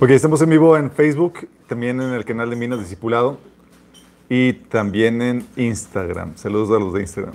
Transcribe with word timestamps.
Ok, 0.00 0.10
estamos 0.10 0.40
en 0.42 0.50
vivo 0.50 0.76
en 0.76 0.92
Facebook, 0.92 1.48
también 1.66 2.00
en 2.00 2.12
el 2.12 2.24
canal 2.24 2.48
de 2.50 2.54
Minas 2.54 2.78
Discipulado 2.78 3.38
y 4.28 4.52
también 4.52 5.20
en 5.20 5.46
Instagram. 5.56 6.36
Saludos 6.36 6.70
a 6.76 6.78
los 6.78 6.92
de 6.92 7.00
Instagram. 7.00 7.34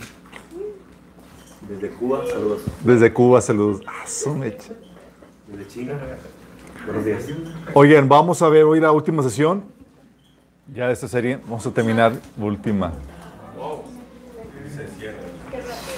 Desde 1.67 1.89
Cuba, 1.89 2.23
saludos. 2.25 2.61
Desde 2.81 3.11
Cuba, 3.11 3.41
saludos. 3.41 3.81
Ah. 3.85 4.05
Desde 4.05 5.67
China, 5.67 5.99
buenos 6.85 7.03
días. 7.03 7.25
Oigan, 7.73 8.07
vamos 8.07 8.41
a 8.41 8.47
ver 8.47 8.63
hoy 8.63 8.79
la 8.79 8.93
última 8.93 9.21
sesión. 9.23 9.65
Ya 10.73 10.87
de 10.87 10.93
esta 10.93 11.09
serie, 11.09 11.39
vamos 11.43 11.67
a 11.67 11.71
terminar 11.71 12.13
última. 12.37 12.93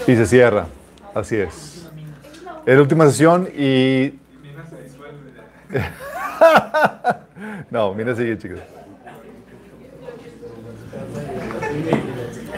Y 0.08 0.16
se 0.16 0.26
cierra, 0.26 0.66
así 1.14 1.36
es. 1.36 1.88
Es 2.66 2.76
la 2.76 2.82
última 2.82 3.06
sesión 3.06 3.48
y... 3.56 4.14
no, 7.70 7.93
mira, 7.93 8.15
sigue, 8.15 8.38
chicos. 8.38 8.59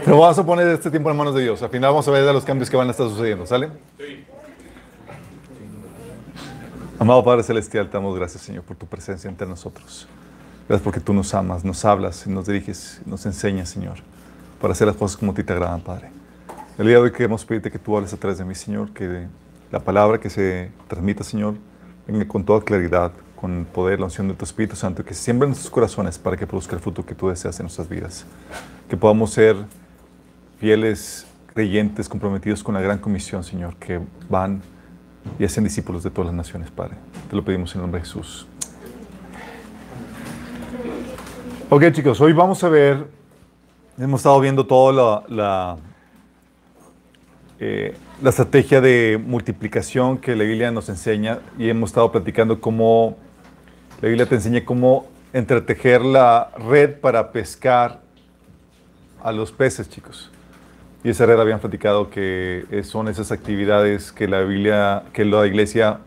Pero 0.04 0.20
vamos 0.20 0.40
a 0.40 0.46
poner 0.46 0.68
este 0.70 0.90
tiempo 0.90 1.12
en 1.12 1.18
manos 1.18 1.36
de 1.36 1.42
Dios. 1.44 1.62
Al 1.62 1.70
final 1.70 1.90
vamos 1.90 2.08
a 2.08 2.12
ver 2.12 2.24
los 2.34 2.46
cambios 2.46 2.70
que 2.70 2.78
van 2.78 2.88
a 2.88 2.92
estar 2.92 3.08
sucediendo, 3.10 3.46
¿sale? 3.46 3.70
Amado 7.00 7.24
Padre 7.24 7.44
Celestial, 7.44 7.88
te 7.88 7.94
damos 7.94 8.18
gracias, 8.18 8.42
Señor, 8.42 8.64
por 8.64 8.76
tu 8.76 8.86
presencia 8.88 9.30
entre 9.30 9.48
nosotros. 9.48 10.08
Gracias 10.68 10.84
porque 10.84 11.00
tú 11.00 11.14
nos 11.14 11.34
amas, 11.34 11.64
nos 11.64 11.86
hablas, 11.86 12.26
nos 12.26 12.48
diriges, 12.48 13.02
nos 13.06 13.26
enseñas, 13.26 13.70
Señor, 13.70 13.98
para 14.60 14.74
hacer 14.74 14.88
las 14.88 14.96
cosas 14.96 15.16
como 15.16 15.32
a 15.32 15.36
ti 15.36 15.44
te 15.44 15.54
agradan, 15.54 15.82
Padre. 15.82 16.10
El 16.78 16.88
día 16.88 16.96
de 16.96 17.04
hoy 17.04 17.12
queremos 17.12 17.46
pedirte 17.46 17.70
que 17.70 17.80
tú 17.80 17.96
hables 17.96 18.14
a 18.14 18.18
través 18.18 18.38
de 18.38 18.46
mí, 18.46 18.56
Señor, 18.56 18.92
que 18.94 19.28
la 19.72 19.80
palabra 19.80 20.20
que 20.20 20.30
se 20.30 20.72
transmita, 20.88 21.24
Señor, 21.24 21.56
venga 22.08 22.28
con 22.28 22.44
toda 22.44 22.62
claridad, 22.62 23.12
con 23.40 23.60
el 23.60 23.66
poder, 23.66 24.00
la 24.00 24.06
unción 24.06 24.28
de 24.28 24.34
tu 24.34 24.44
Espíritu 24.44 24.76
Santo, 24.76 25.06
que 25.06 25.14
se 25.14 25.22
siembre 25.22 25.46
en 25.46 25.52
nuestros 25.52 25.72
corazones 25.72 26.18
para 26.18 26.36
que 26.36 26.48
produzca 26.48 26.76
el 26.76 26.82
fruto 26.82 27.06
que 27.06 27.16
tú 27.16 27.30
deseas 27.30 27.60
en 27.60 27.66
nuestras 27.66 27.88
vidas. 27.88 28.26
Que 28.90 28.98
podamos 28.98 29.32
ser 29.32 29.56
fieles, 30.60 31.28
creyentes, 31.54 32.10
comprometidos 32.10 32.64
con 32.64 32.74
la 32.74 32.82
gran 32.82 32.98
comisión, 32.98 33.44
Señor, 33.44 33.76
que 33.76 34.02
van 34.28 34.62
y 35.38 35.46
hacen 35.46 35.64
discípulos 35.64 36.04
de 36.04 36.10
todas 36.10 36.28
las 36.28 36.36
naciones, 36.36 36.72
Padre. 36.72 36.96
Te 37.30 37.36
lo 37.36 37.46
pedimos 37.46 37.72
en 37.74 37.80
el 37.80 37.82
nombre 37.84 38.02
de 38.02 38.06
Jesús. 38.08 38.48
Ok, 41.70 41.92
chicos, 41.92 42.20
hoy 42.22 42.34
vamos 42.34 42.64
a 42.64 42.70
ver, 42.70 43.06
hemos 44.00 44.22
estado 44.22 44.40
viendo 44.40 44.66
toda 44.66 44.94
la, 44.94 45.24
la, 45.28 45.78
eh, 47.60 47.94
la 48.22 48.30
estrategia 48.30 48.82
de 48.82 49.22
multiplicación 49.24 50.18
que 50.18 50.36
la 50.36 50.44
Biblia 50.44 50.72
nos 50.72 50.90
enseña 50.90 51.40
y 51.60 51.70
hemos 51.70 51.92
estado 51.92 52.12
platicando 52.12 52.60
cómo 52.62 53.18
la 54.02 54.08
Biblia 54.10 54.28
te 54.28 54.36
enseña 54.36 54.64
cómo 54.64 55.08
entretejer 55.34 56.02
la 56.02 56.52
red 56.58 57.00
para 57.00 57.32
pescar 57.32 58.02
a 59.24 59.32
los 59.32 59.52
peces, 59.52 59.90
chicos. 59.90 60.32
Y 61.04 61.10
esa 61.10 61.26
red 61.26 61.40
habían 61.40 61.60
platicado 61.60 62.10
que 62.10 62.66
son 62.84 63.08
esas 63.08 63.32
actividades 63.32 64.12
que 64.12 64.28
la 64.28 64.42
Biblia, 64.42 65.04
que 65.14 65.26
la 65.26 65.46
iglesia 65.48 66.00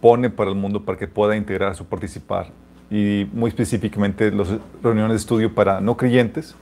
pone 0.00 0.30
para 0.30 0.50
el 0.50 0.56
mundo 0.56 0.84
para 0.84 0.98
que 0.98 1.06
pueda 1.06 1.36
integrarse 1.36 1.82
o 1.82 1.86
participar. 1.86 2.48
Y 2.90 3.26
muy 3.32 3.48
específicamente 3.48 4.30
las 4.30 4.48
reuniones 4.82 5.12
de 5.12 5.16
estudio 5.16 5.54
para 5.54 5.80
no 5.80 5.96
creyentes, 5.96 6.54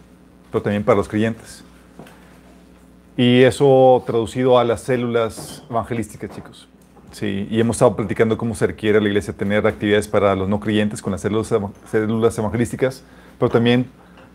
pero 0.50 0.62
también 0.62 0.84
para 0.84 0.96
los 0.96 1.08
creyentes. 1.08 1.64
Y 3.16 3.42
eso 3.42 4.02
traducido 4.06 4.58
a 4.58 4.64
las 4.64 4.82
células 4.82 5.62
evangelísticas, 5.70 6.30
chicos. 6.34 6.68
Sí, 7.14 7.46
y 7.48 7.60
hemos 7.60 7.76
estado 7.76 7.94
platicando 7.94 8.36
cómo 8.36 8.56
se 8.56 8.66
requiere 8.66 8.98
a 8.98 9.00
la 9.00 9.06
iglesia 9.06 9.32
tener 9.32 9.64
actividades 9.68 10.08
para 10.08 10.34
los 10.34 10.48
no 10.48 10.58
creyentes 10.58 11.00
con 11.00 11.12
las 11.12 11.20
células, 11.20 11.54
células 11.88 12.36
evangelísticas, 12.36 13.04
pero 13.38 13.48
también 13.52 13.86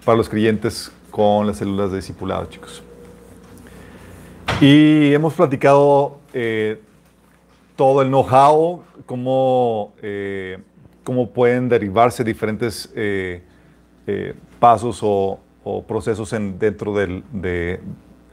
para 0.06 0.18
los 0.18 0.30
creyentes 0.30 0.90
con 1.12 1.46
las 1.46 1.58
células 1.58 1.92
de 1.92 1.98
discipulado, 1.98 2.46
chicos. 2.46 2.82
Y 4.62 5.14
hemos 5.14 5.34
platicado 5.34 6.20
eh, 6.34 6.80
todo 7.76 8.02
el 8.02 8.08
know-how, 8.08 8.82
cómo, 9.06 9.92
eh, 10.02 10.60
cómo 11.04 11.32
pueden 11.32 11.68
derivarse 11.68 12.24
diferentes 12.24 12.90
eh, 12.96 13.44
eh, 14.08 14.36
pasos 14.58 15.02
o, 15.02 15.42
procesos 15.86 16.32
en, 16.32 16.58
dentro 16.58 16.96
del, 16.96 17.26
de, 17.34 17.82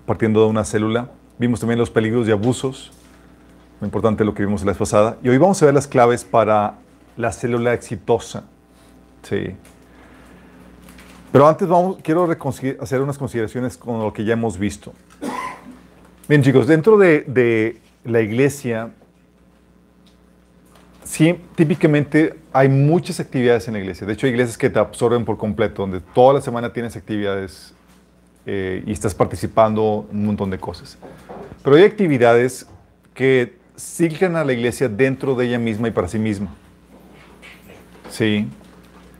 partiendo 0.06 0.40
de 0.40 0.46
una 0.46 0.64
célula. 0.64 1.10
Vimos 1.36 1.58
también 1.58 1.80
los 1.80 1.90
peligros 1.90 2.28
y 2.28 2.30
abusos, 2.30 2.92
muy 3.80 3.86
importante 3.86 4.24
lo 4.24 4.34
que 4.34 4.44
vimos 4.44 4.62
la 4.62 4.72
vez 4.72 4.78
pasada. 4.78 5.18
Y 5.22 5.28
hoy 5.28 5.38
vamos 5.38 5.62
a 5.62 5.66
ver 5.66 5.74
las 5.74 5.86
claves 5.86 6.24
para 6.24 6.74
la 7.16 7.32
célula 7.32 7.74
exitosa. 7.74 8.44
Sí. 9.22 9.54
Pero 11.32 11.46
antes 11.46 11.68
vamos, 11.68 11.98
quiero 12.02 12.28
hacer 12.80 13.00
unas 13.00 13.18
consideraciones 13.18 13.76
con 13.76 14.00
lo 14.00 14.12
que 14.12 14.24
ya 14.24 14.32
hemos 14.32 14.58
visto. 14.58 14.92
Bien, 16.28 16.42
chicos, 16.42 16.66
dentro 16.66 16.96
de, 16.96 17.24
de 17.26 17.80
la 18.04 18.20
iglesia, 18.20 18.90
sí, 21.04 21.38
típicamente 21.54 22.38
hay 22.52 22.68
muchas 22.68 23.20
actividades 23.20 23.68
en 23.68 23.74
la 23.74 23.80
iglesia. 23.80 24.06
De 24.06 24.14
hecho, 24.14 24.26
hay 24.26 24.32
iglesias 24.32 24.56
que 24.56 24.70
te 24.70 24.78
absorben 24.78 25.24
por 25.24 25.36
completo, 25.36 25.82
donde 25.82 26.00
toda 26.00 26.34
la 26.34 26.40
semana 26.40 26.72
tienes 26.72 26.96
actividades 26.96 27.74
eh, 28.46 28.82
y 28.86 28.92
estás 28.92 29.14
participando 29.14 30.06
en 30.10 30.18
un 30.18 30.26
montón 30.26 30.50
de 30.50 30.58
cosas. 30.58 30.96
Pero 31.62 31.76
hay 31.76 31.82
actividades 31.82 32.66
que 33.12 33.58
siguen 33.76 34.36
a 34.36 34.44
la 34.44 34.52
iglesia 34.52 34.88
dentro 34.88 35.34
de 35.34 35.46
ella 35.46 35.58
misma 35.58 35.88
y 35.88 35.90
para 35.90 36.08
sí 36.08 36.18
misma. 36.18 36.48
Sí. 38.10 38.48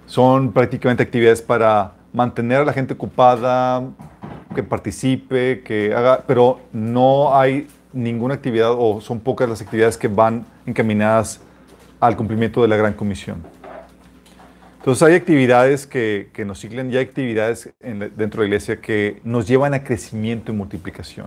Son 0.07 0.53
prácticamente 0.53 1.03
actividades 1.03 1.43
para 1.43 1.93
mantener 2.13 2.61
a 2.61 2.65
la 2.65 2.73
gente 2.73 2.95
ocupada, 2.95 3.83
que 4.55 4.63
participe, 4.63 5.63
que 5.63 5.95
haga, 5.95 6.25
pero 6.27 6.61
no 6.73 7.37
hay 7.37 7.69
ninguna 7.93 8.35
actividad 8.35 8.73
o 8.73 9.01
son 9.01 9.21
pocas 9.21 9.49
las 9.49 9.61
actividades 9.61 9.99
que 9.99 10.09
van 10.09 10.47
encaminadas 10.65 11.41
al 12.01 12.17
cumplimiento 12.17 12.63
de 12.63 12.69
la 12.69 12.77
gran 12.77 12.95
comisión. 12.95 13.43
Entonces 14.79 15.03
hay 15.03 15.15
actividades 15.15 15.87
que, 15.87 16.31
que 16.33 16.45
nos 16.45 16.61
siguen 16.61 16.93
y 16.93 16.97
hay 16.97 17.05
actividades 17.05 17.75
en, 17.81 17.99
dentro 18.17 18.43
de 18.43 18.49
la 18.49 18.55
iglesia 18.55 18.81
que 18.81 19.21
nos 19.25 19.49
llevan 19.49 19.75
a 19.75 19.83
crecimiento 19.83 20.53
y 20.53 20.55
multiplicación. 20.55 21.27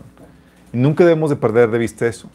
Y 0.71 0.77
nunca 0.77 1.03
debemos 1.03 1.29
de 1.29 1.35
perder 1.35 1.69
de 1.69 1.77
vista 1.77 2.07
eso. 2.07 2.29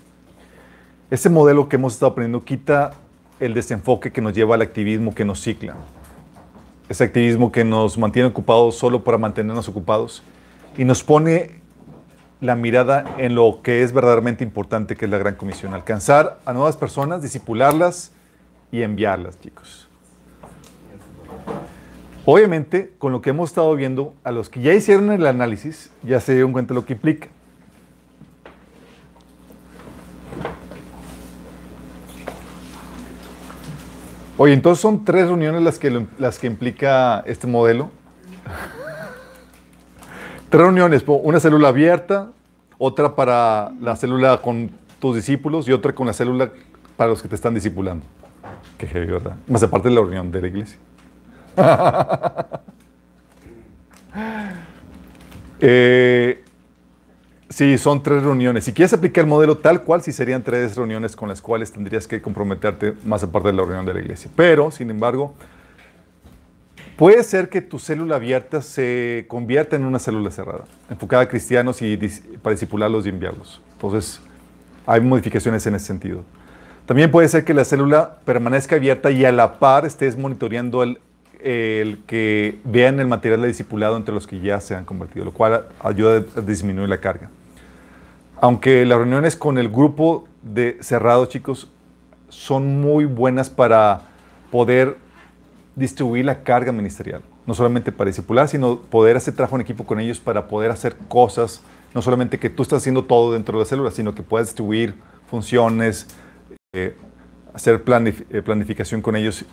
Ese 1.14 1.30
modelo 1.30 1.68
que 1.68 1.76
hemos 1.76 1.92
estado 1.92 2.10
aprendiendo 2.10 2.44
quita 2.44 2.94
el 3.38 3.54
desenfoque 3.54 4.10
que 4.10 4.20
nos 4.20 4.34
lleva 4.34 4.56
al 4.56 4.62
activismo 4.62 5.14
que 5.14 5.24
nos 5.24 5.40
cicla. 5.40 5.76
Ese 6.88 7.04
activismo 7.04 7.52
que 7.52 7.62
nos 7.62 7.96
mantiene 7.96 8.30
ocupados 8.30 8.76
solo 8.76 9.04
para 9.04 9.16
mantenernos 9.16 9.68
ocupados 9.68 10.24
y 10.76 10.84
nos 10.84 11.04
pone 11.04 11.60
la 12.40 12.56
mirada 12.56 13.14
en 13.18 13.36
lo 13.36 13.60
que 13.62 13.84
es 13.84 13.92
verdaderamente 13.92 14.42
importante, 14.42 14.96
que 14.96 15.04
es 15.04 15.10
la 15.12 15.18
gran 15.18 15.36
comisión. 15.36 15.72
Alcanzar 15.72 16.40
a 16.44 16.52
nuevas 16.52 16.76
personas, 16.76 17.22
disipularlas 17.22 18.10
y 18.72 18.82
enviarlas, 18.82 19.38
chicos. 19.38 19.88
Obviamente, 22.24 22.92
con 22.98 23.12
lo 23.12 23.22
que 23.22 23.30
hemos 23.30 23.50
estado 23.50 23.72
viendo, 23.76 24.14
a 24.24 24.32
los 24.32 24.48
que 24.48 24.62
ya 24.62 24.74
hicieron 24.74 25.12
el 25.12 25.24
análisis, 25.28 25.92
ya 26.02 26.18
se 26.18 26.32
dieron 26.32 26.50
cuenta 26.50 26.74
de 26.74 26.80
lo 26.80 26.84
que 26.84 26.94
implica. 26.94 27.28
Oye, 34.36 34.52
entonces 34.52 34.82
son 34.82 35.04
tres 35.04 35.28
reuniones 35.28 35.62
las 35.62 35.78
que, 35.78 36.06
las 36.18 36.38
que 36.38 36.48
implica 36.48 37.20
este 37.20 37.46
modelo. 37.46 37.90
tres 40.50 40.62
reuniones, 40.62 41.04
una 41.06 41.38
célula 41.38 41.68
abierta, 41.68 42.30
otra 42.78 43.14
para 43.14 43.70
la 43.80 43.94
célula 43.94 44.42
con 44.42 44.72
tus 44.98 45.14
discípulos 45.14 45.68
y 45.68 45.72
otra 45.72 45.94
con 45.94 46.06
la 46.06 46.12
célula 46.12 46.50
para 46.96 47.10
los 47.10 47.22
que 47.22 47.28
te 47.28 47.36
están 47.36 47.54
discipulando. 47.54 48.04
Qué 48.76 48.88
heavy, 48.88 49.06
¿verdad? 49.06 49.36
Más 49.46 49.62
aparte 49.62 49.88
de 49.88 49.94
la 49.94 50.00
reunión 50.00 50.32
de 50.32 50.40
la 50.40 50.46
iglesia. 50.48 50.78
eh, 55.60 56.43
Sí, 57.54 57.78
son 57.78 58.02
tres 58.02 58.20
reuniones. 58.24 58.64
Si 58.64 58.72
quieres 58.72 58.92
aplicar 58.94 59.22
el 59.22 59.30
modelo 59.30 59.58
tal 59.58 59.84
cual, 59.84 60.02
sí 60.02 60.10
serían 60.10 60.42
tres 60.42 60.74
reuniones 60.74 61.14
con 61.14 61.28
las 61.28 61.40
cuales 61.40 61.70
tendrías 61.70 62.08
que 62.08 62.20
comprometerte 62.20 62.94
más 63.04 63.22
aparte 63.22 63.50
de 63.50 63.54
la 63.54 63.62
reunión 63.62 63.86
de 63.86 63.94
la 63.94 64.00
iglesia. 64.00 64.28
Pero, 64.34 64.72
sin 64.72 64.90
embargo, 64.90 65.36
puede 66.96 67.22
ser 67.22 67.48
que 67.48 67.60
tu 67.60 67.78
célula 67.78 68.16
abierta 68.16 68.60
se 68.60 69.26
convierta 69.28 69.76
en 69.76 69.84
una 69.84 70.00
célula 70.00 70.32
cerrada, 70.32 70.64
enfocada 70.90 71.22
a 71.22 71.28
cristianos 71.28 71.80
y 71.80 71.96
para 72.42 72.54
discipularlos 72.54 73.06
y 73.06 73.10
enviarlos. 73.10 73.62
Entonces, 73.74 74.20
hay 74.84 75.00
modificaciones 75.00 75.64
en 75.68 75.76
ese 75.76 75.86
sentido. 75.86 76.24
También 76.86 77.12
puede 77.12 77.28
ser 77.28 77.44
que 77.44 77.54
la 77.54 77.64
célula 77.64 78.16
permanezca 78.24 78.74
abierta 78.74 79.12
y 79.12 79.24
a 79.24 79.30
la 79.30 79.60
par 79.60 79.86
estés 79.86 80.18
monitoreando 80.18 80.82
el, 80.82 80.98
el 81.40 82.02
que 82.08 82.58
vean 82.64 82.98
el 82.98 83.06
material 83.06 83.42
de 83.42 83.46
discipulado 83.46 83.96
entre 83.96 84.12
los 84.12 84.26
que 84.26 84.40
ya 84.40 84.60
se 84.60 84.74
han 84.74 84.84
convertido, 84.84 85.24
lo 85.24 85.32
cual 85.32 85.66
ayuda 85.78 86.24
a 86.36 86.40
disminuir 86.40 86.88
la 86.88 86.98
carga. 86.98 87.30
Aunque 88.44 88.84
las 88.84 88.98
reuniones 88.98 89.36
con 89.36 89.56
el 89.56 89.70
grupo 89.70 90.28
de 90.42 90.76
cerrado, 90.82 91.24
chicos, 91.24 91.70
son 92.28 92.78
muy 92.78 93.06
buenas 93.06 93.48
para 93.48 94.02
poder 94.50 94.98
distribuir 95.76 96.26
la 96.26 96.42
carga 96.42 96.70
ministerial, 96.70 97.22
no 97.46 97.54
solamente 97.54 97.90
para 97.90 98.08
discipular, 98.08 98.46
sino 98.46 98.80
poder 98.80 99.16
hacer 99.16 99.34
trabajo 99.34 99.56
en 99.56 99.62
equipo 99.62 99.86
con 99.86 99.98
ellos 99.98 100.20
para 100.20 100.46
poder 100.46 100.70
hacer 100.70 100.94
cosas, 101.08 101.62
no 101.94 102.02
solamente 102.02 102.38
que 102.38 102.50
tú 102.50 102.62
estás 102.62 102.82
haciendo 102.82 103.06
todo 103.06 103.32
dentro 103.32 103.56
de 103.56 103.64
la 103.64 103.66
célula, 103.66 103.90
sino 103.90 104.14
que 104.14 104.22
puedas 104.22 104.48
distribuir 104.48 104.94
funciones, 105.30 106.06
eh, 106.74 106.98
hacer 107.54 107.82
eh, 107.86 108.42
planificación 108.42 109.00
con 109.00 109.16
ellos 109.16 109.46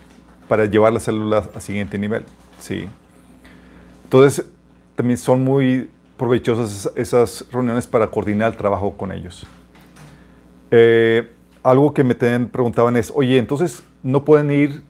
para 0.49 0.65
llevar 0.65 0.91
la 0.91 0.99
célula 0.99 1.49
al 1.55 1.61
siguiente 1.61 1.97
nivel. 1.97 2.25
¿sí? 2.59 2.89
Entonces, 4.03 4.45
también 4.97 5.17
son 5.17 5.45
muy 5.45 5.89
provechosas 6.21 6.91
esas 6.95 7.47
reuniones 7.51 7.87
para 7.87 8.05
coordinar 8.11 8.51
el 8.51 8.55
trabajo 8.55 8.95
con 8.95 9.11
ellos. 9.11 9.47
Eh, 10.69 11.31
algo 11.63 11.95
que 11.95 12.03
me 12.03 12.13
preguntaban 12.13 12.95
es, 12.95 13.11
oye, 13.15 13.39
entonces, 13.39 13.81
¿no 14.03 14.23
pueden 14.23 14.51
ir 14.51 14.83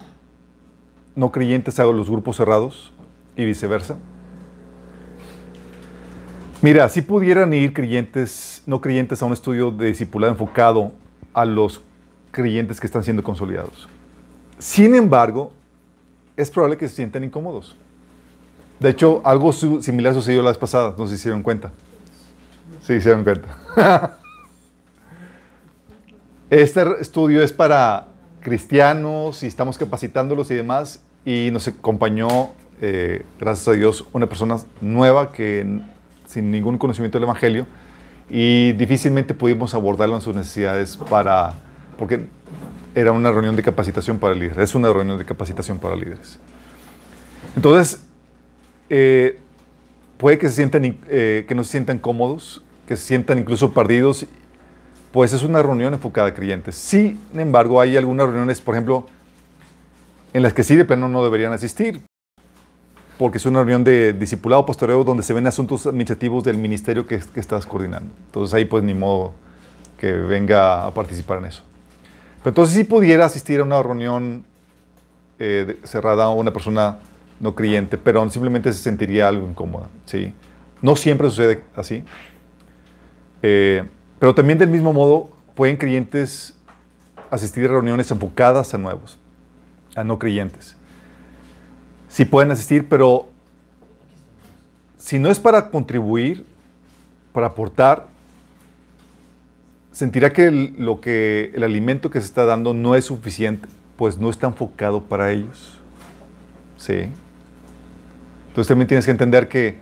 no 1.16 1.32
creyentes 1.32 1.80
a 1.80 1.86
los 1.86 2.10
grupos 2.10 2.36
cerrados 2.36 2.92
y 3.38 3.46
viceversa? 3.46 3.98
Mira, 6.62 6.90
si 6.90 7.02
pudieran 7.02 7.54
ir 7.54 7.72
creyentes, 7.72 8.62
no 8.66 8.82
creyentes 8.82 9.24
a 9.24 9.26
un 9.26 9.32
estudio 9.32 9.72
de 9.72 9.86
discipulado 9.86 10.34
enfocado 10.34 10.92
a 11.32 11.46
los 11.46 11.82
creyentes 12.32 12.78
que 12.78 12.88
están 12.88 13.06
siendo 13.06 13.24
consolidados. 13.24 13.88
Sin 14.60 14.96
embargo, 14.96 15.54
es 16.36 16.52
probable 16.52 16.76
que 16.76 16.90
se 16.90 16.96
sientan 16.96 17.24
incómodos. 17.24 17.78
De 18.82 18.90
hecho, 18.90 19.22
algo 19.24 19.54
similar 19.54 20.16
sucedió 20.16 20.42
la 20.42 20.50
vez 20.50 20.58
pasada, 20.58 20.96
no 20.98 21.06
se 21.06 21.16
dieron 21.16 21.44
cuenta. 21.44 21.72
Se 22.82 23.00
dieron 23.00 23.24
cuenta. 23.24 24.18
Este 26.50 26.84
estudio 27.00 27.42
es 27.42 27.54
para 27.54 28.08
cristianos 28.42 29.42
y 29.44 29.48
estamos 29.48 29.78
capacitándolos 29.78 30.52
y 30.52 30.56
demás. 30.56 31.00
Y 31.24 31.50
nos 31.54 31.66
acompañó, 31.70 32.50
eh, 32.82 33.24
gracias 33.40 33.70
a 33.70 33.72
Dios, 33.72 34.06
una 34.12 34.28
persona 34.28 34.58
nueva 34.82 35.32
que 35.32 35.80
sin 36.26 36.52
ningún 36.52 36.78
conocimiento 36.78 37.20
del 37.20 37.24
Evangelio 37.24 37.68
y 38.30 38.74
difícilmente 38.74 39.34
pudimos 39.34 39.74
abordarlo 39.76 40.16
en 40.16 40.22
sus 40.22 40.36
necesidades 40.36 40.98
para, 40.98 41.54
porque 41.98 42.28
era 42.96 43.12
una 43.12 43.32
reunión 43.32 43.56
de 43.56 43.64
capacitación 43.64 44.20
para 44.20 44.34
líderes, 44.34 44.58
es 44.58 44.76
una 44.76 44.92
reunión 44.92 45.18
de 45.18 45.26
capacitación 45.26 45.80
para 45.80 45.96
líderes. 45.96 46.40
Entonces, 47.56 48.02
eh, 48.94 49.40
puede 50.18 50.38
que, 50.38 50.50
se 50.50 50.56
sientan, 50.56 50.98
eh, 51.08 51.46
que 51.48 51.56
no 51.56 51.64
se 51.64 51.72
sientan 51.72 51.98
cómodos, 51.98 52.62
que 52.86 52.98
se 52.98 53.06
sientan 53.06 53.40
incluso 53.40 53.74
perdidos, 53.74 54.26
pues 55.14 55.32
es 55.32 55.44
una 55.44 55.64
reunión 55.64 55.94
enfocada 55.94 56.28
a 56.28 56.34
creyentes. 56.34 56.76
Sin 56.76 57.18
embargo, 57.34 57.80
hay 57.80 57.96
algunas 57.96 58.28
reuniones, 58.28 58.60
por 58.60 58.76
ejemplo, 58.76 59.08
en 60.34 60.44
las 60.44 60.54
que 60.54 60.64
sí 60.64 60.76
de 60.76 60.84
plano 60.84 61.08
no 61.08 61.24
deberían 61.24 61.54
asistir, 61.54 62.02
porque 63.18 63.38
es 63.38 63.46
una 63.46 63.60
reunión 63.60 63.86
de 63.86 64.12
discipulado 64.12 64.66
posterior 64.66 65.06
donde 65.06 65.24
se 65.24 65.32
ven 65.32 65.48
asuntos 65.48 65.88
administrativos 65.88 66.44
del 66.44 66.58
ministerio 66.58 67.08
que, 67.08 67.20
que, 67.20 67.40
estás 67.40 67.66
coordinando. 67.66 68.14
Entonces 68.26 68.54
ahí 68.54 68.66
pues 68.66 68.84
ni 68.84 68.94
modo 68.94 69.34
que 69.98 70.12
venga 70.12 70.86
a 70.86 70.94
participar 70.94 71.38
en 71.38 71.46
eso. 71.46 71.64
Pero 72.40 72.50
entonces 72.50 72.76
si 72.76 72.84
pudiera 72.84 73.26
asistir 73.26 73.62
a 73.62 73.64
una 73.64 73.82
reunión 73.82 74.44
eh, 75.40 75.80
cerrada 75.86 76.26
a 76.26 76.30
una 76.32 76.52
persona 76.52 77.00
no 77.42 77.56
creyente, 77.56 77.98
pero 77.98 78.30
simplemente 78.30 78.72
se 78.72 78.82
sentiría 78.82 79.28
algo 79.28 79.48
incómoda. 79.50 79.90
¿sí? 80.06 80.34
No 80.82 80.96
siempre 80.96 81.30
sucede 81.30 81.64
así. 81.76 82.04
Eh, 83.42 83.84
pero 84.20 84.36
también 84.36 84.60
del 84.60 84.70
mismo 84.70 84.94
modo 84.94 85.32
pueden 85.56 85.76
creyentes 85.76 86.56
asistir 87.32 87.66
a 87.66 87.70
reuniones 87.70 88.12
enfocadas 88.12 88.74
a 88.74 88.78
nuevos, 88.78 89.18
a 89.96 90.04
no 90.04 90.20
creyentes. 90.20 90.76
Sí 92.08 92.26
pueden 92.26 92.52
asistir, 92.52 92.88
pero 92.88 93.30
si 94.98 95.18
no 95.18 95.30
es 95.32 95.40
para 95.40 95.70
contribuir, 95.70 96.46
para 97.34 97.48
aportar, 97.48 98.08
sentirá 99.92 100.32
que 100.32 100.46
el, 100.46 100.76
lo 100.78 101.02
que 101.02 101.52
el 101.56 101.64
alimento 101.64 102.12
que 102.12 102.20
se 102.20 102.28
está 102.28 102.46
dando 102.46 102.74
no 102.74 102.96
es 102.96 103.06
suficiente, 103.06 103.68
pues 103.98 104.20
no 104.20 104.30
está 104.30 104.48
enfocado 104.48 105.02
para 105.04 105.32
ellos. 105.32 105.80
Sí. 106.78 107.10
Entonces 108.52 108.68
también 108.68 108.90
tienes 108.90 109.06
que 109.06 109.12
entender 109.12 109.48
que 109.48 109.78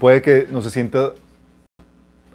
puede 0.00 0.22
que 0.22 0.48
no 0.50 0.60
se 0.60 0.70
sienta 0.70 1.12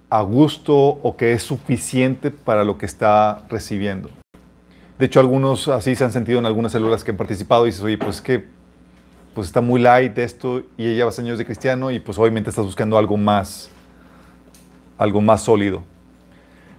a 0.10 0.22
gusto 0.22 0.74
o 0.74 1.18
que 1.18 1.34
es 1.34 1.44
suficiente 1.44 2.32
para 2.32 2.64
lo 2.64 2.78
que 2.78 2.86
está 2.86 3.44
recibiendo. 3.50 4.10
De 4.98 5.08
hecho, 5.08 5.20
algunos 5.20 5.68
así 5.68 5.94
se 5.98 6.06
han 6.06 6.14
sentido 6.14 6.40
en 6.40 6.46
algunas 6.46 6.72
células 6.72 7.04
que 7.04 7.12
han 7.12 7.18
participado 7.18 7.66
y 7.66 7.72
dices, 7.72 7.84
oye, 7.84 7.98
pues 7.98 8.16
es 8.16 8.22
que 8.22 8.46
pues 9.34 9.48
está 9.48 9.60
muy 9.60 9.82
light 9.82 10.18
esto 10.20 10.64
y 10.78 10.88
ella 10.88 11.04
va 11.04 11.12
años 11.18 11.38
de 11.38 11.44
cristiano 11.44 11.92
y 11.92 12.00
pues 12.00 12.18
obviamente 12.18 12.50
estás 12.50 12.64
buscando 12.64 12.98
algo 12.98 13.18
más, 13.18 13.70
algo 14.98 15.20
más 15.20 15.42
sólido. 15.42 15.84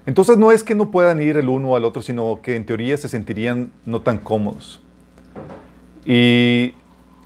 Entonces 0.06 0.38
no 0.38 0.50
es 0.50 0.64
que 0.64 0.74
no 0.74 0.90
puedan 0.90 1.20
ir 1.20 1.36
el 1.36 1.50
uno 1.50 1.76
al 1.76 1.84
otro, 1.84 2.00
sino 2.00 2.40
que 2.40 2.56
en 2.56 2.64
teoría 2.64 2.96
se 2.96 3.10
sentirían 3.10 3.70
no 3.84 4.00
tan 4.00 4.16
cómodos. 4.16 4.80
Y 6.06 6.72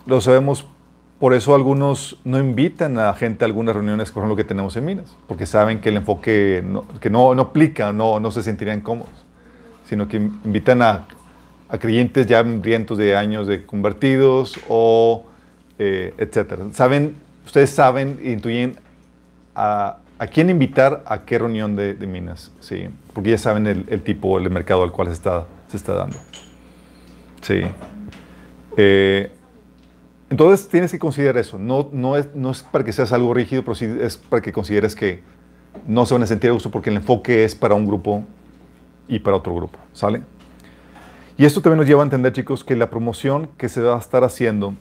lo 0.07 0.21
sabemos 0.21 0.67
por 1.19 1.35
eso 1.35 1.55
algunos 1.55 2.19
no 2.25 2.39
invitan 2.39 2.99
a 2.99 3.13
gente 3.15 3.45
a 3.45 3.47
algunas 3.47 3.75
reuniones 3.75 4.13
como 4.13 4.27
lo 4.27 4.37
que 4.37 4.45
tenemos 4.45 4.77
en 4.77 4.85
Minas, 4.85 5.17
porque 5.27 5.47
saben 5.47 5.81
que 5.81 5.89
el 5.89 5.97
enfoque 5.97 6.63
no, 6.65 6.87
que 7.01 7.11
no, 7.11 7.35
no 7.35 7.43
aplica, 7.43 7.93
no, 7.93 8.21
no 8.21 8.31
se 8.31 8.43
sentirían 8.43 8.81
cómodos, 8.81 9.27
sino 9.89 10.07
que 10.07 10.17
invitan 10.17 10.81
a, 10.83 11.07
a 11.69 11.79
creyentes 11.79 12.27
ya 12.27 12.39
hambrientos 12.39 12.99
de 12.99 13.17
años 13.17 13.47
de 13.47 13.67
convertidos 13.67 14.59
o 14.69 15.27
eh, 15.79 16.15
etcétera. 16.19 16.67
Saben, 16.73 17.17
ustedes 17.45 17.71
saben 17.71 18.21
intuyen 18.23 18.79
a, 19.55 19.99
a, 20.19 20.27
quién 20.29 20.51
invitar 20.51 21.03
a 21.07 21.25
qué 21.25 21.39
reunión 21.39 21.75
de, 21.75 21.95
de 21.95 22.07
Minas, 22.07 22.53
¿sí? 22.61 22.89
porque 23.13 23.31
ya 23.31 23.39
saben 23.39 23.67
el, 23.67 23.87
el, 23.89 24.03
tipo, 24.03 24.39
el 24.39 24.49
mercado 24.51 24.85
al 24.85 24.93
cual 24.93 25.09
se 25.09 25.15
está, 25.15 25.47
se 25.67 25.77
está 25.77 25.95
dando. 25.95 26.17
Sí. 27.43 27.63
Eh, 28.77 29.33
entonces 30.31 30.69
tienes 30.69 30.91
que 30.91 30.99
considerar 30.99 31.39
eso. 31.39 31.59
No, 31.59 31.89
no, 31.93 32.17
es, 32.17 32.29
no 32.35 32.51
es 32.51 32.63
para 32.63 32.85
que 32.85 32.93
seas 32.93 33.13
algo 33.13 33.33
rígido, 33.33 33.63
pero 33.63 33.75
sí 33.75 33.87
es 34.01 34.17
para 34.17 34.43
que 34.43 34.53
consideres 34.53 34.95
que 34.95 35.23
no 35.87 36.05
se 36.07 36.15
van 36.15 36.23
a 36.23 36.27
sentir 36.27 36.51
a 36.51 36.53
gusto 36.53 36.71
porque 36.71 36.91
el 36.91 36.97
enfoque 36.97 37.45
es 37.45 37.55
para 37.55 37.75
un 37.75 37.87
grupo 37.87 38.25
y 39.07 39.19
para 39.21 39.37
otro 39.37 39.55
grupo. 39.55 39.79
¿Sale? 39.93 40.23
Y 41.37 41.45
esto 41.45 41.63
también 41.63 41.79
nos 41.79 41.87
lleva 41.87 42.03
a 42.03 42.05
entender, 42.05 42.33
chicos, 42.33 42.65
que 42.65 42.77
la 42.77 42.91
promoción 42.91 43.49
que 43.57 43.69
se 43.69 43.81
va 43.81 43.95
a 43.95 43.99
estar 43.99 44.25
haciendo 44.25 44.75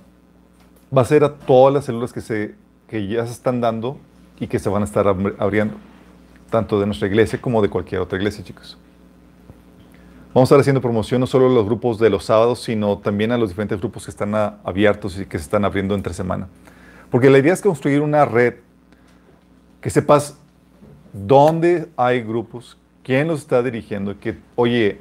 va 0.95 1.03
a 1.03 1.05
ser 1.05 1.23
a 1.23 1.35
todas 1.35 1.73
las 1.73 1.85
células 1.85 2.11
que, 2.11 2.21
se, 2.21 2.55
que 2.87 3.07
ya 3.07 3.25
se 3.25 3.31
están 3.31 3.61
dando 3.61 3.99
y 4.39 4.47
que 4.47 4.59
se 4.59 4.69
van 4.69 4.81
a 4.81 4.85
estar 4.85 5.07
abriendo, 5.07 5.75
tanto 6.49 6.79
de 6.79 6.85
nuestra 6.87 7.07
iglesia 7.07 7.39
como 7.39 7.61
de 7.61 7.69
cualquier 7.69 8.01
otra 8.01 8.17
iglesia, 8.17 8.43
chicos. 8.43 8.77
Vamos 10.37 10.51
a 10.51 10.53
estar 10.53 10.59
haciendo 10.59 10.81
promoción 10.81 11.19
no 11.19 11.25
solo 11.25 11.47
a 11.47 11.49
los 11.49 11.65
grupos 11.65 11.97
de 11.97 12.11
los 12.11 12.25
sábados, 12.25 12.61
sino 12.61 12.99
también 12.99 13.31
a 13.31 13.39
los 13.39 13.49
diferentes 13.49 13.79
grupos 13.79 14.05
que 14.05 14.11
están 14.11 14.35
abiertos 14.35 15.19
y 15.19 15.25
que 15.25 15.39
se 15.39 15.43
están 15.45 15.65
abriendo 15.65 15.95
entre 15.95 16.13
semana. 16.13 16.47
Porque 17.09 17.31
la 17.31 17.39
idea 17.39 17.53
es 17.53 17.61
construir 17.63 18.01
una 18.01 18.23
red 18.23 18.53
que 19.81 19.89
sepas 19.89 20.37
dónde 21.11 21.89
hay 21.97 22.21
grupos, 22.21 22.77
quién 23.01 23.29
los 23.29 23.39
está 23.39 23.63
dirigiendo, 23.63 24.19
que, 24.19 24.37
oye, 24.53 24.99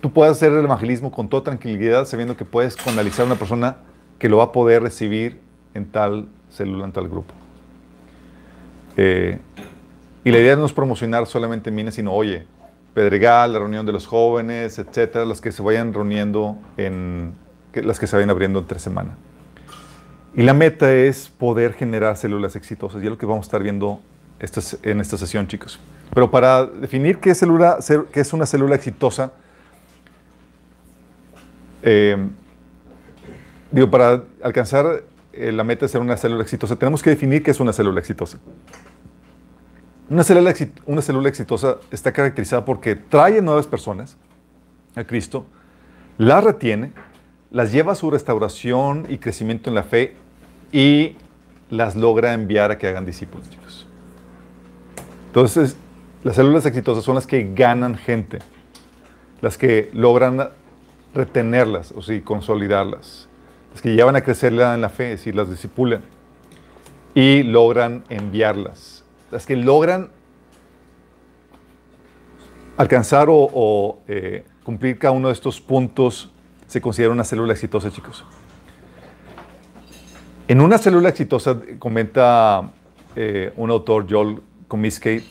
tú 0.00 0.12
puedas 0.12 0.36
hacer 0.36 0.52
el 0.52 0.64
evangelismo 0.64 1.12
con 1.12 1.28
toda 1.28 1.44
tranquilidad, 1.44 2.04
sabiendo 2.04 2.36
que 2.36 2.44
puedes 2.44 2.74
canalizar 2.74 3.22
a 3.22 3.26
una 3.26 3.36
persona 3.36 3.76
que 4.18 4.28
lo 4.28 4.38
va 4.38 4.44
a 4.46 4.50
poder 4.50 4.82
recibir 4.82 5.38
en 5.74 5.86
tal 5.86 6.26
célula, 6.50 6.86
en 6.86 6.90
tal 6.90 7.08
grupo. 7.08 7.32
Eh, 8.96 9.38
y 10.24 10.32
la 10.32 10.38
idea 10.40 10.56
no 10.56 10.66
es 10.66 10.72
promocionar 10.72 11.24
solamente 11.28 11.70
Minas, 11.70 11.94
sino, 11.94 12.12
oye, 12.12 12.48
Pedregal, 12.94 13.52
la 13.52 13.58
reunión 13.58 13.84
de 13.84 13.92
los 13.92 14.06
jóvenes, 14.06 14.78
etcétera, 14.78 15.24
las 15.24 15.40
que 15.40 15.52
se 15.52 15.62
vayan 15.62 15.92
reuniendo 15.92 16.56
en 16.76 17.34
las 17.74 17.98
que 17.98 18.06
se 18.06 18.14
vayan 18.14 18.30
abriendo 18.30 18.60
entre 18.60 18.78
semana. 18.78 19.16
Y 20.36 20.42
la 20.42 20.54
meta 20.54 20.92
es 20.92 21.28
poder 21.28 21.74
generar 21.74 22.16
células 22.16 22.56
exitosas, 22.56 23.02
y 23.02 23.06
es 23.06 23.10
lo 23.10 23.18
que 23.18 23.26
vamos 23.26 23.44
a 23.44 23.48
estar 23.48 23.62
viendo 23.62 24.00
en 24.82 25.00
esta 25.00 25.18
sesión, 25.18 25.46
chicos. 25.46 25.80
Pero 26.12 26.30
para 26.30 26.66
definir 26.66 27.18
qué 27.18 27.34
célula, 27.34 27.78
qué 28.12 28.20
es 28.20 28.32
una 28.32 28.46
célula 28.46 28.76
exitosa, 28.76 29.32
eh, 31.82 32.16
digo, 33.70 33.90
para 33.90 34.22
alcanzar 34.42 35.02
eh, 35.32 35.52
la 35.52 35.64
meta 35.64 35.84
de 35.84 35.88
ser 35.88 36.00
una 36.00 36.16
célula 36.16 36.42
exitosa, 36.42 36.76
tenemos 36.76 37.02
que 37.02 37.10
definir 37.10 37.42
qué 37.42 37.50
es 37.50 37.60
una 37.60 37.72
célula 37.72 38.00
exitosa. 38.00 38.38
Una 40.10 40.22
célula, 40.22 40.54
una 40.86 41.02
célula 41.02 41.28
exitosa 41.28 41.78
está 41.90 42.12
caracterizada 42.12 42.64
porque 42.64 42.94
trae 42.94 43.40
nuevas 43.40 43.66
personas 43.66 44.16
a 44.94 45.04
Cristo, 45.04 45.46
las 46.18 46.44
retiene, 46.44 46.92
las 47.50 47.72
lleva 47.72 47.92
a 47.92 47.94
su 47.94 48.10
restauración 48.10 49.06
y 49.08 49.18
crecimiento 49.18 49.70
en 49.70 49.74
la 49.74 49.82
fe 49.82 50.16
y 50.72 51.16
las 51.70 51.96
logra 51.96 52.34
enviar 52.34 52.70
a 52.70 52.78
que 52.78 52.86
hagan 52.86 53.06
discípulos. 53.06 53.48
Entonces, 55.28 55.76
las 56.22 56.36
células 56.36 56.64
exitosas 56.66 57.02
son 57.02 57.16
las 57.16 57.26
que 57.26 57.52
ganan 57.54 57.96
gente, 57.96 58.38
las 59.40 59.58
que 59.58 59.90
logran 59.92 60.50
retenerlas, 61.12 61.92
o 61.92 62.02
sea, 62.02 62.22
consolidarlas, 62.22 63.28
las 63.72 63.82
que 63.82 63.94
llevan 63.94 64.16
a 64.16 64.20
crecerla 64.20 64.74
en 64.74 64.80
la 64.80 64.90
fe, 64.90 65.12
es 65.12 65.20
decir, 65.20 65.34
las 65.34 65.50
disipulan 65.50 66.02
y 67.14 67.42
logran 67.42 68.04
enviarlas. 68.10 68.93
Las 69.30 69.46
que 69.46 69.56
logran 69.56 70.10
alcanzar 72.76 73.28
o, 73.30 73.98
eh, 74.08 74.44
cumplir 74.62 74.98
cada 74.98 75.12
uno 75.12 75.28
de 75.28 75.34
estos 75.34 75.60
puntos 75.60 76.32
se 76.66 76.80
considera 76.80 77.12
una 77.12 77.24
célula 77.24 77.52
exitosa, 77.52 77.90
chicos. 77.90 78.24
En 80.48 80.60
una 80.60 80.78
célula 80.78 81.08
exitosa, 81.08 81.58
comenta 81.78 82.70
eh, 83.16 83.52
un 83.56 83.70
autor, 83.70 84.06
Joel 84.08 84.40
Comiskey, 84.68 85.24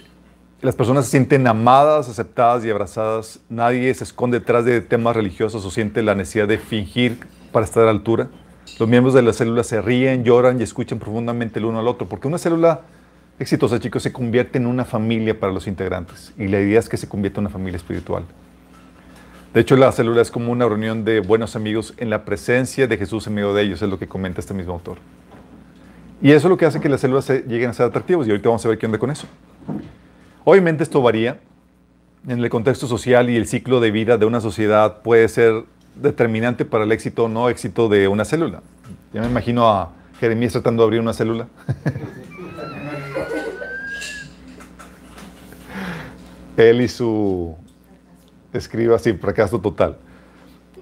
las 0.63 0.75
personas 0.75 1.03
se 1.03 1.11
sienten 1.11 1.45
amadas, 1.45 2.07
aceptadas 2.07 2.63
y 2.63 2.71
abrazadas. 2.71 3.41
Nadie 3.49 3.93
se 3.93 4.05
esconde 4.05 4.39
detrás 4.39 4.63
de 4.63 4.79
temas 4.79 5.13
religiosos 5.13 5.65
o 5.65 5.69
siente 5.69 6.01
la 6.01 6.15
necesidad 6.15 6.47
de 6.47 6.57
fingir 6.57 7.19
para 7.51 7.65
estar 7.65 7.83
a 7.83 7.87
la 7.87 7.91
altura. 7.91 8.29
Los 8.79 8.87
miembros 8.87 9.13
de 9.13 9.23
la 9.23 9.33
célula 9.33 9.65
se 9.65 9.81
ríen, 9.81 10.23
lloran 10.23 10.61
y 10.61 10.63
escuchan 10.63 10.99
profundamente 10.99 11.59
el 11.59 11.65
uno 11.65 11.79
al 11.79 11.87
otro, 11.89 12.07
porque 12.07 12.29
una 12.29 12.37
célula 12.37 12.79
exitosa, 13.39 13.79
chicos, 13.79 14.03
se 14.03 14.11
convierte 14.11 14.57
en 14.57 14.65
una 14.67 14.85
familia 14.85 15.39
para 15.39 15.51
los 15.51 15.67
integrantes. 15.67 16.33
Y 16.37 16.47
la 16.47 16.59
idea 16.59 16.79
es 16.79 16.89
que 16.89 16.97
se 16.97 17.07
convierta 17.07 17.39
en 17.39 17.47
una 17.47 17.53
familia 17.53 17.77
espiritual. 17.77 18.23
De 19.53 19.61
hecho, 19.61 19.75
la 19.75 19.91
célula 19.91 20.21
es 20.21 20.31
como 20.31 20.51
una 20.51 20.67
reunión 20.67 21.05
de 21.05 21.19
buenos 21.19 21.55
amigos 21.55 21.93
en 21.97 22.09
la 22.09 22.25
presencia 22.25 22.87
de 22.87 22.97
Jesús 22.97 23.27
en 23.27 23.35
medio 23.35 23.53
de 23.53 23.61
ellos, 23.61 23.81
es 23.81 23.89
lo 23.89 23.99
que 23.99 24.07
comenta 24.07 24.39
este 24.39 24.53
mismo 24.53 24.73
autor. 24.73 24.97
Y 26.21 26.31
eso 26.31 26.47
es 26.47 26.49
lo 26.49 26.57
que 26.57 26.65
hace 26.65 26.79
que 26.79 26.89
las 26.89 27.01
células 27.01 27.29
lleguen 27.29 27.69
a 27.69 27.73
ser 27.73 27.85
atractivas, 27.85 28.25
y 28.25 28.31
ahorita 28.31 28.49
vamos 28.49 28.65
a 28.65 28.69
ver 28.69 28.77
qué 28.79 28.85
onda 28.87 28.97
con 28.97 29.11
eso. 29.11 29.27
Obviamente 30.43 30.83
esto 30.83 31.01
varía. 31.01 31.39
En 32.27 32.39
el 32.39 32.49
contexto 32.49 32.87
social 32.87 33.29
y 33.29 33.35
el 33.35 33.45
ciclo 33.45 33.81
de 33.81 33.91
vida 33.91 34.17
de 34.17 34.25
una 34.25 34.39
sociedad 34.39 35.01
puede 35.01 35.27
ser 35.27 35.65
determinante 35.95 36.63
para 36.65 36.85
el 36.85 36.91
éxito 36.91 37.25
o 37.25 37.29
no 37.29 37.49
éxito 37.49 37.89
de 37.89 38.07
una 38.07 38.23
célula. 38.25 38.61
Ya 39.13 39.21
me 39.21 39.27
imagino 39.27 39.69
a 39.69 39.91
Jeremías 40.19 40.53
tratando 40.53 40.83
de 40.83 40.85
abrir 40.85 41.01
una 41.01 41.13
célula. 41.13 41.47
Él 46.57 46.81
y 46.81 46.87
su 46.87 47.55
escriba 48.53 48.95
así, 48.95 49.13
fracaso 49.13 49.59
total. 49.59 49.97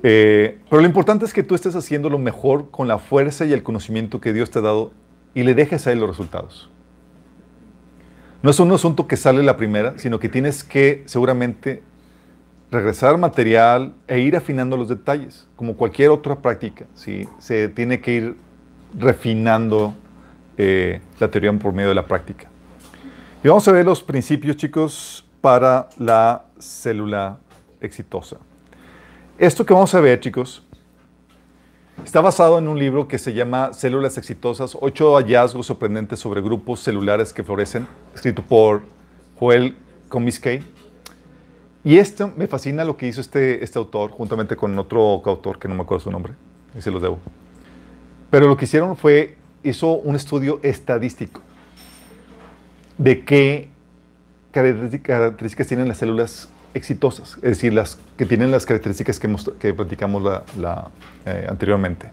Eh, 0.04 0.60
pero 0.70 0.82
lo 0.82 0.88
importante 0.88 1.26
es 1.26 1.34
que 1.34 1.44
tú 1.44 1.56
estés 1.56 1.76
haciendo 1.76 2.10
lo 2.10 2.18
mejor 2.18 2.72
con 2.72 2.88
la 2.88 2.98
fuerza 2.98 3.46
y 3.46 3.54
el 3.54 3.64
conocimiento 3.64 4.20
que 4.20 4.34
Dios 4.34 4.50
te 4.50 4.60
ha 4.60 4.62
dado 4.62 4.92
y 5.34 5.44
le 5.44 5.54
dejes 5.54 5.88
a 5.88 5.92
Él 5.92 6.00
los 6.00 6.10
resultados. 6.10 6.70
No 8.42 8.50
es 8.50 8.60
un 8.60 8.72
asunto 8.72 9.08
que 9.08 9.18
sale 9.18 9.44
la 9.44 9.56
primera, 9.56 9.94
sino 9.98 10.20
que 10.20 10.28
tienes 10.28 10.64
que 10.64 11.04
seguramente 11.06 11.84
regresar 12.72 13.18
material 13.18 13.94
e 14.08 14.20
ir 14.20 14.36
afinando 14.36 14.78
los 14.78 14.90
detalles, 14.90 15.48
como 15.56 15.76
cualquier 15.76 16.10
otra 16.10 16.40
práctica. 16.40 16.86
¿sí? 16.96 17.28
Se 17.38 17.68
tiene 17.70 18.02
que 18.02 18.14
ir 18.14 18.36
refinando 18.98 19.94
eh, 20.58 21.02
la 21.20 21.30
teoría 21.30 21.54
por 21.54 21.74
medio 21.74 21.90
de 21.90 21.96
la 21.96 22.08
práctica. 22.08 22.48
Y 23.44 23.48
vamos 23.48 23.68
a 23.68 23.72
ver 23.72 23.86
los 23.86 24.02
principios, 24.02 24.56
chicos, 24.58 25.26
para 25.42 25.90
la 25.98 26.46
célula 26.60 27.40
exitosa. 27.82 28.38
Esto 29.38 29.66
que 29.66 29.74
vamos 29.74 29.94
a 29.96 30.00
ver, 30.00 30.20
chicos, 30.20 30.64
está 32.06 32.22
basado 32.22 32.60
en 32.60 32.68
un 32.68 32.78
libro 32.78 33.08
que 33.08 33.18
se 33.18 33.34
llama 33.34 33.74
Células 33.74 34.18
Exitosas, 34.18 34.78
ocho 34.80 35.16
hallazgos 35.16 35.66
sorprendentes 35.66 36.20
sobre 36.20 36.42
grupos 36.42 36.82
celulares 36.82 37.34
que 37.34 37.44
florecen, 37.44 37.88
escrito 38.14 38.44
por 38.44 38.84
Joel 39.40 39.76
Comiskey. 40.10 40.64
Y 41.84 41.98
esto 41.98 42.32
me 42.38 42.48
fascina 42.48 42.86
lo 42.86 42.96
que 42.96 43.08
hizo 43.08 43.22
este, 43.22 43.64
este 43.64 43.80
autor, 43.80 44.12
juntamente 44.12 44.56
con 44.56 44.78
otro 44.78 45.24
autor 45.26 45.58
que 45.58 45.68
no 45.68 45.74
me 45.74 45.82
acuerdo 45.82 46.04
su 46.04 46.12
nombre, 46.12 46.34
y 46.78 46.82
se 46.82 46.92
los 46.92 47.02
debo. 47.02 47.18
Pero 48.30 48.48
lo 48.48 48.56
que 48.56 48.66
hicieron 48.66 48.96
fue, 48.96 49.38
hizo 49.64 49.94
un 49.94 50.16
estudio 50.16 50.60
estadístico 50.62 51.42
de 53.00 53.26
qué 53.26 53.70
características 54.52 55.68
tienen 55.68 55.88
las 55.88 55.98
células 55.98 56.50
exitosas, 56.74 57.36
es 57.38 57.42
decir, 57.42 57.74
las 57.74 58.00
que 58.18 58.26
tienen 58.26 58.52
las 58.52 58.66
características 58.66 59.20
que, 59.20 59.36
que 59.60 59.74
platicamos 59.74 60.24
la, 60.58 60.90
eh, 61.26 61.48
anteriormente. 61.50 62.10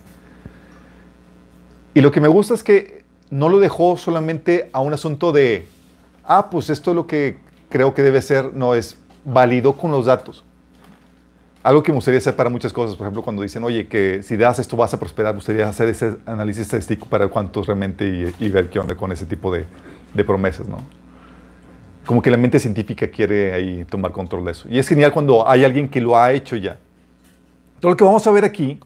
Y 1.95 2.01
lo 2.01 2.11
que 2.11 2.21
me 2.21 2.29
gusta 2.29 2.55
es 2.55 2.63
que 2.63 3.05
no 3.31 3.49
lo 3.49 3.61
dejó 3.61 3.97
solamente 3.97 4.71
a 4.73 4.81
un 4.81 4.93
asunto 4.93 5.33
de, 5.33 5.67
ah, 6.25 6.51
pues 6.51 6.71
esto 6.71 6.91
es 6.91 6.97
lo 6.97 7.07
que 7.07 7.39
creo 7.69 7.95
que 7.95 8.03
debe 8.03 8.23
ser, 8.23 8.55
no, 8.55 8.75
es 8.75 8.97
validó 9.25 9.77
con 9.77 9.91
los 9.91 10.07
datos. 10.07 10.45
Algo 11.63 11.83
que 11.83 11.93
me 11.93 11.97
gustaría 11.97 12.19
hacer 12.19 12.35
para 12.35 12.49
muchas 12.49 12.73
cosas, 12.73 12.97
por 12.97 13.07
ejemplo, 13.07 13.23
cuando 13.23 13.43
dicen, 13.43 13.63
oye, 13.65 13.89
que 13.89 14.23
si 14.23 14.37
das 14.37 14.59
esto 14.59 14.77
vas 14.77 14.95
a 14.95 14.99
prosperar, 14.99 15.35
me 15.35 15.39
gustaría 15.39 15.69
hacer 15.69 15.89
ese 15.89 16.17
análisis 16.25 16.63
estadístico 16.63 17.07
para 17.07 17.29
cuántos 17.29 17.67
realmente 17.67 18.33
y, 18.39 18.49
ver 18.49 18.71
qué 18.71 18.79
onda 18.79 18.95
con 18.95 19.13
ese 19.13 19.27
tipo 19.27 19.53
de, 19.53 19.67
de 20.15 20.25
promesas, 20.25 20.67
¿no? 20.67 20.83
Como 22.09 22.23
que 22.23 22.31
la 22.31 22.39
mente 22.39 22.59
científica 22.59 23.07
quiere 23.09 23.53
ahí 23.53 23.85
tomar 23.85 24.13
control 24.13 24.47
de 24.47 24.53
eso. 24.53 24.67
Y 24.71 24.79
es 24.79 24.89
genial 24.89 25.13
cuando 25.13 25.47
hay 25.47 25.63
alguien 25.63 25.91
que 25.91 26.01
lo 26.01 26.17
ha 26.17 26.33
hecho 26.33 26.57
ya. 26.57 26.79
Todo 27.81 27.91
lo 27.91 27.97
que 27.99 28.05
vamos 28.05 28.27
a 28.27 28.31
ver 28.31 28.47
aquí 28.47 28.81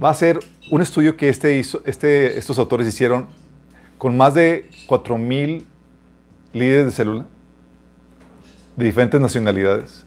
va 0.00 0.10
a 0.10 0.14
ser 0.14 0.38
un 0.70 0.82
estudio 0.82 1.16
que 1.16 1.30
este 1.30 1.56
hizo, 1.56 1.80
este, 1.86 2.36
estos 2.36 2.58
autores 2.58 2.86
hicieron 2.86 3.28
con 3.96 4.18
más 4.18 4.34
de 4.34 4.68
4.000 4.86 5.64
líderes 6.52 6.84
de 6.84 6.90
célula 6.90 7.24
de 8.76 8.84
diferentes 8.84 9.18
nacionalidades. 9.18 10.04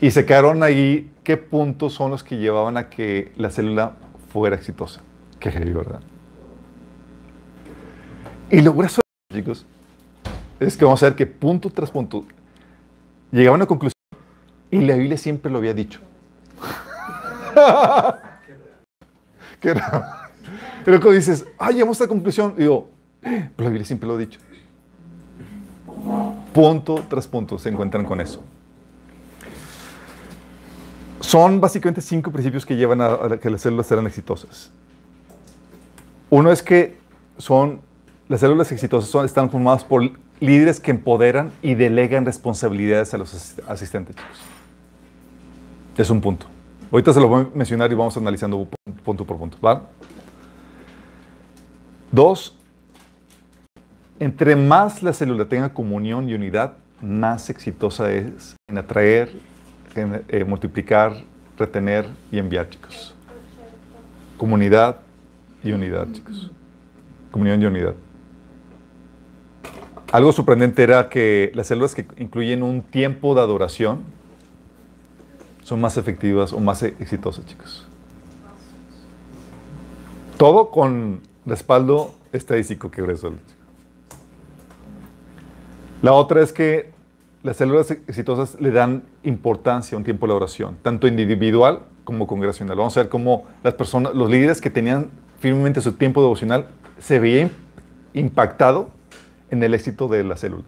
Y 0.00 0.12
se 0.12 0.24
quedaron 0.24 0.62
ahí 0.62 1.10
qué 1.24 1.36
puntos 1.36 1.94
son 1.94 2.12
los 2.12 2.22
que 2.22 2.36
llevaban 2.36 2.76
a 2.76 2.90
que 2.90 3.32
la 3.36 3.50
célula 3.50 3.96
fuera 4.32 4.54
exitosa. 4.54 5.00
Qué 5.40 5.50
heavy, 5.50 5.72
¿verdad? 5.72 6.00
Y 8.52 8.60
lo 8.60 8.72
grueso, 8.72 9.00
chicos, 9.34 9.66
es 10.60 10.76
que 10.76 10.84
vamos 10.84 11.02
a 11.02 11.06
ver 11.06 11.16
que 11.16 11.26
punto 11.26 11.70
tras 11.70 11.90
punto 11.90 12.24
llegaba 13.32 13.54
a 13.54 13.56
una 13.56 13.66
conclusión 13.66 13.94
y 14.70 14.80
la 14.80 14.94
Biblia 14.94 15.16
siempre 15.16 15.50
lo 15.50 15.58
había 15.58 15.74
dicho. 15.74 16.00
Qué 19.60 19.74
raro. 19.74 20.04
Pero 20.84 21.00
cuando 21.00 21.16
dices, 21.16 21.46
ay, 21.58 21.74
llegamos 21.74 22.00
a 22.00 22.04
esta 22.04 22.12
conclusión, 22.12 22.54
digo, 22.56 22.88
pero 23.20 23.52
la 23.56 23.68
Biblia 23.70 23.84
siempre 23.84 24.06
lo 24.08 24.14
ha 24.14 24.18
dicho. 24.18 24.38
Punto 26.52 27.04
tras 27.08 27.26
punto 27.26 27.58
se 27.58 27.68
encuentran 27.68 28.04
con 28.04 28.20
eso. 28.20 28.42
Son 31.20 31.60
básicamente 31.60 32.00
cinco 32.00 32.30
principios 32.30 32.64
que 32.64 32.76
llevan 32.76 33.00
a, 33.00 33.38
que 33.38 33.50
las 33.50 33.60
células 33.60 33.86
sean 33.86 34.06
exitosas. 34.06 34.70
Uno 36.30 36.50
es 36.50 36.62
que 36.62 36.98
son 37.36 37.80
las 38.28 38.40
células 38.40 38.70
exitosas 38.72 39.24
están 39.24 39.50
formadas 39.50 39.84
por 39.84 40.10
líderes 40.40 40.80
que 40.80 40.90
empoderan 40.90 41.52
y 41.62 41.74
delegan 41.74 42.24
responsabilidades 42.24 43.14
a 43.14 43.18
los 43.18 43.58
asistentes. 43.68 44.16
Es 45.96 46.10
un 46.10 46.20
punto. 46.20 46.46
Ahorita 46.90 47.12
se 47.12 47.20
lo 47.20 47.28
voy 47.28 47.42
a 47.42 47.48
mencionar 47.54 47.92
y 47.92 47.94
vamos 47.94 48.16
analizando 48.16 48.66
punto 49.04 49.24
por 49.24 49.36
punto. 49.36 49.58
Dos, 52.10 52.56
entre 54.18 54.56
más 54.56 55.02
la 55.02 55.12
célula 55.12 55.44
tenga 55.44 55.72
comunión 55.72 56.28
y 56.28 56.34
unidad, 56.34 56.72
más 57.00 57.48
exitosa 57.50 58.10
es 58.12 58.56
en 58.66 58.78
atraer, 58.78 59.30
eh, 59.94 60.44
multiplicar, 60.44 61.22
retener 61.56 62.06
y 62.32 62.38
enviar, 62.38 62.68
chicos. 62.68 63.14
Comunidad 64.36 65.00
y 65.62 65.72
unidad, 65.72 66.08
chicos. 66.12 66.50
Comunión 67.30 67.62
y 67.62 67.66
unidad. 67.66 67.94
Algo 70.12 70.32
sorprendente 70.32 70.82
era 70.82 71.08
que 71.08 71.52
las 71.54 71.68
células 71.68 71.94
que 71.94 72.04
incluyen 72.18 72.64
un 72.64 72.82
tiempo 72.82 73.34
de 73.36 73.42
adoración 73.42 74.00
son 75.62 75.80
más 75.80 75.96
efectivas 75.96 76.52
o 76.52 76.58
más 76.58 76.82
exitosas, 76.82 77.46
chicos. 77.46 77.86
Todo 80.36 80.70
con 80.70 81.20
respaldo 81.46 82.12
estadístico 82.32 82.90
que 82.90 83.02
resuelve. 83.02 83.38
La 86.02 86.12
otra 86.12 86.42
es 86.42 86.52
que 86.52 86.90
las 87.44 87.58
células 87.58 87.90
exitosas 87.90 88.60
le 88.60 88.72
dan 88.72 89.04
importancia 89.22 89.94
a 89.94 89.98
un 89.98 90.04
tiempo 90.04 90.26
de 90.26 90.32
oración, 90.32 90.76
tanto 90.82 91.06
individual 91.06 91.82
como 92.02 92.26
congregacional. 92.26 92.76
Vamos 92.76 92.96
a 92.96 93.02
ver 93.02 93.10
cómo 93.10 93.44
las 93.62 93.74
personas, 93.74 94.14
los 94.14 94.28
líderes 94.28 94.60
que 94.60 94.70
tenían 94.70 95.10
firmemente 95.38 95.80
su 95.80 95.92
tiempo 95.92 96.20
devocional 96.20 96.66
se 96.98 97.20
veían 97.20 97.52
impactado 98.12 98.90
en 99.50 99.62
el 99.62 99.74
éxito 99.74 100.08
de 100.08 100.24
la 100.24 100.36
célula. 100.36 100.64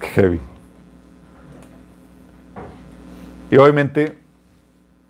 Heavy. 0.00 0.40
Y 3.50 3.56
obviamente, 3.56 4.18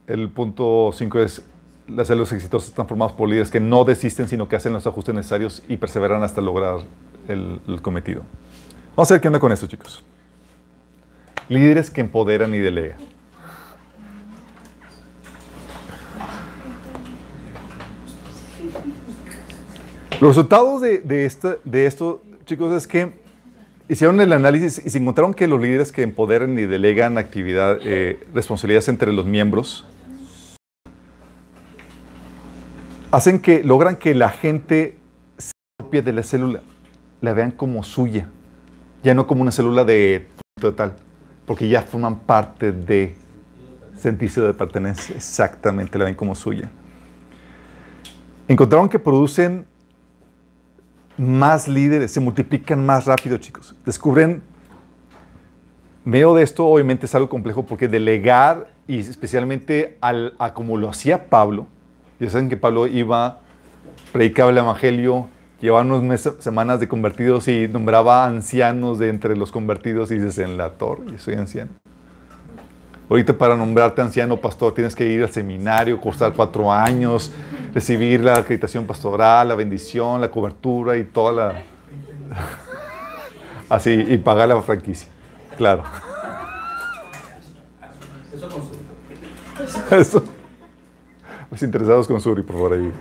el 0.07 0.29
punto 0.29 0.91
5 0.93 1.21
es, 1.21 1.43
las 1.89 2.09
células 2.09 2.33
exitosas 2.33 2.69
están 2.69 2.87
formadas 2.87 3.15
por 3.15 3.29
líderes 3.29 3.51
que 3.51 3.61
no 3.61 3.85
desisten, 3.85 4.29
sino 4.29 4.49
que 4.49 4.57
hacen 4.57 4.73
los 4.73 4.87
ajustes 4.87 5.15
necesarios 5.15 5.63
y 5.69 5.77
perseveran 5.77 6.23
hasta 6.23 6.41
lograr 6.41 6.81
el, 7.29 7.61
cometido. 7.83 8.23
Vamos 8.95 9.11
a 9.11 9.15
ver 9.15 9.21
qué 9.21 9.29
onda 9.29 9.41
con 9.41 9.53
esto, 9.53 9.67
chicos. 9.67 10.05
Líderes 11.49 11.91
que 11.91 12.01
empoderan 12.01 12.55
y 12.55 12.59
delegan. 12.59 12.99
Los 20.19 20.31
resultados 20.31 20.81
de, 20.81 21.01
de, 21.01 21.31
de 21.65 21.87
esto, 21.87 22.23
chicos, 22.47 22.73
es 22.73 22.87
que 22.87 23.13
hicieron 23.87 24.19
el 24.23 24.33
análisis 24.33 24.81
y 24.83 24.89
se 24.89 24.97
encontraron 24.97 25.35
que 25.35 25.47
los 25.47 25.61
líderes 25.61 25.93
que 25.93 26.03
empoderan 26.03 26.59
y 26.59 26.63
delegan 26.63 27.19
actividad, 27.19 27.79
eh, 27.83 28.27
responsabilidades 28.33 28.89
entre 28.89 29.13
los 29.13 29.27
miembros, 29.27 29.87
hacen 33.11 33.41
que, 33.41 33.63
logran 33.63 33.97
que 33.97 34.15
la 34.15 34.31
gente 34.31 34.97
se 35.37 35.53
apropie 35.79 36.01
de 36.01 36.15
la 36.15 36.23
célula, 36.23 36.63
la 37.21 37.35
vean 37.35 37.51
como 37.51 37.83
suya, 37.83 38.27
ya 39.03 39.13
no 39.13 39.27
como 39.27 39.43
una 39.43 39.53
célula 39.53 39.85
de 39.85 40.29
total, 40.59 40.95
porque 41.45 41.69
ya 41.69 41.83
forman 41.83 42.21
parte 42.21 42.73
de 42.73 43.17
sentirse 43.99 44.41
de 44.41 44.55
pertenencia, 44.55 45.15
exactamente, 45.15 45.99
la 45.99 46.07
ven 46.07 46.15
como 46.15 46.35
suya. 46.35 46.71
Encontraron 48.49 48.89
que 48.89 48.99
producen 48.99 49.67
más 51.19 51.69
líderes, 51.69 52.13
se 52.13 52.21
multiplican 52.21 52.85
más 52.85 53.07
rápido, 53.07 53.39
chicos. 53.39 53.75
Descubren, 53.85 54.43
medio 56.05 56.35
de 56.35 56.43
esto 56.43 56.67
obviamente 56.67 57.07
es 57.07 57.15
algo 57.15 57.29
complejo 57.29 57.65
porque 57.65 57.89
delegar 57.89 58.69
y 58.87 58.99
especialmente 58.99 59.99
al, 60.01 60.35
a 60.39 60.55
como 60.55 60.77
lo 60.77 60.89
hacía 60.89 61.29
Pablo, 61.29 61.67
ya 62.21 62.31
saben 62.31 62.49
que 62.49 62.57
Pablo 62.57 62.87
iba, 62.87 63.41
predicaba 64.13 64.51
el 64.51 64.59
Evangelio, 64.59 65.29
llevaba 65.61 65.83
unos 65.83 66.03
meses, 66.03 66.35
semanas 66.39 66.81
de 66.81 66.89
convertidos 66.89 67.49
y 67.49 67.69
nombraba 67.69 68.27
ancianos 68.27 68.99
de 68.99 69.09
entre 69.09 69.37
los 69.37 69.53
convertidos 69.53 70.11
y 70.11 70.19
dices, 70.19 70.39
en 70.39 70.57
la 70.57 70.71
torre, 70.71 71.19
soy 71.19 71.35
anciano. 71.35 71.71
Ahorita 73.09 73.33
para 73.39 73.57
nombrarte 73.57 74.03
anciano 74.03 74.37
pastor 74.37 74.75
tienes 74.75 74.97
que 74.97 75.07
ir 75.07 75.23
al 75.23 75.33
seminario, 75.33 76.01
cursar 76.01 76.33
cuatro 76.33 76.73
años, 76.73 77.33
recibir 77.73 78.21
la 78.21 78.39
acreditación 78.39 78.85
pastoral, 78.85 79.49
la 79.49 79.55
bendición, 79.55 80.21
la 80.21 80.31
cobertura 80.31 80.97
y 80.97 81.05
toda 81.05 81.33
la... 81.33 81.63
Así, 83.69 83.93
y 83.93 84.19
pagar 84.19 84.49
la 84.49 84.61
franquicia. 84.63 85.09
Claro. 85.57 85.85
Eso. 89.91 90.25
Los 91.51 91.63
interesados 91.63 92.07
con 92.07 92.21
Suri, 92.21 92.43
por 92.43 92.57
favor, 92.57 92.73
ahí. 92.75 92.93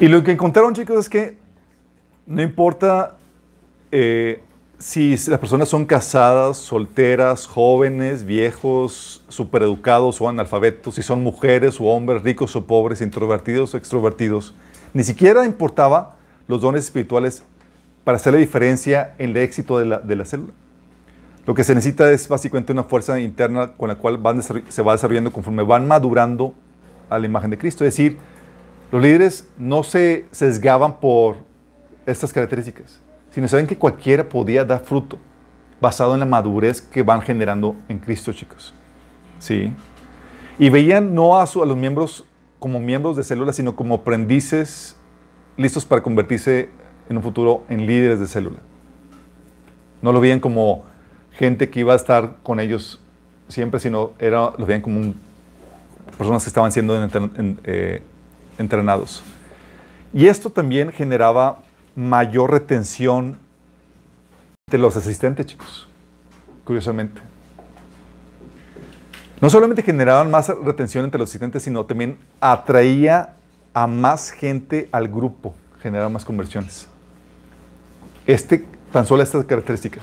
Y 0.00 0.08
lo 0.08 0.22
que 0.22 0.32
encontraron, 0.32 0.74
chicos, 0.74 0.98
es 0.98 1.08
que 1.08 1.38
no 2.26 2.42
importa 2.42 3.16
eh, 3.90 4.42
si 4.78 5.10
las 5.28 5.38
personas 5.38 5.68
son 5.68 5.86
casadas, 5.86 6.58
solteras, 6.58 7.46
jóvenes, 7.46 8.24
viejos, 8.24 9.24
supereducados 9.28 10.20
o 10.20 10.28
analfabetos, 10.28 10.96
si 10.96 11.02
son 11.02 11.22
mujeres 11.22 11.80
o 11.80 11.84
hombres, 11.84 12.22
ricos 12.22 12.54
o 12.56 12.66
pobres, 12.66 13.00
introvertidos 13.00 13.72
o 13.72 13.76
extrovertidos, 13.78 14.54
ni 14.92 15.02
siquiera 15.02 15.44
importaba 15.46 16.16
los 16.46 16.60
dones 16.60 16.84
espirituales 16.84 17.42
para 18.04 18.16
hacer 18.16 18.34
la 18.34 18.38
diferencia 18.38 19.14
en 19.18 19.30
el 19.30 19.38
éxito 19.38 19.78
de 19.78 19.86
la, 19.86 20.24
célula. 20.24 20.52
Lo 21.46 21.54
que 21.54 21.64
se 21.64 21.74
necesita 21.74 22.10
es 22.12 22.28
básicamente 22.28 22.72
una 22.72 22.84
fuerza 22.84 23.18
interna 23.18 23.72
con 23.72 23.88
la 23.88 23.96
cual 23.96 24.18
van 24.18 24.42
se 24.42 24.82
va 24.82 24.92
desarrollando 24.92 25.32
conforme 25.32 25.62
van 25.62 25.88
madurando 25.88 26.54
a 27.08 27.18
la 27.18 27.26
imagen 27.26 27.50
de 27.50 27.58
Cristo. 27.58 27.84
Es 27.84 27.94
decir, 27.94 28.18
los 28.92 29.02
líderes 29.02 29.48
no 29.56 29.82
se 29.82 30.26
sesgaban 30.30 31.00
por 31.00 31.36
estas 32.04 32.32
características, 32.32 33.00
sino 33.36 33.46
saben 33.48 33.66
que 33.66 33.76
cualquiera 33.76 34.26
podía 34.26 34.64
dar 34.64 34.80
fruto 34.80 35.18
basado 35.78 36.14
en 36.14 36.20
la 36.20 36.24
madurez 36.24 36.80
que 36.80 37.02
van 37.02 37.20
generando 37.20 37.76
en 37.86 37.98
Cristo, 37.98 38.32
chicos. 38.32 38.72
¿Sí? 39.38 39.74
Y 40.58 40.70
veían 40.70 41.14
no 41.14 41.38
a, 41.38 41.46
su- 41.46 41.62
a 41.62 41.66
los 41.66 41.76
miembros 41.76 42.24
como 42.58 42.80
miembros 42.80 43.14
de 43.14 43.22
células, 43.22 43.56
sino 43.56 43.76
como 43.76 43.96
aprendices 43.96 44.96
listos 45.58 45.84
para 45.84 46.02
convertirse 46.02 46.70
en 47.10 47.18
un 47.18 47.22
futuro 47.22 47.62
en 47.68 47.86
líderes 47.86 48.20
de 48.20 48.26
célula. 48.26 48.56
No 50.00 50.12
lo 50.12 50.20
veían 50.20 50.40
como 50.40 50.84
gente 51.32 51.68
que 51.68 51.80
iba 51.80 51.92
a 51.92 51.96
estar 51.96 52.36
con 52.42 52.58
ellos 52.58 53.02
siempre, 53.48 53.80
sino 53.80 54.12
era, 54.18 54.54
los 54.56 54.66
veían 54.66 54.80
como 54.80 55.12
personas 56.16 56.42
que 56.42 56.48
estaban 56.48 56.72
siendo 56.72 56.94
eh, 57.64 58.02
entrenados. 58.56 59.22
Y 60.14 60.26
esto 60.26 60.48
también 60.48 60.90
generaba 60.90 61.58
mayor 61.96 62.52
retención 62.52 63.38
de 64.70 64.78
los 64.78 64.96
asistentes, 64.96 65.46
chicos, 65.46 65.88
curiosamente. 66.64 67.20
No 69.40 69.50
solamente 69.50 69.82
generaban 69.82 70.30
más 70.30 70.48
retención 70.48 71.04
entre 71.04 71.18
los 71.18 71.30
asistentes, 71.30 71.62
sino 71.62 71.84
también 71.84 72.18
atraía 72.40 73.34
a 73.74 73.86
más 73.86 74.30
gente 74.30 74.88
al 74.92 75.08
grupo, 75.08 75.54
generaba 75.80 76.08
más 76.08 76.24
conversiones. 76.24 76.86
Este, 78.26 78.64
tan 78.92 79.06
solo 79.06 79.22
esta 79.22 79.42
característica. 79.44 80.00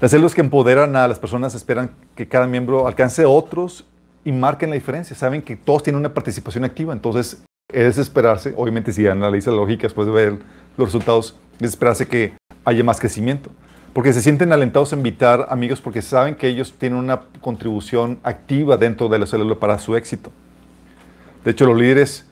Las 0.00 0.10
células 0.10 0.34
que 0.34 0.40
empoderan 0.40 0.96
a 0.96 1.08
las 1.08 1.18
personas 1.18 1.54
esperan 1.54 1.90
que 2.14 2.28
cada 2.28 2.46
miembro 2.46 2.86
alcance 2.86 3.22
a 3.22 3.28
otros 3.28 3.86
y 4.24 4.32
marquen 4.32 4.70
la 4.70 4.74
diferencia. 4.74 5.14
Saben 5.16 5.42
que 5.42 5.56
todos 5.56 5.82
tienen 5.82 6.00
una 6.00 6.12
participación 6.14 6.64
activa, 6.64 6.92
entonces 6.92 7.42
es 7.72 7.98
esperarse, 7.98 8.54
obviamente 8.56 8.92
si 8.92 9.06
analiza 9.06 9.50
la 9.50 9.56
lógica 9.56 9.82
después 9.82 10.06
de 10.06 10.12
ver 10.12 10.38
los 10.76 10.88
resultados, 10.88 11.38
es 11.60 11.70
esperarse 11.70 12.06
que 12.06 12.34
haya 12.64 12.84
más 12.84 13.00
crecimiento. 13.00 13.50
Porque 13.92 14.12
se 14.12 14.22
sienten 14.22 14.52
alentados 14.52 14.92
a 14.92 14.96
invitar 14.96 15.46
amigos 15.50 15.80
porque 15.80 16.02
saben 16.02 16.34
que 16.34 16.48
ellos 16.48 16.74
tienen 16.76 16.98
una 16.98 17.22
contribución 17.40 18.18
activa 18.24 18.76
dentro 18.76 19.08
de 19.08 19.20
la 19.20 19.26
célula 19.26 19.54
para 19.54 19.78
su 19.78 19.96
éxito. 19.96 20.32
De 21.44 21.52
hecho, 21.52 21.66
los 21.66 21.78
líderes 21.78 22.26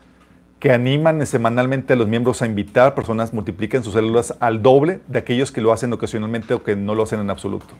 que 0.59 0.73
animan 0.73 1.25
semanalmente 1.27 1.92
a 1.92 1.97
los 1.97 2.09
miembros 2.09 2.42
a 2.42 2.47
invitar 2.47 2.95
personas 2.95 3.33
multiplican 3.33 3.83
sus 3.85 3.95
células 3.95 4.35
al 4.40 4.62
doble 4.62 5.01
de 5.07 5.18
aquellos 5.21 5.53
que 5.53 5.61
lo 5.61 5.73
hacen 5.73 5.92
ocasionalmente 5.92 6.55
o 6.55 6.62
que 6.62 6.77
no 6.77 6.95
lo 6.95 7.05
hacen 7.05 7.21
en 7.21 7.31
absoluto. 7.31 7.75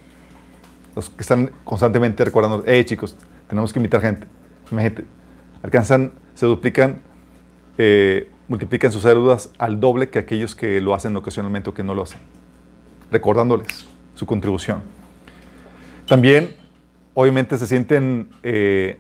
Los 0.95 1.11
que 1.11 1.23
están 1.23 1.53
constantemente 1.65 2.25
recordando, 2.25 2.63
hey 2.67 2.85
chicos, 2.85 3.17
tenemos 3.49 3.73
que 3.73 3.79
invitar 3.79 4.01
gente. 4.01 4.27
Imagínate, 4.71 5.05
alcanzan, 5.63 6.13
se 6.35 6.47
duplican, 6.47 7.03
eh, 7.79 8.31
multiplican 8.49 8.93
sus 8.93 9.03
células 9.03 9.51
al 9.59 9.81
doble 9.81 10.09
que 10.11 10.19
aquellos 10.19 10.55
que 10.55 10.81
lo 10.81 10.95
hacen 10.95 11.17
ocasionalmente 11.17 11.71
o 11.71 11.75
que 11.75 11.83
no 11.83 11.95
lo 11.95 12.03
hacen. 12.03 12.21
Recordándoles 13.11 13.87
su 14.15 14.27
contribución. 14.27 14.83
También, 16.07 16.55
obviamente, 17.15 17.57
se 17.57 17.67
sienten 17.67 18.29
eh, 18.43 18.99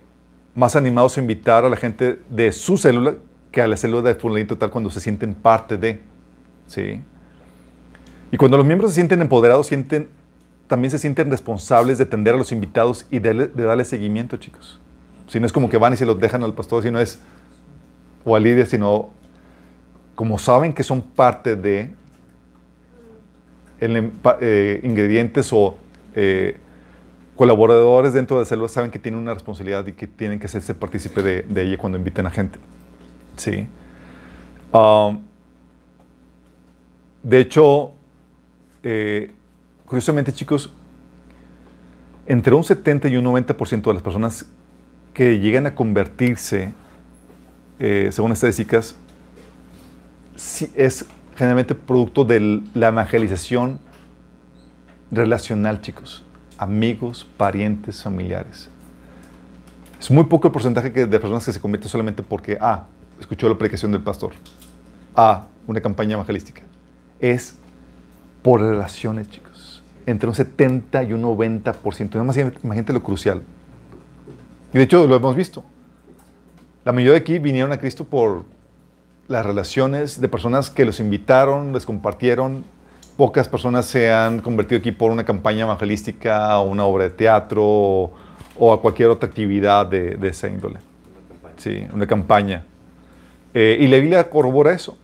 más 0.54 0.76
animados 0.76 1.16
a 1.16 1.20
invitar 1.20 1.64
a 1.64 1.68
la 1.68 1.76
gente 1.76 2.20
de 2.28 2.52
su 2.52 2.78
célula 2.78 3.14
que 3.50 3.60
a 3.60 3.68
la 3.68 3.76
célula 3.76 4.02
de 4.02 4.14
fulanito 4.14 4.54
total 4.54 4.70
cuando 4.70 4.90
se 4.90 5.00
sienten 5.00 5.34
parte 5.34 5.76
de. 5.76 6.00
¿sí? 6.66 7.00
Y 8.30 8.36
cuando 8.38 8.56
los 8.56 8.64
miembros 8.64 8.92
se 8.92 8.94
sienten 8.94 9.20
empoderados, 9.20 9.66
sienten, 9.66 10.08
también 10.66 10.90
se 10.90 10.98
sienten 10.98 11.30
responsables 11.30 11.98
de 11.98 12.04
atender 12.04 12.34
a 12.34 12.38
los 12.38 12.50
invitados 12.52 13.06
y 13.10 13.18
de, 13.18 13.48
de 13.48 13.62
darle 13.62 13.84
seguimiento, 13.84 14.38
chicos. 14.38 14.80
Si 15.28 15.38
no 15.38 15.46
es 15.46 15.52
como 15.52 15.68
que 15.68 15.76
van 15.76 15.92
y 15.92 15.96
se 15.96 16.06
los 16.06 16.18
dejan 16.18 16.42
al 16.42 16.54
pastor, 16.54 16.82
sino 16.82 16.98
es, 16.98 17.20
o 18.24 18.36
al 18.36 18.42
líder, 18.42 18.66
sino 18.66 19.10
como 20.14 20.38
saben 20.38 20.72
que 20.72 20.82
son 20.82 21.02
parte 21.02 21.56
de 21.56 21.90
empa- 23.80 24.38
eh, 24.40 24.80
ingredientes 24.84 25.52
o 25.52 25.76
eh, 26.14 26.56
colaboradores 27.36 28.12
dentro 28.12 28.36
de 28.36 28.42
la 28.42 28.46
célula, 28.46 28.68
saben 28.68 28.90
que 28.90 28.98
tienen 28.98 29.20
una 29.20 29.34
responsabilidad 29.34 29.86
y 29.86 29.92
que 29.92 30.06
tienen 30.06 30.38
que 30.38 30.46
hacerse 30.46 30.74
partícipe 30.74 31.22
de, 31.22 31.42
de 31.42 31.62
ella 31.62 31.78
cuando 31.78 31.98
inviten 31.98 32.26
a 32.26 32.30
gente. 32.30 32.58
Sí. 33.36 33.66
De 37.22 37.40
hecho, 37.40 37.92
eh, 38.82 39.30
curiosamente, 39.86 40.32
chicos, 40.32 40.72
entre 42.26 42.54
un 42.54 42.64
70 42.64 43.08
y 43.08 43.16
un 43.16 43.24
90% 43.24 43.82
de 43.82 43.94
las 43.94 44.02
personas 44.02 44.46
que 45.14 45.38
llegan 45.38 45.66
a 45.66 45.74
convertirse, 45.74 46.72
eh, 47.78 48.10
según 48.12 48.32
estadísticas, 48.32 48.96
sí 50.36 50.70
es 50.74 51.04
generalmente 51.36 51.74
producto 51.74 52.24
de 52.24 52.62
la 52.74 52.88
evangelización 52.88 53.78
relacional, 55.10 55.80
chicos. 55.80 56.24
Amigos, 56.58 57.26
parientes, 57.36 58.02
familiares. 58.02 58.68
Es 60.00 60.10
muy 60.10 60.24
poco 60.24 60.48
el 60.48 60.52
porcentaje 60.52 60.90
de 60.90 61.20
personas 61.20 61.44
que 61.44 61.52
se 61.52 61.60
convierten 61.60 61.88
solamente 61.88 62.22
porque, 62.22 62.58
ah, 62.60 62.86
escuchó 63.20 63.48
la 63.48 63.56
predicación 63.56 63.92
del 63.92 64.02
pastor. 64.02 64.32
Ah, 65.14 65.46
una 65.66 65.80
campaña 65.80 66.14
evangelística. 66.14 66.62
Es 67.20 67.56
por 68.42 68.60
relaciones, 68.60 69.30
chicos. 69.30 69.82
Entre 70.06 70.28
un 70.28 70.34
70 70.34 71.04
y 71.04 71.12
un 71.12 71.22
90%. 71.22 72.14
Nada 72.14 72.24
más 72.24 72.36
imagínate 72.36 72.92
lo 72.92 73.02
crucial. 73.02 73.42
Y 74.72 74.78
de 74.78 74.84
hecho 74.84 75.06
lo 75.06 75.14
hemos 75.14 75.36
visto. 75.36 75.64
La 76.84 76.90
mayoría 76.90 77.12
de 77.12 77.18
aquí 77.18 77.38
vinieron 77.38 77.70
a 77.70 77.78
Cristo 77.78 78.04
por 78.04 78.44
las 79.28 79.46
relaciones 79.46 80.20
de 80.20 80.28
personas 80.28 80.68
que 80.68 80.84
los 80.84 80.98
invitaron, 80.98 81.72
les 81.72 81.86
compartieron. 81.86 82.64
Pocas 83.16 83.48
personas 83.48 83.86
se 83.86 84.12
han 84.12 84.40
convertido 84.40 84.80
aquí 84.80 84.90
por 84.90 85.12
una 85.12 85.24
campaña 85.24 85.62
evangelística 85.62 86.58
o 86.58 86.68
una 86.68 86.84
obra 86.84 87.04
de 87.04 87.10
teatro 87.10 87.62
o, 87.64 88.72
a 88.72 88.80
cualquier 88.80 89.10
otra 89.10 89.28
actividad 89.28 89.86
de, 89.86 90.16
de 90.16 90.28
esa 90.28 90.48
índole. 90.48 90.80
Sí, 91.58 91.86
una 91.92 92.04
campaña. 92.08 92.64
Eh, 93.54 93.78
y 93.80 93.86
la 93.86 93.98
Biblia 93.98 94.28
corrobora 94.28 94.72
eso. 94.72 94.98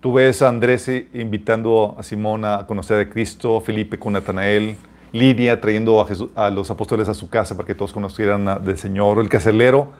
Tú 0.00 0.12
ves 0.12 0.42
a 0.42 0.48
Andrés 0.48 0.86
invitando 1.14 1.96
a 1.98 2.02
Simón 2.02 2.44
a 2.44 2.66
conocer 2.66 3.00
a 3.00 3.08
Cristo, 3.08 3.62
Felipe 3.62 3.98
con 3.98 4.12
Natanael, 4.12 4.76
Lidia 5.12 5.58
trayendo 5.62 6.06
a, 6.34 6.50
los 6.50 6.70
apóstoles 6.70 7.08
a 7.08 7.14
su 7.14 7.30
casa 7.30 7.56
para 7.56 7.66
que 7.66 7.74
todos 7.74 7.94
conocieran 7.94 8.62
del 8.62 8.76
Señor, 8.76 9.18
el 9.18 9.30
carcelero 9.30 9.92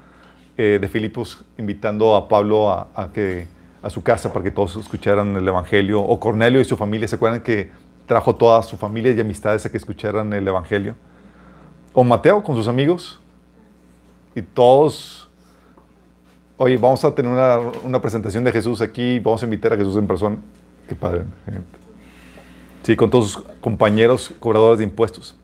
eh, 0.57 0.79
de 0.81 0.89
Filipos 0.89 1.45
invitando 1.59 2.15
a 2.15 2.29
Pablo 2.29 2.71
a, 2.71 3.11
que, 3.13 3.47
a 3.83 3.91
su 3.91 4.03
casa 4.03 4.33
para 4.33 4.43
que 4.43 4.51
todos 4.51 4.77
escucharan 4.77 5.37
el 5.37 5.47
Evangelio, 5.47 6.01
o 6.01 6.19
Cornelio 6.19 6.61
y 6.61 6.65
su 6.65 6.77
familia, 6.77 7.07
¿se 7.07 7.17
acuerdan 7.17 7.43
que 7.43 7.71
trajo 8.07 8.35
toda 8.35 8.63
su 8.63 8.77
familia 8.77 9.13
y 9.13 9.21
amistades 9.21 9.67
a 9.67 9.71
que 9.71 9.77
escucharan 9.77 10.33
el 10.33 10.49
Evangelio? 10.49 10.95
O 11.93 12.05
Mateo 12.05 12.43
con 12.43 12.57
sus 12.57 12.69
amigos, 12.69 13.21
y 14.35 14.43
todos, 14.43 15.31
oye, 16.59 16.77
vamos 16.77 17.05
a 17.05 17.15
tener 17.15 17.33
una, 17.33 17.59
una 17.83 18.01
presentación 18.01 18.45
de 18.45 18.53
Jesús 18.53 18.81
aquí, 18.81 19.19
vamos 19.19 19.43
a 19.43 19.47
invitar 19.47 19.73
a 19.73 19.77
Jesús 19.77 19.97
en 19.97 20.07
persona. 20.07 20.37
Qué 20.89 20.95
padre. 20.95 21.25
Sí, 22.83 22.95
con 22.95 23.11
todos 23.11 23.33
sus 23.33 23.45
compañeros 23.61 24.33
cobradores 24.39 24.79
de 24.79 24.85
impuestos. 24.85 25.35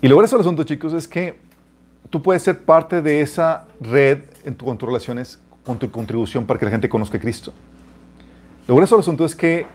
Y 0.00 0.08
lo 0.08 0.16
grueso 0.16 0.36
del 0.36 0.42
asunto, 0.42 0.64
chicos, 0.64 0.92
es 0.92 1.08
que 1.08 1.47
tú 2.10 2.22
puedes 2.22 2.42
ser 2.42 2.60
parte 2.60 3.02
de 3.02 3.20
esa 3.20 3.66
red 3.80 4.20
en 4.44 4.54
con 4.54 4.78
tus 4.78 4.88
relaciones, 4.88 5.38
con 5.64 5.78
tu 5.78 5.90
contribución 5.90 6.46
para 6.46 6.58
que 6.58 6.64
la 6.64 6.70
gente 6.70 6.88
conozca 6.88 7.18
a 7.18 7.20
Cristo. 7.20 7.52
Lo 8.66 8.74
grueso 8.74 8.96
del 8.96 9.00
asunto 9.00 9.24
es 9.24 9.34
que 9.34 9.66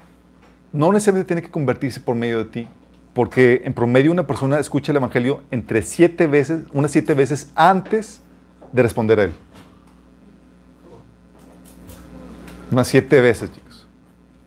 no 0.72 0.92
necesariamente 0.92 1.28
tiene 1.28 1.42
que 1.42 1.52
convertirse 1.52 2.00
por 2.00 2.16
medio 2.16 2.40
de 2.40 2.46
ti, 2.46 2.68
porque 3.14 3.62
en 3.64 3.74
promedio 3.74 4.12
una 4.12 4.26
persona 4.26 4.60
escucha 4.60 4.92
el 4.92 4.98
Evangelio 4.98 5.44
entre 5.52 5.82
siete 5.84 6.28
veces, 6.28 6.64
unas 6.74 6.92
siete 6.92 7.14
veces 7.14 7.52
antes 7.56 8.22
de 8.72 8.82
responder 8.82 9.20
a 9.20 9.24
él. 9.26 9.34
Unas 12.72 12.88
siete 12.88 13.22
veces, 13.22 13.52
chicos. 13.52 13.88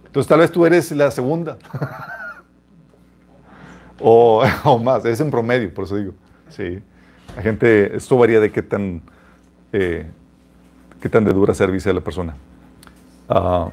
Entonces 0.05 0.29
tal 0.29 0.41
vez 0.41 0.51
tú 0.51 0.67
eres 0.67 0.91
la 0.91 1.11
segunda. 1.11 1.59
o, 4.01 4.45
más, 4.83 5.05
es 5.05 5.21
en 5.21 5.31
promedio, 5.31 5.73
por 5.73 5.85
eso 5.85 5.97
digo. 5.97 6.13
Sí. 6.49 6.83
La 7.37 7.43
gente, 7.43 7.95
esto 7.95 8.17
varía 8.17 8.41
de 8.41 8.51
qué 8.51 8.63
tan, 8.63 9.03
eh, 9.73 10.07
qué 11.01 11.09
tan 11.11 11.23
de 11.25 11.35
dura 11.35 11.53
servicio 11.53 11.91
de 11.91 11.95
la 11.95 12.01
persona. 12.01 12.35
Ah, 13.29 13.69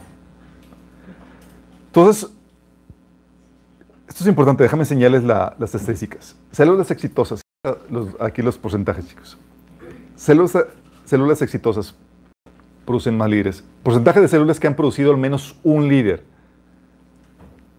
entonces, 1.88 2.30
esto 4.08 4.24
es 4.24 4.28
importante, 4.28 4.64
déjame 4.64 4.82
enseñarles 4.84 5.24
las 5.24 5.76
estadísticas. 5.76 6.36
Células 6.52 6.92
exitosas, 6.92 7.42
aquí 8.20 8.42
los 8.42 8.58
porcentajes, 8.58 9.08
chicos. 9.08 9.38
Células, 10.18 10.58
células 11.06 11.42
exitosas 11.42 11.96
producen 12.86 13.16
más 13.16 13.30
líderes. 13.30 13.64
Porcentaje 13.82 14.20
de 14.20 14.28
células 14.28 14.60
que 14.60 14.68
han 14.68 14.76
producido 14.76 15.12
al 15.12 15.18
menos 15.18 15.56
un 15.64 15.88
líder. 15.88 16.26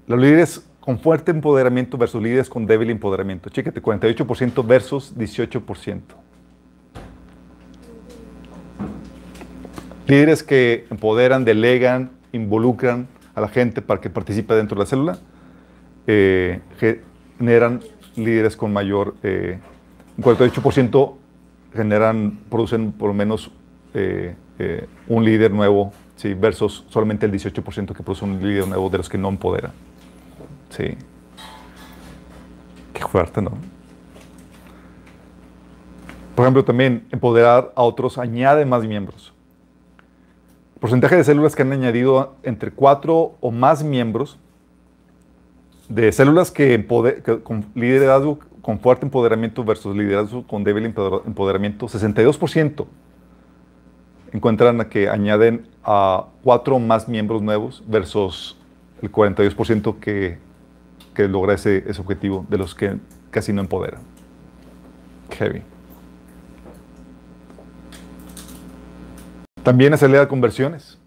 Los 0.07 0.18
líderes 0.18 0.64
con 0.85 0.99
fuerte 0.99 1.31
empoderamiento 1.31 1.97
versus 1.97 2.23
líderes 2.23 2.51
con 2.51 2.66
débil 2.66 2.90
empoderamiento. 2.90 3.49
Chéquete, 3.49 3.81
48% 3.81 4.66
versus 4.66 5.16
18%. 5.16 6.01
Líderes 10.07 10.42
que 10.42 10.87
empoderan, 10.90 11.47
delegan, 11.47 12.11
involucran 12.33 13.09
a 13.35 13.40
la 13.40 13.49
gente 13.49 13.81
para 13.81 13.99
que 14.03 14.11
participe 14.11 14.53
dentro 14.53 14.75
de 14.77 14.81
la 14.81 14.87
célula, 14.87 15.18
eh, 16.07 16.61
generan 17.38 17.81
líderes 18.14 18.55
con 18.55 18.70
mayor, 18.70 19.14
eh, 19.23 19.59
un 20.18 20.23
48% 20.23 21.16
generan, 21.75 22.40
producen 22.51 22.92
por 22.92 23.09
lo 23.09 23.14
menos 23.14 23.51
eh, 23.94 24.35
un 25.09 25.25
líder 25.25 25.51
nuevo, 25.51 25.94
¿sí? 26.16 26.35
versus 26.35 26.85
solamente 26.90 27.25
el 27.25 27.33
18% 27.33 27.94
que 27.94 28.03
produce 28.03 28.27
un 28.27 28.47
líder 28.47 28.68
nuevo 28.68 28.90
de 28.90 28.99
los 28.99 29.09
que 29.09 29.16
no 29.16 29.31
empoderan. 29.31 29.73
Sí. 30.77 30.97
Qué 32.93 33.03
fuerte, 33.03 33.41
¿no? 33.41 33.53
Por 36.35 36.45
ejemplo, 36.45 36.65
también 36.65 37.07
empoderar 37.13 37.73
a 37.77 37.83
otros 37.83 38.19
añade 38.19 38.65
más 38.65 38.85
miembros. 38.85 39.33
Porcentaje 40.81 41.17
de 41.17 41.25
células 41.25 41.55
que 41.55 41.63
han 41.63 41.73
añadido 41.73 42.35
entre 42.43 42.73
cuatro 42.73 43.35
o 43.41 43.51
más 43.53 43.85
miembros, 43.85 44.39
de 45.89 46.11
células 46.11 46.51
que, 46.51 46.85
con 47.43 47.67
liderazgo 47.75 48.39
con 48.61 48.81
fuerte 48.81 49.05
empoderamiento 49.05 49.63
versus 49.63 49.95
liderazgo 49.95 50.47
con 50.47 50.65
débil 50.65 50.87
empoderamiento, 50.87 51.87
62% 51.87 52.87
encuentran 54.33 54.89
que 54.89 55.09
añaden 55.09 55.69
a 55.85 56.27
cuatro 56.43 56.77
o 56.77 56.79
más 56.81 57.07
miembros 57.09 57.43
nuevos 57.43 57.85
versus 57.87 58.57
el 59.03 59.13
42% 59.13 60.01
que 60.01 60.39
que 61.14 61.29
logra 61.29 61.55
ese, 61.55 61.85
ese 61.87 62.00
objetivo 62.00 62.44
de 62.48 62.59
los 62.59 62.74
que 62.74 62.98
casi 63.31 63.53
no 63.53 63.61
empoderan. 63.62 64.00
Heavy. 65.31 65.62
También 69.62 69.94
acelera 69.94 70.29
conversiones. 70.29 70.98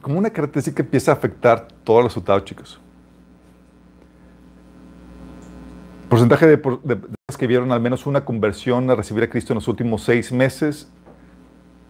Como 0.00 0.18
una 0.18 0.30
característica 0.30 0.76
que 0.76 0.82
empieza 0.82 1.12
a 1.12 1.14
afectar 1.14 1.68
todos 1.84 2.02
los 2.02 2.12
resultados, 2.12 2.44
chicos. 2.44 2.80
Porcentaje 6.08 6.46
de, 6.46 6.56
de, 6.56 6.98
que 7.38 7.46
vieron 7.46 7.70
al 7.70 7.80
menos 7.80 8.06
una 8.06 8.24
conversión 8.24 8.90
a 8.90 8.94
recibir 8.94 9.22
a 9.24 9.30
Cristo 9.30 9.52
en 9.52 9.56
los 9.56 9.68
últimos 9.68 10.02
seis 10.02 10.32
meses. 10.32 10.90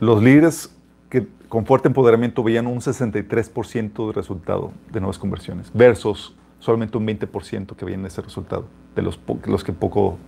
Los 0.00 0.22
líderes 0.22 0.74
que 1.08 1.26
con 1.48 1.64
fuerte 1.64 1.88
empoderamiento 1.88 2.42
veían 2.42 2.66
un 2.66 2.80
63% 2.80 4.06
de 4.08 4.12
resultado 4.12 4.72
de 4.92 5.00
nuevas 5.00 5.18
conversiones 5.18 5.70
versus 5.72 6.37
solamente 6.59 6.99
un 6.99 7.07
20% 7.07 7.77
que 7.77 7.85
viene 7.85 8.09
ese 8.09 8.23
resultado, 8.23 8.66
de 8.94 9.03
los, 9.03 9.18
los 9.47 9.64
que 9.64 9.73
poco 9.73 10.18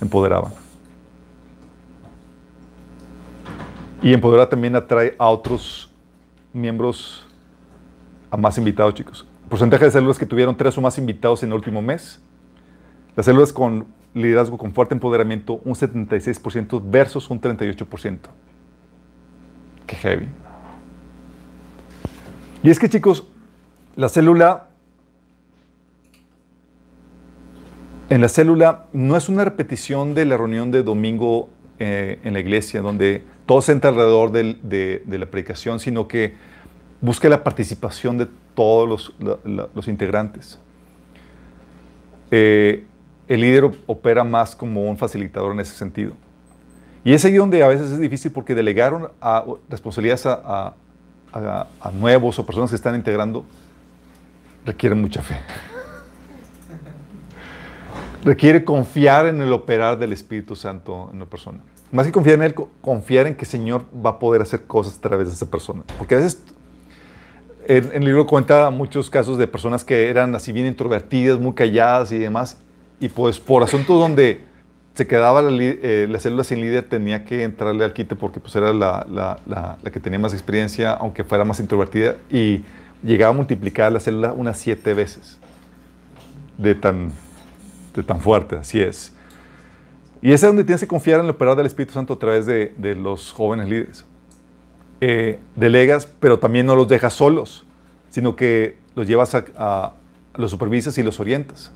empoderaban. 0.00 0.52
Y 4.02 4.12
empoderar 4.12 4.48
también 4.48 4.76
atrae 4.76 5.14
a 5.18 5.28
otros 5.28 5.90
miembros, 6.52 7.26
a 8.30 8.36
más 8.36 8.58
invitados, 8.58 8.94
chicos. 8.94 9.26
porcentaje 9.48 9.84
de 9.84 9.90
células 9.90 10.18
que 10.18 10.26
tuvieron 10.26 10.56
tres 10.56 10.76
o 10.76 10.80
más 10.80 10.98
invitados 10.98 11.42
en 11.42 11.50
el 11.50 11.54
último 11.54 11.80
mes. 11.80 12.20
Las 13.14 13.26
células 13.26 13.52
con 13.52 13.86
liderazgo 14.14 14.56
con 14.56 14.72
fuerte 14.72 14.94
empoderamiento, 14.94 15.60
un 15.64 15.74
76% 15.74 16.82
versus 16.84 17.28
un 17.30 17.40
38%. 17.40 18.18
Qué 19.86 19.96
heavy. 19.96 20.28
Y 22.62 22.70
es 22.70 22.78
que, 22.78 22.88
chicos, 22.88 23.26
la 23.94 24.08
célula 24.08 24.68
en 28.08 28.20
la 28.20 28.28
célula 28.28 28.84
no 28.92 29.16
es 29.16 29.28
una 29.28 29.44
repetición 29.44 30.14
de 30.14 30.24
la 30.24 30.36
reunión 30.36 30.70
de 30.70 30.82
domingo 30.82 31.48
eh, 31.78 32.20
en 32.22 32.34
la 32.34 32.40
iglesia, 32.40 32.80
donde 32.80 33.24
todo 33.46 33.60
se 33.62 33.72
entra 33.72 33.90
alrededor 33.90 34.30
de, 34.30 35.02
la 35.06 35.26
predicación, 35.26 35.80
sino 35.80 36.06
que 36.06 36.34
busca 37.00 37.28
la 37.28 37.42
participación 37.42 38.18
de 38.18 38.28
todos 38.54 39.12
los, 39.18 39.88
integrantes. 39.88 40.58
Eh, 42.30 42.84
el 43.28 43.40
líder 43.40 43.70
opera 43.86 44.24
más 44.24 44.54
como 44.54 44.88
un 44.88 44.96
facilitador 44.96 45.52
en 45.52 45.60
ese 45.60 45.74
sentido. 45.74 46.12
Y 47.04 47.12
es 47.12 47.24
ahí 47.24 47.34
donde 47.34 47.62
a 47.62 47.68
veces 47.68 47.90
es 47.90 47.98
difícil 47.98 48.30
porque 48.32 48.54
delegaron 48.54 49.08
a, 49.20 49.44
responsabilidades 49.68 50.26
a, 50.26 50.74
a 51.32 51.90
nuevos 51.92 52.38
o 52.38 52.46
personas 52.46 52.70
que 52.70 52.76
están 52.76 52.94
integrando 52.94 53.44
requieren 54.64 55.00
mucha 55.00 55.22
fe 55.22 55.36
requiere 58.26 58.64
confiar 58.64 59.26
en 59.26 59.40
el 59.40 59.52
operar 59.52 59.96
del 59.98 60.12
Espíritu 60.12 60.56
Santo 60.56 61.10
en 61.12 61.20
la 61.20 61.26
persona. 61.26 61.60
Más 61.92 62.06
que 62.06 62.12
confiar 62.12 62.34
en 62.34 62.42
Él, 62.42 62.54
confiar 62.80 63.28
en 63.28 63.36
que 63.36 63.44
el 63.44 63.50
Señor 63.50 63.84
va 64.04 64.10
a 64.10 64.18
poder 64.18 64.42
hacer 64.42 64.64
cosas 64.64 64.98
a 64.98 65.00
través 65.00 65.28
de 65.28 65.34
esa 65.34 65.48
persona. 65.48 65.84
Porque 65.96 66.16
a 66.16 66.18
veces, 66.18 66.42
en, 67.68 67.92
el 67.92 68.04
libro 68.04 68.26
cuenta 68.26 68.68
muchos 68.70 69.08
casos 69.08 69.38
de 69.38 69.46
personas 69.46 69.84
que 69.84 70.10
eran 70.10 70.34
así 70.34 70.50
bien 70.50 70.66
introvertidas, 70.66 71.38
muy 71.38 71.54
calladas 71.54 72.10
y 72.10 72.18
demás, 72.18 72.58
y 72.98 73.08
pues 73.08 73.38
por 73.38 73.62
asuntos 73.62 73.96
donde 73.96 74.40
se 74.94 75.06
quedaba 75.06 75.40
la, 75.40 75.56
eh, 75.62 76.12
célula 76.18 76.42
sin 76.42 76.60
líder, 76.60 76.88
tenía 76.88 77.24
que 77.24 77.44
entrarle 77.44 77.84
al 77.84 77.92
quite 77.92 78.16
porque 78.16 78.40
pues 78.40 78.56
era 78.56 78.72
la, 78.72 79.06
la, 79.08 79.38
la, 79.46 79.90
que 79.92 80.00
tenía 80.00 80.18
más 80.18 80.32
experiencia, 80.32 80.94
aunque 80.94 81.22
fuera 81.22 81.44
más 81.44 81.60
introvertida, 81.60 82.16
y 82.28 82.64
llegaba 83.04 83.32
a 83.32 83.36
multiplicar 83.36 83.92
la 83.92 84.00
célula 84.00 84.32
unas 84.32 84.58
siete 84.58 84.94
veces 84.94 85.38
de 86.58 86.74
tan 86.74 87.12
tan 88.04 88.20
fuerte, 88.20 88.56
así 88.56 88.80
es. 88.80 89.12
Y 90.22 90.32
es 90.32 90.40
donde 90.40 90.64
tienes 90.64 90.80
que 90.80 90.86
confiar 90.86 91.20
en 91.20 91.26
el 91.26 91.30
operar 91.30 91.56
del 91.56 91.66
Espíritu 91.66 91.92
Santo 91.92 92.14
a 92.14 92.18
través 92.18 92.46
de, 92.46 92.72
los 92.96 93.32
jóvenes 93.32 93.68
líderes. 93.68 94.04
Eh, 95.00 95.38
delegas, 95.54 96.08
pero 96.20 96.38
también 96.38 96.66
no 96.66 96.74
los 96.74 96.88
dejas 96.88 97.12
solos, 97.14 97.66
sino 98.10 98.34
que 98.34 98.78
los 98.94 99.06
llevas 99.06 99.34
a, 99.34 99.92
los 100.34 100.50
supervisas 100.50 100.96
y 100.98 101.02
los 101.02 101.20
orientas. 101.20 101.70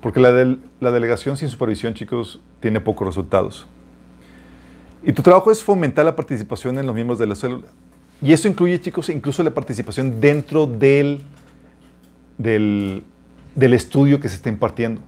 Porque 0.00 0.20
la, 0.20 0.56
la 0.80 0.90
delegación 0.90 1.36
sin 1.36 1.48
supervisión, 1.48 1.94
chicos, 1.94 2.40
tiene 2.60 2.80
pocos 2.80 3.06
resultados. 3.06 3.66
Y 5.02 5.12
tu 5.12 5.22
trabajo 5.22 5.50
es 5.50 5.62
fomentar 5.62 6.04
la 6.04 6.16
participación 6.16 6.78
en 6.78 6.86
los 6.86 6.94
miembros 6.94 7.18
de 7.18 7.26
la 7.26 7.34
célula. 7.36 7.68
Y 8.20 8.32
eso 8.32 8.48
incluye, 8.48 8.80
chicos, 8.80 9.08
incluso 9.08 9.42
la 9.42 9.52
participación 9.52 10.20
dentro 10.20 10.66
del, 10.66 11.20
del, 12.38 13.04
del 13.54 13.74
estudio 13.74 14.20
que 14.20 14.28
se 14.28 14.36
está 14.36 14.48
impartiendo. 14.48 15.00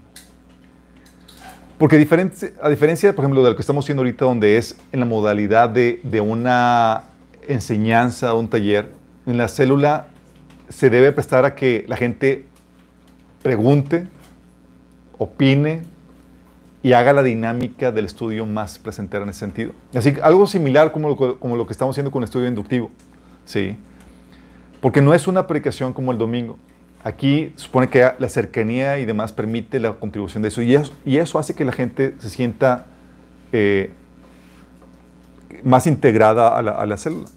Porque 1.79 1.97
a 1.97 2.69
diferencia, 2.69 3.15
por 3.15 3.25
ejemplo, 3.25 3.43
de 3.43 3.51
lo 3.51 3.57
que 3.57 3.63
estamos 3.63 3.85
haciendo 3.85 4.03
ahorita, 4.03 4.25
donde 4.25 4.57
es 4.57 4.77
en 4.91 5.01
la 5.01 5.07
modalidad 5.07 5.71
de, 5.71 6.01
de 6.03 6.21
una 6.21 7.05
enseñanza 7.47 8.35
un 8.35 8.49
taller, 8.49 8.91
en 9.27 9.39
la 9.39 9.49
célula 9.49 10.09
se 10.69 10.91
debe 10.91 11.13
prestar 11.13 11.45
a 11.45 11.55
que 11.55 11.85
la 11.89 11.97
gente 11.97 12.47
pregunte, 13.43 14.07
opine 15.19 15.83
y 16.83 16.93
haga 16.93 17.13
la 17.13 17.23
dinámica 17.23 17.93
del 17.93 18.07
estudio 18.07 18.47
más 18.47 18.79
placentera 18.79 19.23
en 19.25 19.31
ese 19.31 19.41
sentido. 19.41 19.73
Así 19.95 20.15
algo 20.23 20.47
similar 20.47 20.93
como 20.93 21.09
lo, 21.09 21.39
como 21.39 21.57
lo 21.57 21.67
que 21.67 21.73
estamos 21.73 21.95
haciendo 21.95 22.11
con 22.11 22.23
el 22.23 22.25
estudio 22.25 22.49
inductivo. 22.49 22.91
¿sí? 23.45 23.77
Porque 24.81 25.01
no 25.01 25.15
es 25.15 25.27
una 25.27 25.47
predicación 25.47 25.93
como 25.93 26.13
el 26.13 26.19
domingo. 26.19 26.59
Aquí 27.05 27.53
supone 27.57 27.89
que 27.89 28.11
la 28.19 28.29
cercanía 28.29 28.99
y 28.99 29.05
demás 29.05 29.33
permite 29.33 29.81
la 29.81 29.93
contribución 29.95 30.43
de 30.43 30.49
eso. 30.49 30.63
Y 30.63 30.75
eso, 30.75 30.93
y 31.05 31.19
eso 31.19 31.39
hace 31.39 31.55
que 31.55 31.65
la 31.65 31.73
gente 31.73 32.15
se 32.19 32.29
sienta 32.29 32.87
eh, 33.53 33.93
más 35.63 35.87
integrada 35.87 36.57
a 36.57 36.63
la, 36.63 36.73
a 36.73 36.87
la 36.87 36.97
célula. 36.97 37.29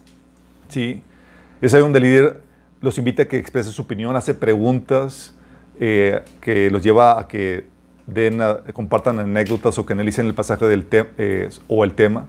¿sí? 0.70 1.04
Es 1.62 1.74
ahí 1.74 1.82
donde 1.82 2.00
el 2.00 2.04
líder 2.04 2.42
los 2.82 2.98
invita 2.98 3.24
a 3.24 3.26
que 3.26 3.38
expresen 3.38 3.72
su 3.72 3.84
opinión, 3.84 4.16
hace 4.16 4.34
preguntas, 4.34 5.36
eh, 5.80 6.22
que 6.42 6.70
los 6.70 6.84
lleva 6.84 7.20
a 7.20 7.28
que 7.28 7.66
den 8.08 8.40
compartan 8.74 9.20
anécdotas 9.20 9.78
o 9.78 9.86
que 9.86 9.94
analicen 9.94 10.26
el 10.26 10.34
pasaje 10.34 10.66
del 10.66 10.86
eh, 10.92 11.50
o 11.68 11.84
el 11.84 11.94
tema. 11.94 12.28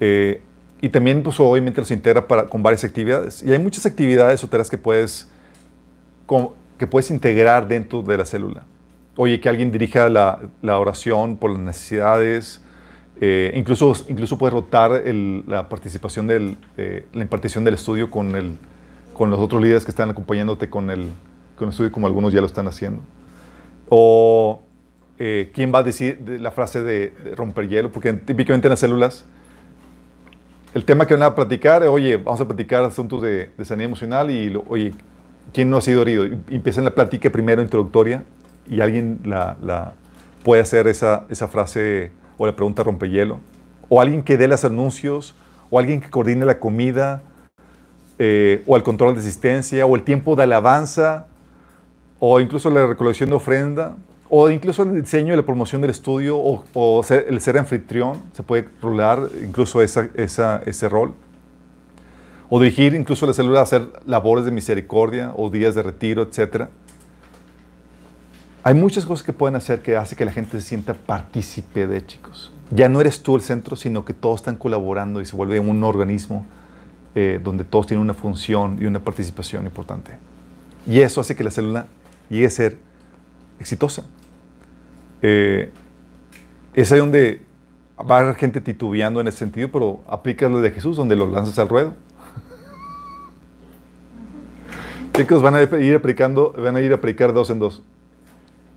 Eh, 0.00 0.42
y 0.80 0.88
también, 0.88 1.22
pues, 1.22 1.38
obviamente, 1.40 1.80
los 1.80 1.90
integra 1.90 2.26
para, 2.26 2.44
con 2.48 2.62
varias 2.62 2.84
actividades. 2.84 3.42
Y 3.42 3.52
hay 3.52 3.58
muchas 3.58 3.84
actividades 3.84 4.42
o 4.42 4.48
tareas 4.48 4.70
que 4.70 4.78
puedes, 4.78 5.28
que 6.78 6.86
puedes 6.86 7.10
integrar 7.10 7.68
dentro 7.68 8.02
de 8.02 8.16
la 8.16 8.24
célula. 8.24 8.62
Oye, 9.16 9.40
que 9.40 9.48
alguien 9.48 9.70
dirija 9.70 10.08
la, 10.08 10.38
la 10.62 10.78
oración 10.78 11.36
por 11.36 11.50
las 11.50 11.60
necesidades. 11.60 12.62
incluso, 13.54 13.94
incluso 14.08 14.38
puedes 14.38 14.54
rotar 14.54 14.92
el, 14.92 15.44
la 15.46 15.68
participación 15.68 16.26
de 16.26 16.56
la 17.12 17.22
impartición 17.22 17.64
del 17.64 17.74
estudio 17.74 18.10
con 18.10 18.34
el, 18.34 18.56
con 19.12 19.30
los 19.30 19.38
otros 19.38 19.60
líderes 19.60 19.84
que 19.84 19.90
están 19.90 20.08
acompañándote 20.08 20.70
con 20.70 20.88
el, 20.88 21.10
con 21.54 21.68
el 21.68 21.72
estudio, 21.72 21.92
como 21.92 22.06
algunos 22.06 22.32
ya 22.32 22.40
lo 22.40 22.46
están 22.46 22.66
haciendo. 22.66 23.02
O 23.90 24.62
eh, 25.18 25.50
quién 25.52 25.70
va 25.74 25.80
a 25.80 25.82
decir 25.82 26.18
la 26.40 26.50
frase 26.50 26.82
de, 26.82 27.12
romper 27.36 27.68
hielo, 27.68 27.92
porque 27.92 28.14
típicamente 28.14 28.68
en 28.68 28.70
las 28.70 28.80
células 28.80 29.26
el 30.72 30.86
tema 30.86 31.06
que 31.06 31.12
van 31.12 31.24
a 31.24 31.34
platicar, 31.34 31.82
oye, 31.82 32.16
vamos 32.16 32.40
a 32.40 32.46
platicar 32.46 32.82
asuntos 32.84 33.20
de, 33.20 33.50
de 33.58 33.64
sanidad 33.66 33.88
emocional 33.88 34.30
y, 34.30 34.56
oye, 34.68 34.94
¿quién 35.52 35.70
no 35.70 35.78
ha 35.78 35.80
sido 35.80 36.02
herido? 36.02 36.26
Y 36.26 36.38
empiezan 36.50 36.84
la 36.84 36.90
plática 36.92 37.30
primero 37.30 37.62
introductoria 37.62 38.24
y 38.68 38.80
alguien 38.80 39.20
la, 39.24 39.56
la 39.62 39.94
puede 40.42 40.62
hacer 40.62 40.88
esa, 40.88 41.24
esa 41.28 41.48
frase 41.48 42.12
o 42.38 42.46
la 42.46 42.56
pregunta 42.56 42.82
rompehielo. 42.82 43.40
O 43.88 44.00
alguien 44.00 44.22
que 44.22 44.36
dé 44.36 44.48
los 44.48 44.64
anuncios, 44.64 45.34
o 45.68 45.78
alguien 45.78 46.00
que 46.00 46.08
coordine 46.08 46.46
la 46.46 46.58
comida, 46.58 47.22
eh, 48.18 48.62
o 48.66 48.76
el 48.76 48.82
control 48.82 49.14
de 49.14 49.20
asistencia, 49.20 49.86
o 49.86 49.96
el 49.96 50.02
tiempo 50.02 50.36
de 50.36 50.44
alabanza, 50.44 51.26
o 52.18 52.40
incluso 52.40 52.70
la 52.70 52.86
recolección 52.86 53.30
de 53.30 53.36
ofrenda, 53.36 53.96
o 54.28 54.48
incluso 54.50 54.84
el 54.84 55.02
diseño 55.02 55.32
y 55.34 55.36
la 55.36 55.42
promoción 55.42 55.80
del 55.80 55.90
estudio, 55.90 56.38
o, 56.38 57.04
el 57.08 57.40
ser 57.40 57.58
anfitrión, 57.58 58.22
se 58.32 58.42
puede 58.42 58.68
rolar 58.80 59.28
incluso 59.42 59.82
esa, 59.82 60.08
ese 60.14 60.88
rol. 60.88 61.14
O 62.50 62.60
dirigir 62.60 62.94
incluso 62.94 63.26
la 63.26 63.32
célula 63.32 63.60
a 63.60 63.62
hacer 63.62 63.88
labores 64.04 64.44
de 64.44 64.50
misericordia 64.50 65.32
o 65.36 65.48
días 65.50 65.76
de 65.76 65.84
retiro, 65.84 66.22
etc. 66.22 66.64
Hay 68.64 68.74
muchas 68.74 69.06
cosas 69.06 69.24
que 69.24 69.32
pueden 69.32 69.54
hacer 69.54 69.82
que 69.82 69.96
hace 69.96 70.16
que 70.16 70.24
la 70.24 70.32
gente 70.32 70.60
se 70.60 70.66
sienta 70.66 70.94
partícipe 70.94 71.86
de, 71.86 72.04
chicos. 72.04 72.52
Ya 72.70 72.88
no 72.88 73.00
eres 73.00 73.22
tú 73.22 73.36
el 73.36 73.42
centro, 73.42 73.76
sino 73.76 74.04
que 74.04 74.14
todos 74.14 74.40
están 74.40 74.56
colaborando 74.56 75.20
y 75.20 75.26
se 75.26 75.36
vuelve 75.36 75.60
un 75.60 75.82
organismo 75.84 76.44
eh, 77.14 77.40
donde 77.42 77.64
todos 77.64 77.86
tienen 77.86 78.02
una 78.02 78.14
función 78.14 78.78
y 78.80 78.86
una 78.86 78.98
participación 78.98 79.64
importante. 79.64 80.12
Y 80.86 81.00
eso 81.00 81.20
hace 81.20 81.36
que 81.36 81.44
la 81.44 81.52
célula 81.52 81.86
llegue 82.28 82.46
a 82.46 82.50
ser 82.50 82.78
exitosa. 83.60 84.04
Eh, 85.22 85.70
es 86.74 86.90
ahí 86.90 86.98
donde 86.98 87.42
va 87.98 88.18
a 88.18 88.20
haber 88.20 88.34
gente 88.34 88.60
titubeando 88.60 89.20
en 89.20 89.28
ese 89.28 89.38
sentido, 89.38 89.68
pero 89.70 90.00
aplica 90.08 90.48
lo 90.48 90.60
de 90.60 90.70
Jesús, 90.70 90.96
donde 90.96 91.14
los 91.16 91.30
lanzas 91.30 91.58
al 91.58 91.68
ruedo. 91.68 91.94
Chicos, 95.20 95.42
van 95.42 95.54
a 95.54 95.62
ir 95.62 95.94
aplicando, 95.94 96.54
van 96.56 96.76
a 96.76 96.80
ir 96.80 96.94
a 96.94 96.98
predicar 96.98 97.34
dos 97.34 97.50
en 97.50 97.58
dos. 97.58 97.82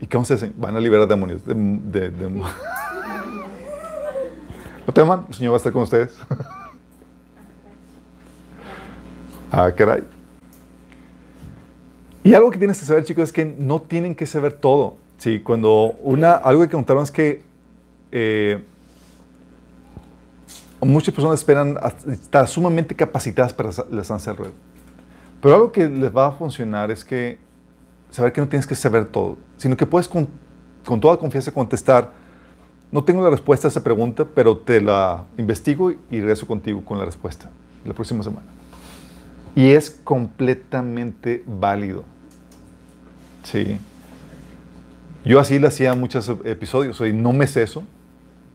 ¿Y 0.01 0.07
cómo 0.07 0.25
se 0.25 0.33
hacen? 0.33 0.53
Van 0.57 0.75
a 0.75 0.81
liberar 0.81 1.07
demonios. 1.07 1.41
De, 1.45 2.11
¿No 4.85 4.93
teman? 4.93 5.25
El 5.29 5.35
Señor 5.35 5.53
va 5.53 5.55
a 5.55 5.57
estar 5.57 5.71
con 5.71 5.83
ustedes. 5.83 6.13
Ah, 9.55 9.71
caray. 9.71 10.03
Y 12.23 12.33
algo 12.33 12.49
que 12.49 12.57
tienes 12.57 12.79
que 12.79 12.87
saber, 12.87 13.03
chicos, 13.03 13.25
es 13.25 13.31
que 13.31 13.45
no 13.45 13.83
tienen 13.83 14.15
que 14.15 14.25
saber 14.25 14.53
todo. 14.53 14.97
Sí, 15.19 15.41
cuando 15.41 15.95
una, 16.01 16.33
algo 16.33 16.63
que 16.63 16.69
contaron 16.69 17.03
es 17.03 17.11
que 17.11 17.43
eh, 18.11 18.63
muchas 20.81 21.13
personas 21.13 21.39
esperan 21.39 21.77
estar 22.11 22.47
sumamente 22.47 22.95
capacitadas 22.95 23.53
para 23.53 23.69
lanzarse 23.91 24.31
al 24.31 24.37
ruedo. 24.37 24.72
Pero 25.43 25.55
algo 25.55 25.71
que 25.73 25.89
les 25.89 26.15
va 26.15 26.27
a 26.27 26.31
funcionar 26.31 26.89
es 26.89 27.03
que 27.03 27.37
saber 28.09 28.31
que 28.31 28.39
no 28.39 28.47
tienes 28.47 28.65
que 28.65 28.75
saber 28.75 29.07
todo, 29.07 29.37
sino 29.57 29.75
que 29.75 29.85
puedes 29.85 30.07
con, 30.07 30.29
con 30.85 31.01
toda 31.01 31.17
confianza 31.17 31.51
contestar, 31.51 32.11
no 32.93 33.03
tengo 33.03 33.21
la 33.21 33.29
respuesta 33.29 33.67
a 33.67 33.69
esa 33.69 33.83
pregunta, 33.83 34.23
pero 34.23 34.57
te 34.57 34.79
la 34.79 35.25
investigo 35.37 35.91
y 35.91 35.97
regreso 36.21 36.47
contigo 36.47 36.85
con 36.85 36.97
la 36.97 37.03
respuesta 37.03 37.49
la 37.83 37.93
próxima 37.93 38.23
semana. 38.23 38.47
Y 39.53 39.71
es 39.71 39.99
completamente 40.05 41.43
válido. 41.45 42.05
Sí. 43.43 43.79
Yo 45.25 45.41
así 45.41 45.59
lo 45.59 45.67
hacía 45.67 45.91
en 45.91 45.99
muchos 45.99 46.29
episodios. 46.45 47.01
Oye, 47.01 47.11
no 47.11 47.33
me 47.33 47.47
sé 47.47 47.63
eso. 47.63 47.83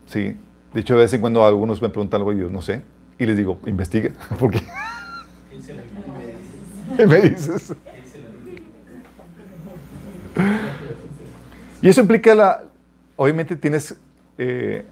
Sí. 0.07 0.35
De 0.73 0.81
hecho, 0.81 0.95
a 0.95 0.97
veces 0.97 1.19
cuando 1.19 1.45
algunos 1.45 1.83
me 1.83 1.89
preguntan 1.89 2.21
algo, 2.21 2.33
yo 2.33 2.49
no 2.49 2.63
sé. 2.63 2.81
Y 3.19 3.27
les 3.27 3.37
digo, 3.37 3.59
investiga. 3.67 4.11
Porque. 4.39 4.63
¿Qué 6.99 7.07
me 7.07 7.21
dices? 7.21 7.73
Y 11.81 11.87
eso 11.87 12.01
implica 12.01 12.35
la. 12.35 12.63
Obviamente 13.15 13.55
tienes. 13.55 13.95
Eh, 14.37 14.83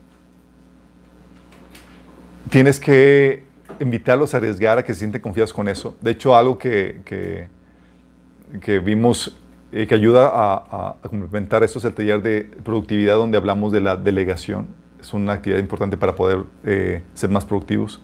tienes 2.49 2.79
que 2.79 3.43
invitarlos 3.81 4.33
a 4.33 4.37
arriesgar, 4.37 4.77
a 4.77 4.83
que 4.83 4.93
se 4.93 4.99
sienten 4.99 5.21
confiados 5.21 5.51
con 5.51 5.67
eso. 5.67 5.97
De 5.99 6.11
hecho, 6.11 6.33
algo 6.33 6.57
que, 6.57 7.01
que, 7.03 8.79
vimos 8.79 9.37
eh, 9.73 9.85
que 9.85 9.93
ayuda 9.93 10.31
a, 10.33 10.95
complementar 11.01 11.61
esto 11.63 11.79
es 11.79 11.85
el 11.85 11.93
taller 11.93 12.21
de 12.21 12.43
productividad 12.63 13.15
donde 13.15 13.37
hablamos 13.37 13.73
de 13.73 13.81
la 13.81 13.97
delegación. 13.97 14.67
Es 15.01 15.13
una 15.13 15.33
actividad 15.33 15.59
importante 15.59 15.97
para 15.97 16.15
poder 16.15 16.45
eh, 16.63 17.03
ser 17.13 17.29
más 17.29 17.43
productivos. 17.43 18.01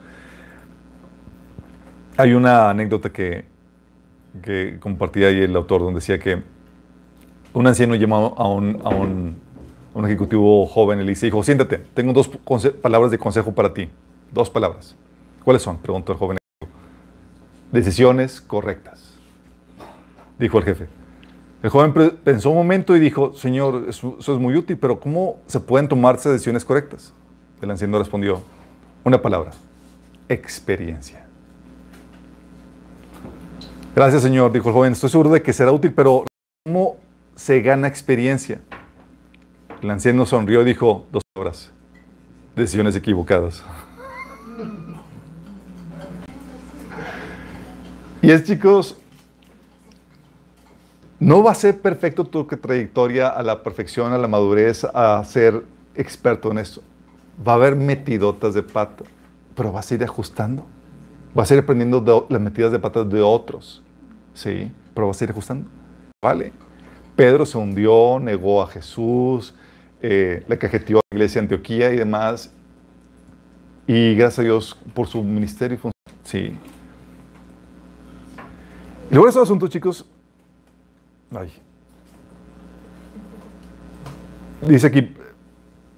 Hay 2.17 2.33
una 2.33 2.69
anécdota 2.69 3.09
que, 3.09 3.52
que 4.41 4.77
compartía 4.79 5.27
ahí 5.27 5.41
el 5.41 5.55
autor 5.55 5.81
donde 5.81 5.99
decía 5.99 6.19
que 6.19 6.41
un 7.53 7.67
anciano 7.67 7.95
llamó 7.95 8.33
a 8.37 8.47
un, 8.47 8.81
a 8.83 8.89
un, 8.89 9.37
un 9.93 10.05
ejecutivo 10.05 10.65
joven 10.65 10.99
le 10.99 11.05
dice, 11.05 11.27
hijo, 11.27 11.43
siéntate, 11.43 11.77
tengo 11.93 12.13
dos 12.13 12.27
palabras 12.81 13.11
de 13.11 13.17
consejo 13.17 13.53
para 13.53 13.73
ti. 13.73 13.89
Dos 14.31 14.49
palabras. 14.49 14.95
¿Cuáles 15.43 15.61
son? 15.61 15.77
Preguntó 15.77 16.13
el 16.13 16.17
joven. 16.17 16.37
Decisiones 17.71 18.41
correctas, 18.41 19.15
dijo 20.39 20.57
el 20.57 20.63
jefe. 20.63 20.87
El 21.61 21.69
joven 21.69 21.93
pensó 22.23 22.49
un 22.49 22.57
momento 22.57 22.95
y 22.95 22.99
dijo, 22.99 23.33
Señor, 23.35 23.85
eso, 23.87 24.17
es 24.19 24.27
muy 24.27 24.55
útil, 24.55 24.77
pero 24.77 24.99
¿cómo 24.99 25.39
se 25.47 25.59
pueden 25.59 25.87
tomarse 25.87 26.29
decisiones 26.29 26.65
correctas? 26.65 27.13
El 27.61 27.71
anciano 27.71 27.97
respondió, 27.99 28.41
una 29.03 29.21
palabra, 29.21 29.51
experiencia. 30.27 31.22
Gracias, 33.95 34.23
Señor, 34.23 34.51
dijo 34.51 34.69
el 34.69 34.73
joven, 34.73 34.93
estoy 34.93 35.11
seguro 35.11 35.29
de 35.29 35.43
que 35.43 35.53
será 35.53 35.71
útil, 35.71 35.93
pero 35.93 36.25
¿cómo 36.65 36.97
se 37.35 37.61
gana 37.61 37.87
experiencia? 37.87 38.59
El 39.83 39.91
anciano 39.91 40.25
sonrió 40.25 40.63
y 40.63 40.65
dijo, 40.65 41.05
dos 41.11 41.21
palabras, 41.31 41.71
decisiones 42.55 42.95
equivocadas. 42.95 43.63
Y 48.23 48.31
es, 48.31 48.43
chicos, 48.45 48.97
no 51.19 51.43
va 51.43 51.51
a 51.51 51.55
ser 51.55 51.79
perfecto 51.79 52.23
tu 52.23 52.45
trayectoria 52.45 53.27
a 53.27 53.43
la 53.43 53.61
perfección, 53.61 54.11
a 54.11 54.17
la 54.17 54.27
madurez, 54.27 54.85
a 54.85 55.23
ser 55.23 55.65
experto 55.93 56.49
en 56.49 56.57
esto. 56.57 56.81
va 57.47 57.51
a 57.51 57.55
haber 57.57 57.75
metidotas 57.75 58.55
de 58.55 58.63
pata, 58.63 59.03
pero 59.53 59.71
vas 59.71 59.91
a 59.91 59.93
ir 59.93 60.03
ajustando. 60.03 60.65
Vas 61.35 61.51
a 61.51 61.53
ir 61.53 61.59
aprendiendo 61.59 62.25
las 62.27 62.41
metidas 62.41 62.71
de 62.71 62.79
patas 62.79 63.07
de 63.07 63.21
otros. 63.21 63.82
Sí, 64.33 64.71
pero 64.93 65.07
vas 65.07 65.21
a 65.21 65.23
ir 65.23 65.31
ajustando. 65.31 65.69
Vale. 66.21 66.53
Pedro 67.15 67.45
se 67.45 67.57
hundió, 67.57 68.19
negó 68.19 68.61
a 68.61 68.67
Jesús, 68.67 69.53
eh, 70.01 70.43
le 70.47 70.57
cajeteó 70.57 70.97
a 70.97 71.01
la 71.11 71.17
iglesia 71.17 71.41
de 71.41 71.45
Antioquía 71.45 71.93
y 71.93 71.97
demás. 71.97 72.51
Y 73.85 74.15
gracias 74.15 74.39
a 74.39 74.43
Dios 74.43 74.77
por 74.93 75.07
su 75.07 75.23
ministerio. 75.23 75.77
Sí. 76.23 76.57
Y 79.09 79.13
luego 79.13 79.29
ese 79.29 79.39
asunto, 79.39 79.67
chicos. 79.67 80.05
Ay. 81.31 81.51
Dice 84.67 84.87
aquí 84.87 85.13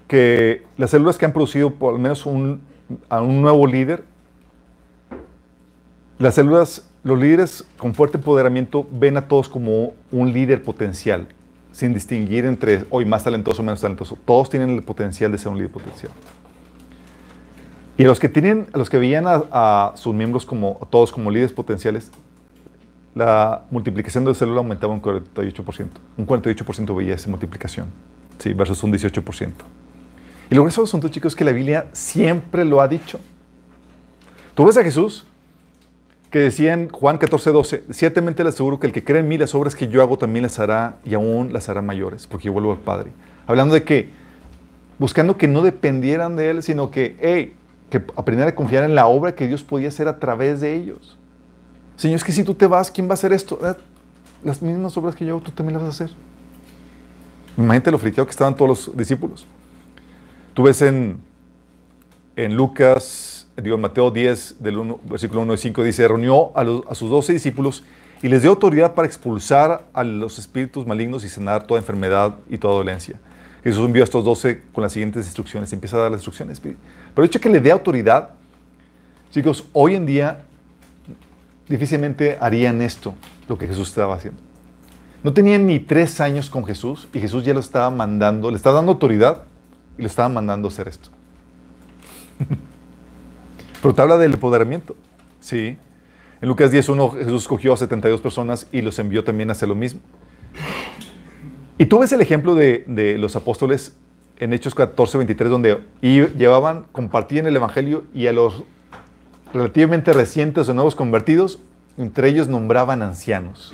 que 0.07 0.63
las 0.77 0.89
células 0.89 1.17
que 1.17 1.25
han 1.25 1.33
producido 1.33 1.71
por 1.71 1.93
al 1.93 1.99
menos 1.99 2.25
a 3.09 3.21
un 3.21 3.41
nuevo 3.41 3.67
líder, 3.67 4.03
las 6.17 6.35
células, 6.35 6.87
los 7.05 7.19
líderes 7.19 7.63
con 7.77 7.93
fuerte 7.93 8.17
empoderamiento 8.17 8.87
ven 8.91 9.15
a 9.15 9.27
todos 9.27 9.47
como 9.47 9.93
un 10.11 10.33
líder 10.33 10.63
potencial, 10.63 11.27
sin 11.71 11.93
distinguir 11.93 12.45
entre 12.45 12.85
hoy 12.89 13.05
más 13.05 13.23
talentoso 13.23 13.61
o 13.61 13.65
menos 13.65 13.79
talentoso. 13.79 14.17
Todos 14.25 14.49
tienen 14.49 14.71
el 14.71 14.81
potencial 14.81 15.31
de 15.31 15.37
ser 15.37 15.49
un 15.49 15.57
líder 15.59 15.71
potencial. 15.71 16.11
Y 17.95 18.05
los 18.05 18.19
que 18.19 18.27
tienen, 18.27 18.65
los 18.73 18.89
que 18.89 18.97
veían 18.97 19.25
a, 19.27 19.93
sus 19.93 20.15
miembros 20.15 20.47
como 20.47 20.79
todos 20.89 21.11
como 21.11 21.29
líderes 21.29 21.53
potenciales, 21.53 22.09
la 23.13 23.65
multiplicación 23.69 24.25
de 24.25 24.33
células 24.33 24.57
aumentaba 24.63 24.91
un 24.91 25.01
48%. 25.01 25.87
Un 26.17 26.25
48% 26.25 26.97
veía 26.97 27.13
esa 27.13 27.29
multiplicación, 27.29 27.85
sí, 28.39 28.51
versus 28.53 28.81
un 28.81 28.91
18%. 28.91 29.51
Y 30.49 30.55
lo 30.55 30.61
grueso 30.63 30.81
del 30.81 30.87
asunto, 30.87 31.07
chicos, 31.09 31.33
es 31.33 31.35
que 31.35 31.45
la 31.45 31.51
Biblia 31.51 31.85
siempre 31.93 32.65
lo 32.65 32.81
ha 32.81 32.87
dicho. 32.87 33.19
Tú 34.55 34.65
ves 34.65 34.75
a 34.75 34.83
Jesús 34.83 35.27
que 36.29 36.39
decía 36.39 36.73
en 36.73 36.89
Juan 36.89 37.17
14, 37.17 37.51
12, 37.51 37.83
ciertamente 37.91 38.43
le 38.43 38.49
aseguro 38.49 38.79
que 38.79 38.88
el 38.88 38.93
que 38.93 39.03
cree 39.03 39.19
en 39.19 39.27
mí, 39.27 39.38
las 39.38 39.55
obras 39.55 39.75
que 39.75 39.88
yo 39.88 40.01
hago 40.01 40.17
también 40.17 40.43
las 40.43 40.59
hará 40.59 40.97
y 41.05 41.13
aún 41.13 41.53
las 41.53 41.69
hará 41.69 41.81
mayores, 41.81 42.27
porque 42.27 42.45
yo 42.45 42.53
vuelvo 42.53 42.71
al 42.71 42.79
Padre. 42.79 43.11
Hablando 43.47 43.73
de 43.73 43.83
que, 43.83 44.09
buscando 44.97 45.38
que 45.38 45.47
no 45.47 45.61
dependieran 45.61 46.35
de 46.35 46.49
Él, 46.49 46.63
sino 46.63 46.91
que, 46.91 47.15
hey, 47.21 47.55
que 47.89 48.03
aprender 48.15 48.47
a 48.47 48.55
confiar 48.55 48.83
en 48.83 48.95
la 48.95 49.07
obra 49.07 49.35
que 49.35 49.47
Dios 49.47 49.63
podía 49.63 49.89
hacer 49.89 50.07
a 50.07 50.19
través 50.19 50.61
de 50.61 50.75
ellos. 50.75 51.17
Señor, 51.95 52.17
es 52.17 52.23
que 52.23 52.31
si 52.31 52.43
tú 52.43 52.53
te 52.53 52.67
vas, 52.67 52.91
¿quién 52.91 53.07
va 53.07 53.11
a 53.11 53.13
hacer 53.13 53.31
esto? 53.31 53.59
Eh, 53.63 53.75
las 54.43 54.61
mismas 54.61 54.97
obras 54.97 55.15
que 55.15 55.25
yo 55.25 55.35
hago, 55.35 55.43
tú 55.43 55.51
también 55.51 55.75
las 55.75 55.83
vas 55.83 56.01
a 56.01 56.03
hacer. 56.03 56.15
Imagínate 57.57 57.91
lo 57.91 57.97
friteado 57.97 58.25
que 58.25 58.31
estaban 58.31 58.55
todos 58.55 58.88
los 58.88 58.97
discípulos. 58.97 59.45
Tú 60.53 60.63
ves 60.63 60.81
en, 60.81 61.19
en 62.35 62.55
Lucas, 62.55 63.34
digo, 63.61 63.77
Mateo 63.77 64.11
10, 64.11 64.57
del 64.59 64.77
1, 64.77 64.99
versículo 65.03 65.41
1 65.41 65.53
y 65.53 65.57
5, 65.57 65.83
dice, 65.83 66.07
reunió 66.07 66.51
a, 66.55 66.61
a 66.91 66.95
sus 66.95 67.09
doce 67.09 67.33
discípulos 67.33 67.83
y 68.21 68.27
les 68.27 68.41
dio 68.41 68.51
autoridad 68.51 68.93
para 68.93 69.07
expulsar 69.07 69.85
a 69.93 70.03
los 70.03 70.39
espíritus 70.39 70.85
malignos 70.87 71.23
y 71.23 71.29
sanar 71.29 71.67
toda 71.67 71.79
enfermedad 71.79 72.35
y 72.49 72.57
toda 72.57 72.75
dolencia. 72.75 73.19
Jesús 73.63 73.85
envió 73.85 74.03
a 74.03 74.05
estos 74.05 74.23
doce 74.23 74.61
con 74.71 74.83
las 74.83 74.93
siguientes 74.93 75.25
instrucciones. 75.25 75.73
Empieza 75.73 75.97
a 75.97 76.01
dar 76.01 76.11
las 76.11 76.19
instrucciones. 76.19 76.59
Pero 76.59 76.77
el 77.17 77.25
hecho 77.25 77.39
de 77.39 77.43
que 77.43 77.49
le 77.49 77.59
dé 77.59 77.71
autoridad, 77.71 78.29
chicos, 79.31 79.65
hoy 79.73 79.95
en 79.95 80.05
día 80.05 80.43
difícilmente 81.67 82.37
harían 82.39 82.81
esto, 82.81 83.15
lo 83.47 83.57
que 83.57 83.67
Jesús 83.67 83.89
estaba 83.89 84.15
haciendo. 84.15 84.39
No 85.23 85.33
tenían 85.33 85.65
ni 85.65 85.79
tres 85.79 86.21
años 86.21 86.49
con 86.49 86.63
Jesús 86.65 87.07
y 87.11 87.19
Jesús 87.19 87.43
ya 87.43 87.55
lo 87.55 87.59
estaba 87.59 87.89
mandando, 87.89 88.51
le 88.51 88.57
estaba 88.57 88.75
dando 88.75 88.91
autoridad 88.91 89.41
y 89.97 90.03
le 90.03 90.07
estaban 90.07 90.33
mandando 90.33 90.67
hacer 90.67 90.87
esto. 90.87 91.09
Pero 93.85 93.93
te 93.93 94.01
habla 94.01 94.17
del 94.17 94.33
empoderamiento. 94.33 94.95
Sí. 95.39 95.77
En 96.41 96.49
Lucas 96.49 96.73
10.1 96.73 97.19
Jesús 97.19 97.43
escogió 97.43 97.71
a 97.71 97.77
72 97.77 98.19
personas 98.19 98.65
y 98.71 98.81
los 98.81 98.97
envió 98.97 99.23
también 99.23 99.49
a 99.49 99.51
hacer 99.51 99.69
lo 99.69 99.75
mismo. 99.75 99.99
Y 101.77 101.85
tú 101.85 101.99
ves 101.99 102.11
el 102.11 102.19
ejemplo 102.19 102.55
de, 102.55 102.83
los 103.19 103.35
apóstoles 103.35 103.95
en 104.39 104.53
Hechos 104.53 104.75
14.23 104.75 105.49
donde 105.49 105.81
llevaban, 106.01 106.87
compartían 106.91 107.45
el 107.45 107.55
Evangelio 107.57 108.05
y 108.11 108.25
a 108.25 108.33
los 108.33 108.63
relativamente 109.53 110.13
recientes 110.13 110.67
o 110.67 110.73
nuevos 110.73 110.95
convertidos, 110.95 111.59
entre 111.99 112.29
ellos 112.29 112.47
nombraban 112.47 113.03
ancianos. 113.03 113.71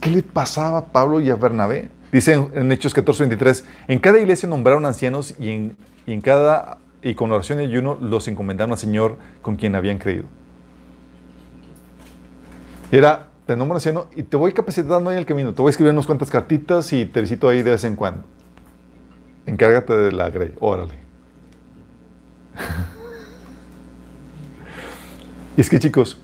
¿Qué 0.00 0.10
le 0.10 0.22
pasaba 0.22 0.78
a 0.78 0.86
Pablo 0.86 1.20
y 1.20 1.28
a 1.28 1.36
Bernabé? 1.36 1.90
Dice 2.10 2.32
en, 2.32 2.72
Hechos 2.72 2.94
14, 2.94 3.24
23, 3.24 3.66
en 3.88 3.98
cada 3.98 4.18
iglesia 4.18 4.48
nombraron 4.48 4.86
ancianos 4.86 5.34
y 5.38 5.50
en, 5.50 5.76
en 6.06 6.22
cada, 6.22 6.78
y 7.04 7.14
con 7.14 7.30
oración 7.30 7.60
y 7.60 7.64
ayuno 7.64 7.98
los 8.00 8.26
encomendaron 8.28 8.72
al 8.72 8.78
Señor 8.78 9.18
con 9.42 9.56
quien 9.56 9.76
habían 9.76 9.98
creído. 9.98 10.24
Era, 12.90 13.28
te 13.46 13.54
nombro 13.56 13.76
anciano 13.76 14.06
y 14.16 14.22
te 14.22 14.38
voy 14.38 14.54
capacitando 14.54 15.10
ahí 15.10 15.16
en 15.16 15.20
el 15.20 15.26
camino. 15.26 15.52
Te 15.52 15.60
voy 15.60 15.68
a 15.68 15.70
escribir 15.70 15.92
unas 15.92 16.06
cuantas 16.06 16.30
cartitas 16.30 16.90
y 16.94 17.04
te 17.04 17.20
visito 17.20 17.46
ahí 17.48 17.62
de 17.62 17.72
vez 17.72 17.84
en 17.84 17.94
cuando. 17.94 18.24
Encárgate 19.44 19.94
de 19.94 20.12
la 20.12 20.30
grey, 20.30 20.54
órale. 20.60 20.94
y 25.58 25.60
es 25.60 25.68
que 25.68 25.78
chicos, 25.78 26.18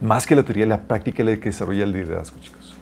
más 0.00 0.26
que 0.26 0.34
la 0.34 0.42
teoría, 0.42 0.64
la 0.64 0.80
práctica 0.80 1.22
es 1.22 1.28
la 1.28 1.36
que 1.36 1.50
desarrolla 1.50 1.84
el 1.84 1.92
liderazgo, 1.92 2.38
chicos. 2.40 2.74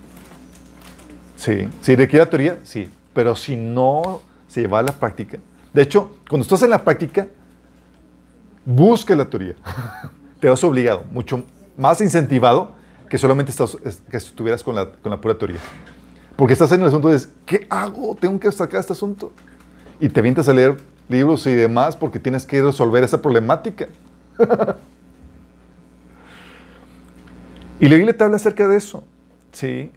Sí, 1.34 1.68
si 1.80 1.96
requiere 1.96 2.24
la 2.24 2.30
teoría, 2.30 2.60
sí, 2.62 2.88
pero 3.12 3.34
si 3.34 3.56
no 3.56 4.22
se 4.46 4.60
lleva 4.60 4.78
a 4.78 4.84
la 4.84 4.92
práctica. 4.92 5.38
De 5.76 5.82
hecho, 5.82 6.16
cuando 6.26 6.42
estás 6.42 6.62
en 6.62 6.70
la 6.70 6.82
práctica, 6.82 7.28
busca 8.64 9.14
la 9.14 9.26
teoría. 9.26 9.56
Te 10.40 10.48
vas 10.48 10.64
obligado, 10.64 11.04
mucho 11.12 11.44
más 11.76 12.00
incentivado 12.00 12.72
que 13.10 13.18
solamente 13.18 13.50
estás, 13.50 13.76
que 14.10 14.16
estuvieras 14.16 14.62
con 14.62 14.74
la, 14.74 14.90
pura 15.20 15.36
teoría. 15.36 15.58
Porque 16.34 16.54
estás 16.54 16.72
en 16.72 16.80
el 16.80 16.86
asunto 16.86 17.10
de, 17.10 17.20
¿qué 17.44 17.66
hago? 17.68 18.16
Tengo 18.18 18.40
que 18.40 18.50
sacar 18.52 18.80
este 18.80 18.94
asunto. 18.94 19.32
Y 20.00 20.08
te 20.08 20.22
vienes 20.22 20.48
a 20.48 20.54
leer 20.54 20.78
libros 21.10 21.46
y 21.46 21.52
demás 21.52 21.94
porque 21.94 22.18
tienes 22.18 22.46
que 22.46 22.62
resolver 22.62 23.04
esa 23.04 23.20
problemática. 23.20 23.86
y 27.80 27.86
la 27.86 27.96
Biblia 27.96 28.16
te 28.16 28.24
habla 28.24 28.36
acerca 28.36 28.66
de 28.66 28.78
eso. 28.78 29.04
Sí, 29.52 29.92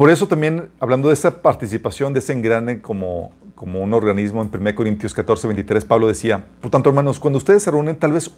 por 0.00 0.08
eso 0.08 0.26
también, 0.26 0.70
hablando 0.80 1.08
de 1.08 1.12
esa 1.12 1.42
participación, 1.42 2.14
de 2.14 2.20
ese 2.20 2.32
engrane 2.32 2.80
como, 2.80 3.32
como 3.54 3.82
un 3.82 3.92
organismo, 3.92 4.40
en 4.40 4.48
1 4.50 4.74
Corintios 4.74 5.12
14, 5.12 5.46
23, 5.48 5.84
Pablo 5.84 6.08
decía, 6.08 6.42
por 6.62 6.70
tanto, 6.70 6.88
hermanos, 6.88 7.20
cuando 7.20 7.36
ustedes 7.36 7.62
se 7.62 7.70
reúnen, 7.70 7.96
tal 7.96 8.12
vez 8.12 8.30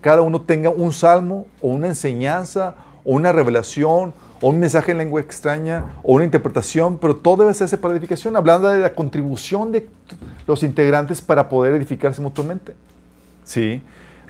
cada 0.00 0.22
uno 0.22 0.40
tenga 0.40 0.70
un 0.70 0.90
salmo 0.90 1.46
o 1.60 1.68
una 1.68 1.88
enseñanza 1.88 2.76
o 3.04 3.12
una 3.12 3.30
revelación 3.30 4.14
o 4.40 4.48
un 4.48 4.58
mensaje 4.58 4.92
en 4.92 4.96
lengua 4.96 5.20
extraña 5.20 5.84
o 6.02 6.14
una 6.14 6.24
interpretación, 6.24 6.96
pero 6.96 7.14
todo 7.14 7.42
debe 7.42 7.50
hacerse 7.50 7.76
para 7.76 7.92
edificación, 7.92 8.34
hablando 8.34 8.68
de 8.68 8.80
la 8.80 8.94
contribución 8.94 9.70
de 9.70 9.90
los 10.46 10.62
integrantes 10.62 11.20
para 11.20 11.46
poder 11.50 11.74
edificarse 11.74 12.22
mutuamente. 12.22 12.74
¿Sí? 13.44 13.82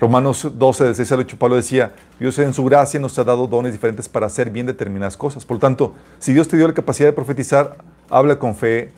Romanos 0.03 0.45
12, 0.53 0.83
de 0.83 0.95
6 0.95 1.11
al 1.13 1.19
8, 1.21 1.37
Pablo 1.39 1.55
decía, 1.55 1.93
Dios 2.19 2.37
en 2.37 2.53
su 2.53 2.65
gracia 2.65 2.99
nos 2.99 3.17
ha 3.17 3.23
dado 3.23 3.47
dones 3.47 3.71
diferentes 3.71 4.09
para 4.09 4.25
hacer 4.25 4.49
bien 4.49 4.65
determinadas 4.65 5.15
cosas. 5.15 5.45
Por 5.45 5.55
lo 5.55 5.61
tanto, 5.61 5.93
si 6.19 6.33
Dios 6.33 6.49
te 6.49 6.57
dio 6.57 6.67
la 6.67 6.73
capacidad 6.73 7.07
de 7.07 7.13
profetizar, 7.13 7.77
habla 8.09 8.37
con 8.37 8.53
fe, 8.53 8.91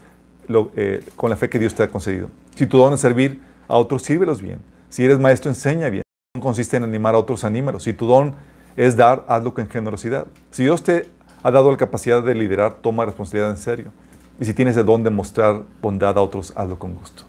eh, 0.75 1.05
con 1.15 1.29
la 1.29 1.35
fe 1.35 1.47
que 1.47 1.59
Dios 1.59 1.75
te 1.75 1.83
ha 1.83 1.89
concedido. 1.89 2.31
Si 2.55 2.65
tu 2.65 2.79
don 2.79 2.91
es 2.91 3.01
servir 3.01 3.39
a 3.67 3.77
otros, 3.77 4.01
sírvelos 4.01 4.41
bien. 4.41 4.57
Si 4.89 5.05
eres 5.05 5.19
maestro, 5.19 5.51
enseña 5.51 5.89
bien. 5.89 6.01
Si 6.33 6.41
consiste 6.41 6.75
en 6.75 6.83
animar 6.85 7.13
a 7.13 7.19
otros, 7.19 7.43
anímalos. 7.43 7.83
Si 7.83 7.93
tu 7.93 8.07
don 8.07 8.33
es 8.75 8.97
dar, 8.97 9.25
hazlo 9.27 9.53
con 9.53 9.69
generosidad. 9.69 10.25
Si 10.49 10.63
Dios 10.63 10.81
te 10.81 11.07
ha 11.43 11.51
dado 11.51 11.69
la 11.69 11.77
capacidad 11.77 12.23
de 12.23 12.33
liderar, 12.33 12.77
toma 12.81 13.05
responsabilidad 13.05 13.51
en 13.51 13.57
serio. 13.57 13.91
Y 14.39 14.45
si 14.45 14.55
tienes 14.55 14.75
el 14.75 14.87
don 14.87 15.03
de 15.03 15.11
mostrar 15.11 15.61
bondad 15.83 16.17
a 16.17 16.21
otros, 16.21 16.51
hazlo 16.55 16.79
con 16.79 16.95
gusto. 16.95 17.25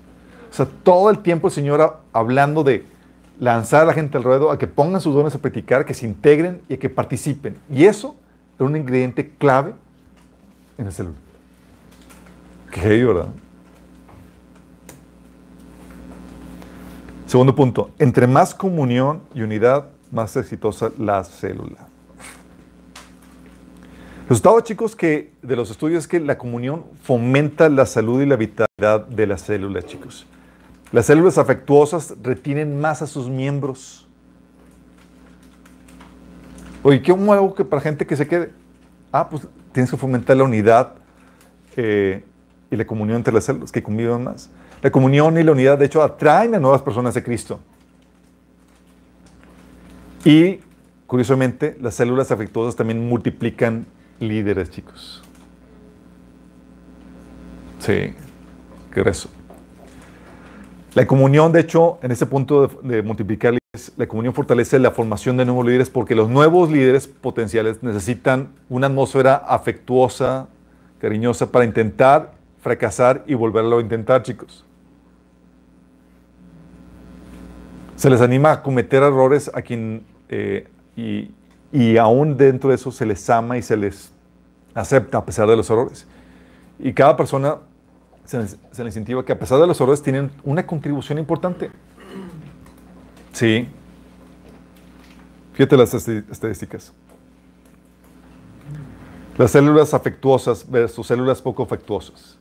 O 0.50 0.54
sea, 0.54 0.66
todo 0.82 1.10
el 1.10 1.18
tiempo 1.18 1.48
el 1.48 1.52
Señor 1.52 2.00
hablando 2.14 2.64
de 2.64 2.95
lanzar 3.38 3.82
a 3.82 3.84
la 3.86 3.92
gente 3.92 4.16
al 4.16 4.24
ruedo, 4.24 4.50
a 4.50 4.58
que 4.58 4.66
pongan 4.66 5.00
sus 5.00 5.14
dones 5.14 5.34
a 5.34 5.38
practicar, 5.38 5.84
que 5.84 5.94
se 5.94 6.06
integren 6.06 6.62
y 6.68 6.74
a 6.74 6.78
que 6.78 6.88
participen. 6.88 7.56
Y 7.70 7.84
eso 7.84 8.16
es 8.54 8.60
un 8.60 8.76
ingrediente 8.76 9.30
clave 9.38 9.74
en 10.78 10.86
la 10.86 10.90
célula. 10.90 11.16
Qué 12.70 13.04
¿verdad? 13.04 13.28
Segundo 17.26 17.54
punto, 17.54 17.90
entre 17.98 18.26
más 18.26 18.54
comunión 18.54 19.22
y 19.34 19.42
unidad, 19.42 19.88
más 20.12 20.36
exitosa 20.36 20.92
la 20.98 21.24
célula. 21.24 21.88
El 24.22 24.30
resultado, 24.30 24.60
chicos, 24.60 24.94
que 24.96 25.32
de 25.42 25.56
los 25.56 25.70
estudios 25.70 26.04
es 26.04 26.08
que 26.08 26.20
la 26.20 26.38
comunión 26.38 26.84
fomenta 27.02 27.68
la 27.68 27.86
salud 27.86 28.22
y 28.22 28.26
la 28.26 28.36
vitalidad 28.36 29.06
de 29.06 29.26
la 29.26 29.38
célula, 29.38 29.82
chicos. 29.82 30.26
Las 30.92 31.06
células 31.06 31.38
afectuosas 31.38 32.14
retienen 32.22 32.80
más 32.80 33.02
a 33.02 33.06
sus 33.06 33.28
miembros. 33.28 34.06
Oye, 36.82 37.02
¿qué 37.02 37.12
hago 37.12 37.54
que 37.54 37.64
para 37.64 37.82
gente 37.82 38.06
que 38.06 38.16
se 38.16 38.28
quede? 38.28 38.52
Ah, 39.10 39.28
pues 39.28 39.46
tienes 39.72 39.90
que 39.90 39.96
fomentar 39.96 40.36
la 40.36 40.44
unidad 40.44 40.94
eh, 41.76 42.24
y 42.70 42.76
la 42.76 42.86
comunión 42.86 43.16
entre 43.16 43.34
las 43.34 43.44
células 43.44 43.72
que 43.72 43.82
conviven 43.82 44.24
más. 44.24 44.50
La 44.82 44.90
comunión 44.90 45.36
y 45.38 45.42
la 45.42 45.52
unidad, 45.52 45.78
de 45.78 45.86
hecho, 45.86 46.02
atraen 46.02 46.54
a 46.54 46.58
nuevas 46.60 46.82
personas 46.82 47.14
de 47.14 47.22
Cristo. 47.22 47.58
Y, 50.24 50.60
curiosamente, 51.06 51.76
las 51.80 51.94
células 51.94 52.30
afectuosas 52.30 52.76
también 52.76 53.08
multiplican 53.08 53.86
líderes, 54.20 54.70
chicos. 54.70 55.22
Sí, 57.80 58.14
qué 58.92 59.00
eso. 59.04 59.28
La 60.96 61.06
comunión, 61.06 61.52
de 61.52 61.60
hecho, 61.60 61.98
en 62.00 62.10
ese 62.10 62.24
punto 62.24 62.68
de, 62.82 63.02
multiplicar 63.02 63.52
líderes, 63.52 63.92
la 63.98 64.06
comunión 64.06 64.32
fortalece 64.32 64.78
la 64.78 64.92
formación 64.92 65.36
de 65.36 65.44
nuevos 65.44 65.66
líderes 65.66 65.90
porque 65.90 66.14
los 66.14 66.30
nuevos 66.30 66.70
líderes 66.70 67.06
potenciales 67.06 67.82
necesitan 67.82 68.54
una 68.70 68.86
atmósfera 68.86 69.34
afectuosa, 69.34 70.48
cariñosa, 70.98 71.52
para 71.52 71.66
intentar 71.66 72.32
fracasar 72.62 73.24
y 73.26 73.34
volverlo 73.34 73.76
a 73.76 73.82
intentar, 73.82 74.22
chicos. 74.22 74.64
Se 77.96 78.08
les 78.08 78.22
anima 78.22 78.52
a 78.52 78.62
cometer 78.62 79.02
errores 79.02 79.50
a 79.52 79.60
quien, 79.60 80.02
eh, 80.30 80.66
y, 80.96 81.30
y 81.72 81.98
aún 81.98 82.38
dentro 82.38 82.70
de 82.70 82.76
eso 82.76 82.90
se 82.90 83.04
les 83.04 83.28
ama 83.28 83.58
y 83.58 83.62
se 83.62 83.76
les 83.76 84.14
acepta 84.72 85.18
a 85.18 85.26
pesar 85.26 85.46
de 85.46 85.56
los 85.58 85.68
errores. 85.68 86.06
Y 86.78 86.94
cada 86.94 87.18
persona 87.18 87.56
se 88.26 88.38
les, 88.38 88.58
incentiva 88.78 89.24
que 89.24 89.32
a 89.32 89.38
pesar 89.38 89.60
de 89.60 89.66
los 89.66 89.80
errores 89.80 90.02
tienen 90.02 90.30
una 90.44 90.66
contribución 90.66 91.18
importante. 91.18 91.70
Sí. 93.32 93.68
Fíjate 95.52 95.76
las 95.76 95.94
estadísticas. 95.94 96.92
Las 99.38 99.50
células 99.50 99.94
afectuosas 99.94 100.68
versus 100.68 101.06
células 101.06 101.40
poco 101.40 101.62
afectuosas. 101.62 102.38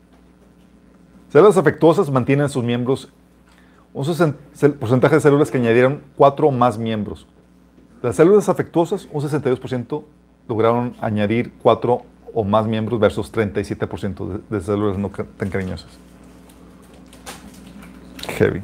Células 1.29 1.57
afectuosas 1.57 2.09
mantienen 2.09 2.49
sus 2.49 2.63
miembros 2.63 3.09
un 3.95 4.35
porcentaje 4.77 5.15
de 5.15 5.21
células 5.21 5.49
que 5.49 5.57
añadieron 5.57 6.01
cuatro 6.17 6.51
más 6.51 6.77
miembros. 6.77 7.25
Las 8.01 8.17
células 8.17 8.49
afectuosas, 8.49 9.07
un 9.11 9.21
62% 9.21 10.03
lograron 10.49 10.95
añadir 10.99 11.53
cuatro 11.63 12.01
o 12.37 12.43
más 12.43 12.67
miembros 12.67 12.99
versus 12.99 13.31
37% 13.31 14.41
de, 14.49 14.61
células 14.61 14.97
no 14.97 15.09
tan 15.09 15.49
cariñosas. 15.49 15.87
Heavy. 18.27 18.61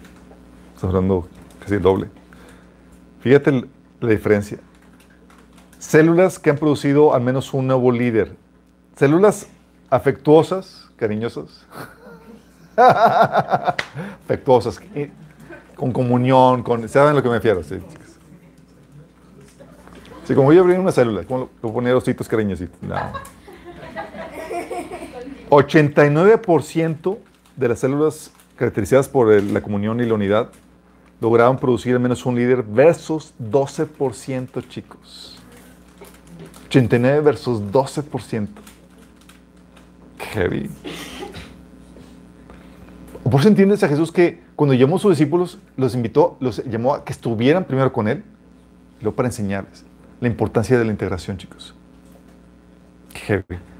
Estamos 0.76 0.94
hablando 0.94 1.28
casi 1.62 1.78
doble. 1.78 2.10
Fíjate 3.22 3.64
la 4.02 4.10
diferencia. 4.10 4.60
Células 5.80 6.38
que 6.38 6.50
han 6.50 6.58
producido 6.58 7.14
al 7.14 7.22
menos 7.22 7.54
un 7.54 7.68
nuevo 7.68 7.94
líder. 7.94 8.36
Células 8.98 9.48
afectuosas, 9.90 10.90
cariñosas. 10.98 11.66
afectuosas, 14.26 14.82
con 15.76 15.94
comunión, 15.94 16.62
con... 16.62 16.90
¿Saben 16.90 17.16
lo 17.16 17.24
que 17.24 17.30
me 17.30 17.36
refiero? 17.36 17.64
Sí, 17.64 17.80
sí 20.26 20.36
como 20.36 20.48
voy 20.48 20.58
a 20.58 20.60
abrir 20.60 20.78
una 20.78 20.92
célula, 20.92 21.24
como 21.24 21.50
lo, 21.62 21.74
poner 21.74 21.96
ositos 21.96 22.28
cariñositos. 22.28 22.82
No. 22.82 22.96
89% 25.52 27.18
de 27.58 27.68
las 27.68 27.80
células 27.80 28.32
caracterizadas 28.56 29.10
por 29.10 29.30
la 29.44 29.62
comunión 29.62 30.00
y 30.00 30.06
la 30.06 30.14
unidad 30.14 30.50
lograron 31.20 31.58
producir 31.58 31.94
al 31.94 32.00
menos 32.00 32.26
un 32.26 32.36
líder 32.36 32.64
versus 32.64 33.34
12%, 33.38 34.68
chicos. 34.70 35.38
89 36.68 37.20
versus 37.20 37.62
12%. 37.62 38.48
Heavy. 40.20 40.70
Por 43.24 43.42
eso 43.42 43.50
entiendes 43.50 43.84
a 43.84 43.90
Jesús 43.90 44.10
que 44.12 44.42
cuando 44.56 44.74
llamó 44.74 44.96
a 44.96 45.00
sus 45.00 45.18
discípulos, 45.18 45.60
los 45.76 45.94
invitó, 45.94 46.38
los 46.40 46.64
llamó 46.64 46.94
a 46.94 47.04
que 47.04 47.12
estuvieran 47.12 47.66
primero 47.66 47.92
con 47.92 48.08
Él, 48.08 48.24
y 49.00 49.04
luego 49.04 49.18
para 49.18 49.28
enseñarles 49.28 49.84
la 50.22 50.28
importancia 50.28 50.80
de 50.80 50.86
la 50.86 50.92
integración, 50.92 51.38
chicos. 51.38 51.76
Heavy. 53.14 53.71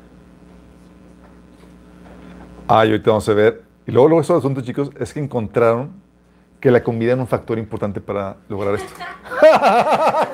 Ah, 2.74 2.86
y 2.86 2.92
ahorita 2.92 3.10
vamos 3.10 3.28
a 3.28 3.34
ver. 3.34 3.64
Y 3.86 3.92
luego, 3.92 4.08
luego, 4.08 4.22
eso 4.22 4.34
asunto, 4.34 4.62
chicos, 4.62 4.92
es 4.98 5.14
que 5.14 5.20
encontraron 5.20 5.92
que 6.62 6.72
la 6.72 6.82
comida 6.82 7.12
era 7.12 7.20
un 7.20 7.28
factor 7.28 7.60
importante 7.60 8.00
para 8.00 8.38
lograr 8.48 8.76
esto. 8.76 8.94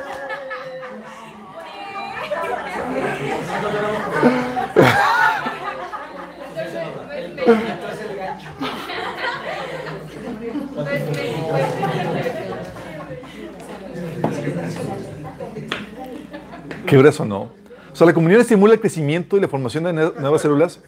¿Qué 16.85 16.99
eso 16.99 17.25
no? 17.25 17.49
O 17.91 17.95
sea, 17.95 18.05
la 18.05 18.13
comunión 18.13 18.41
estimula 18.41 18.75
el 18.75 18.79
crecimiento 18.79 19.37
y 19.37 19.39
la 19.39 19.47
formación 19.47 19.85
de 19.85 19.93
nuevas 19.93 20.43
células 20.43 20.79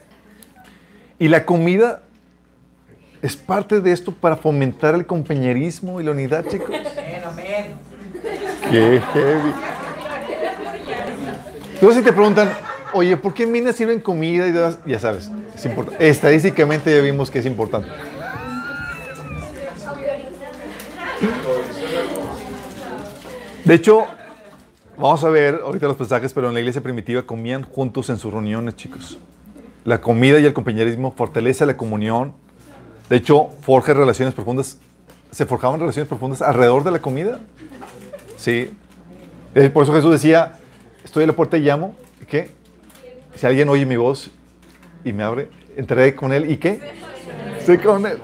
y 1.20 1.28
la 1.28 1.46
comida 1.46 2.02
es 3.22 3.36
parte 3.36 3.82
de 3.82 3.92
esto 3.92 4.14
para 4.14 4.38
fomentar 4.38 4.96
el 4.96 5.06
compañerismo 5.06 6.00
y 6.00 6.06
la 6.06 6.12
unidad, 6.12 6.46
chicos. 6.48 6.70
Qué 8.72 9.02
heavy. 9.14 9.54
Entonces 11.74 11.98
si 11.98 12.04
te 12.04 12.14
preguntan, 12.14 12.50
oye, 12.94 13.18
¿por 13.18 13.34
qué 13.34 13.46
minas 13.46 13.76
sirven 13.76 14.00
comida? 14.00 14.48
Y 14.86 14.90
ya 14.90 15.00
sabes. 15.00 15.30
Estadísticamente 16.00 16.96
ya 16.96 17.02
vimos 17.02 17.30
que 17.30 17.40
es 17.40 17.46
importante. 17.46 17.90
De 23.66 23.74
hecho, 23.74 24.08
vamos 24.98 25.24
a 25.24 25.30
ver 25.30 25.62
ahorita 25.64 25.88
los 25.88 25.98
pasajes, 25.98 26.34
pero 26.34 26.48
en 26.48 26.54
la 26.54 26.62
iglesia 26.62 26.82
primitiva 26.82 27.22
comían 27.24 27.64
juntos 27.64 28.10
en 28.10 28.18
sus 28.18 28.32
reuniones, 28.32 28.76
chicos. 28.78 29.20
La 29.86 30.02
comida 30.02 30.40
y 30.40 30.46
el 30.46 30.54
compañerismo 30.54 31.12
fortalece 31.12 31.66
la 31.66 31.78
comunión. 31.78 32.34
De 33.10 33.16
hecho, 33.16 33.50
forja 33.62 33.94
relaciones 33.94 34.34
profundas. 34.34 34.78
Se 35.32 35.46
forjaban 35.46 35.80
relaciones 35.80 36.08
profundas 36.08 36.42
alrededor 36.42 36.84
de 36.84 36.92
la 36.92 37.00
comida. 37.00 37.40
Sí. 38.38 38.72
Por 39.74 39.84
eso 39.84 39.94
Jesús 39.94 40.12
decía, 40.12 40.60
estoy 41.04 41.24
a 41.24 41.28
la 41.28 41.34
puerta 41.34 41.58
y 41.58 41.62
llamo. 41.62 41.96
¿Qué? 42.28 42.52
Si 43.36 43.46
alguien 43.46 43.70
oye 43.70 43.86
mi 43.86 43.96
voz 43.96 44.30
y 45.04 45.14
me 45.14 45.24
abre, 45.24 45.50
entraré 45.76 46.14
con 46.16 46.34
él. 46.34 46.52
¿Y 46.52 46.58
qué? 46.58 46.80
Estoy 47.58 47.78
con 47.78 48.06
él. 48.06 48.20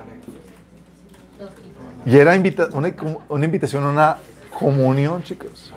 Y 2.06 2.18
era 2.18 2.36
una, 2.74 2.94
una 3.30 3.46
invitación 3.46 3.84
a 3.84 3.90
una 3.90 4.18
comunión, 4.58 5.24
chicos. 5.24 5.74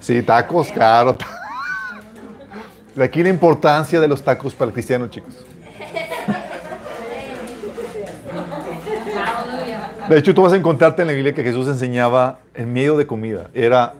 Sí, 0.00 0.22
tacos, 0.22 0.70
claro. 0.70 1.16
De 2.96 3.04
aquí 3.04 3.22
la 3.22 3.28
importancia 3.28 4.00
de 4.00 4.08
los 4.08 4.22
tacos 4.22 4.54
para 4.54 4.70
el 4.70 4.72
cristiano, 4.72 5.06
chicos. 5.08 5.44
De 10.08 10.18
hecho, 10.18 10.34
tú 10.34 10.40
vas 10.40 10.54
a 10.54 10.56
encontrarte 10.56 11.02
en 11.02 11.08
la 11.08 11.14
Biblia 11.14 11.34
que 11.34 11.42
Jesús 11.42 11.68
enseñaba 11.68 12.38
en 12.54 12.72
medio 12.72 12.96
de 12.96 13.06
comida. 13.06 13.50
Era 13.52 13.94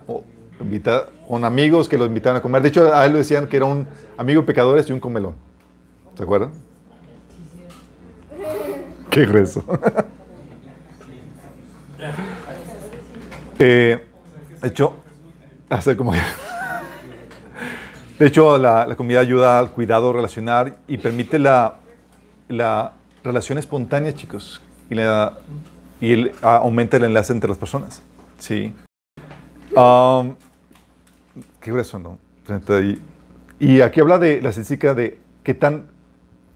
con 1.28 1.44
amigos 1.44 1.90
que 1.90 1.98
los 1.98 2.08
invitaban 2.08 2.38
a 2.38 2.40
comer. 2.42 2.62
De 2.62 2.68
hecho, 2.68 2.94
a 2.94 3.04
él 3.04 3.12
le 3.12 3.18
decían 3.18 3.46
que 3.48 3.58
era 3.58 3.66
un 3.66 3.86
amigo 4.16 4.40
de 4.40 4.46
pecadores 4.46 4.88
y 4.88 4.92
un 4.92 5.00
comelón. 5.00 5.34
¿Se 6.16 6.22
acuerdan? 6.22 6.52
Qué 9.10 9.26
grueso. 9.26 9.62
eh, 13.58 14.02
de 14.62 14.68
hecho, 14.68 14.94
hacer 15.68 15.98
como... 15.98 16.14
De 18.18 18.26
hecho, 18.26 18.56
la, 18.56 18.94
comida 18.96 19.20
ayuda 19.20 19.58
al 19.58 19.70
cuidado 19.70 20.12
relacional 20.12 20.76
y 20.88 20.96
permite 20.98 21.38
la, 21.38 21.76
la 22.48 22.92
relación 23.22 23.58
espontánea, 23.58 24.14
chicos. 24.14 24.62
Y, 24.88 24.94
la, 24.94 25.38
y 26.00 26.30
aumenta 26.40 26.96
el 26.96 27.04
enlace 27.04 27.32
entre 27.32 27.48
las 27.48 27.58
personas. 27.58 28.02
Sí. 28.38 28.72
Um, 29.74 30.34
qué 31.60 31.70
grueso. 31.70 32.18
Y 33.58 33.80
aquí 33.80 34.00
habla 34.00 34.18
de 34.18 34.40
la 34.40 34.48
estadística 34.48 34.94
de 34.94 35.18
qué 35.42 35.52
tan 35.52 35.86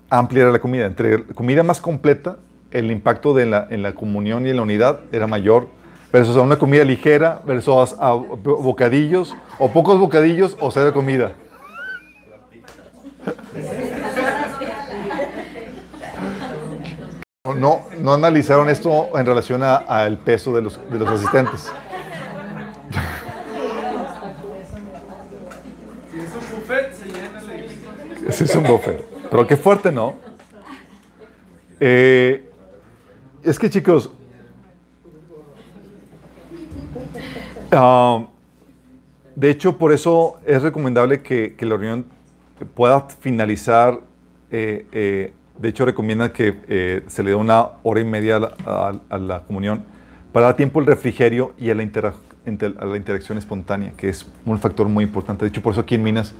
amplia 0.09 0.45
era 0.45 0.53
la 0.53 0.61
comida. 0.61 0.87
Entre 0.87 1.25
comida 1.25 1.63
más 1.63 1.81
completa, 1.81 2.39
el 2.71 2.91
impacto 2.91 3.35
de 3.35 3.47
la, 3.47 3.67
en 3.71 3.83
la 3.83 3.95
comunión 3.95 4.47
y 4.47 4.51
en 4.51 4.57
la 4.57 4.63
unidad 4.63 5.01
era 5.13 5.27
mayor 5.27 5.69
versus 6.13 6.37
a 6.37 6.41
una 6.41 6.59
comida 6.59 6.85
ligera, 6.85 7.41
versus 7.47 7.95
a 7.99 8.13
bocadillos, 8.13 9.37
o 9.59 9.71
pocos 9.71 9.99
bocadillos, 9.99 10.57
o 10.61 10.71
cero 10.71 10.93
comida. 10.93 11.33
No, 17.47 17.87
no 17.99 18.13
analizaron 18.13 18.69
esto 18.69 19.19
en 19.19 19.25
relación 19.25 19.63
al 19.63 20.19
peso 20.19 20.53
de 20.55 20.61
los, 20.61 20.79
de 20.91 20.99
los 20.99 21.09
asistentes. 21.09 21.73
Si 26.13 26.19
es 26.19 26.35
un 26.35 26.59
buffet, 26.59 26.93
se 28.31 28.45
llena 28.45 28.69
buffet. 28.69 29.05
Pero 29.31 29.47
qué 29.47 29.57
fuerte, 29.57 29.91
¿no? 29.91 30.17
Eh, 31.81 32.51
es 33.43 33.59
que 33.59 33.71
chicos, 33.71 34.11
ah, 37.73 38.27
de 39.35 39.51
hecho 39.51 39.79
por 39.79 39.95
eso 39.95 40.39
es 40.45 40.61
recomendable 40.61 41.23
que, 41.23 41.55
que 41.57 41.65
la 41.65 41.79
reunión 41.79 42.05
pueda 42.75 43.01
finalizar. 43.01 43.99
eh, 44.51 44.87
eh, 44.93 45.33
de 45.61 45.69
hecho 45.69 45.85
recomienda 45.85 46.33
que 46.33 46.59
eh, 46.69 47.03
se 47.09 47.23
le 47.23 47.31
dé 47.31 47.37
una 47.37 47.69
hora 47.83 48.01
y 48.01 48.05
media 48.05 48.37
a 48.37 48.41
la, 48.41 48.53
a- 48.67 48.95
a 49.11 49.19
la 49.19 49.41
comunión 49.43 49.85
para 50.33 50.47
dar 50.47 50.57
tiempo 50.57 50.81
al 50.81 50.87
refrigerio 50.87 51.53
y 51.59 51.71
a 51.71 51.75
la, 51.75 51.83
intera- 51.83 52.15
a 52.79 52.85
la 52.85 52.97
interacción 52.97 53.37
espontánea, 53.39 53.93
que 53.97 54.09
es 54.09 54.27
un 54.47 54.59
factor 54.59 54.89
muy 54.89 55.05
importante. 55.05 55.45
De 55.45 55.49
hecho 55.51 55.61
por 55.63 55.73
eso 55.73 55.83
aquí 55.83 55.97
en 55.97 56.03
Minas, 56.03 56.35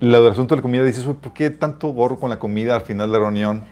la 0.00 0.20
del 0.20 0.32
asunto 0.32 0.54
de 0.54 0.58
la 0.60 0.62
comida 0.62 0.84
dices, 0.84 1.04
"Uy, 1.06 1.14
¿por 1.14 1.32
qué 1.32 1.50
tanto 1.50 1.88
gorro 1.88 2.18
con 2.20 2.30
la 2.30 2.38
comida 2.38 2.74
al 2.76 2.82
final 2.82 3.08
de 3.08 3.12
la 3.18 3.24
reunión? 3.24 3.62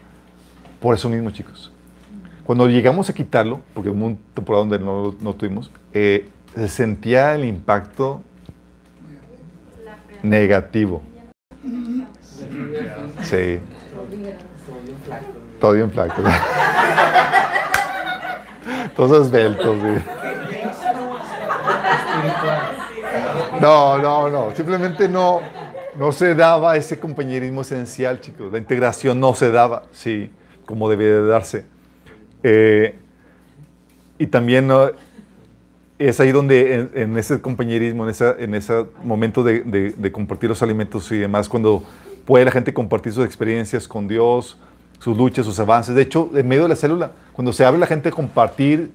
Por 0.81 0.93
eso 0.93 1.09
mismo, 1.09 1.31
chicos. 1.31 1.71
Cuando 2.43 2.67
llegamos 2.67 3.09
a 3.09 3.13
quitarlo, 3.13 3.61
porque 3.73 3.89
hubo 3.89 4.05
una 4.05 4.17
temporada 4.33 4.65
donde 4.65 4.79
no, 4.79 5.15
no 5.19 5.33
tuvimos, 5.33 5.71
eh, 5.93 6.29
se 6.55 6.67
sentía 6.67 7.33
el 7.35 7.45
impacto 7.45 8.21
negativo. 10.23 11.01
Sí. 13.23 13.59
Todo 15.59 15.73
bien 15.73 15.91
flaco. 15.91 16.21
Todos 18.95 19.25
esbeltos. 19.27 19.75
No, 23.61 23.97
no, 23.97 24.29
no. 24.29 24.55
Simplemente 24.55 25.07
no, 25.09 25.41
no 25.95 26.11
se 26.11 26.35
daba 26.35 26.75
ese 26.77 26.99
compañerismo 26.99 27.61
esencial, 27.61 28.19
chicos. 28.21 28.51
La 28.51 28.57
integración 28.59 29.19
no 29.19 29.33
se 29.33 29.51
daba, 29.51 29.83
sí, 29.91 30.31
como 30.65 30.89
debía 30.89 31.07
de 31.07 31.25
darse. 31.27 31.65
Eh, 32.43 32.95
y 34.19 34.27
también 34.27 34.67
¿no? 34.67 34.91
es 35.97 36.19
ahí 36.19 36.31
donde 36.31 36.89
en, 36.93 37.17
ese 37.17 37.41
compañerismo, 37.41 38.03
en, 38.03 38.09
esa, 38.11 38.35
en 38.37 38.53
ese 38.53 38.85
momento 39.03 39.43
de- 39.43 39.61
de 39.97 40.11
compartir 40.11 40.49
los 40.49 40.61
alimentos 40.61 41.11
y 41.11 41.17
demás, 41.17 41.49
cuando 41.49 41.83
puede 42.25 42.45
la 42.45 42.51
gente 42.51 42.73
compartir 42.73 43.13
sus 43.13 43.25
experiencias 43.25 43.87
con 43.87 44.07
Dios, 44.07 44.59
sus 44.99 45.17
luchas, 45.17 45.45
sus 45.45 45.59
avances. 45.59 45.95
De 45.95 46.01
hecho, 46.01 46.29
en 46.33 46.47
medio 46.47 46.63
de 46.63 46.69
la 46.69 46.75
célula, 46.75 47.11
cuando 47.33 47.53
se 47.53 47.65
abre 47.65 47.79
la 47.79 47.87
gente 47.87 48.09
a 48.09 48.11
compartir 48.11 48.91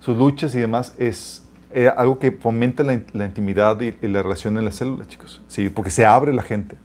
sus 0.00 0.16
luchas 0.16 0.54
y 0.54 0.60
demás, 0.60 0.94
es 0.98 1.42
eh, 1.72 1.90
algo 1.96 2.18
que 2.18 2.32
fomenta 2.32 2.82
la, 2.82 2.94
in- 2.94 3.06
la 3.12 3.26
intimidad 3.26 3.80
y, 3.80 3.94
la 4.06 4.22
relación 4.22 4.58
en 4.58 4.64
la 4.64 4.72
célula, 4.72 5.06
chicos. 5.06 5.40
Sí, 5.48 5.68
porque 5.68 5.90
se 5.90 6.04
abre 6.04 6.32
la 6.32 6.42
gente. 6.42 6.76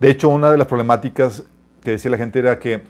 De 0.00 0.10
hecho, 0.10 0.28
una 0.28 0.50
de 0.50 0.58
las 0.58 0.66
problemáticas 0.66 1.44
que 1.82 1.92
decía 1.92 2.10
la 2.10 2.16
gente 2.18 2.38
era 2.38 2.58
que, 2.58 2.82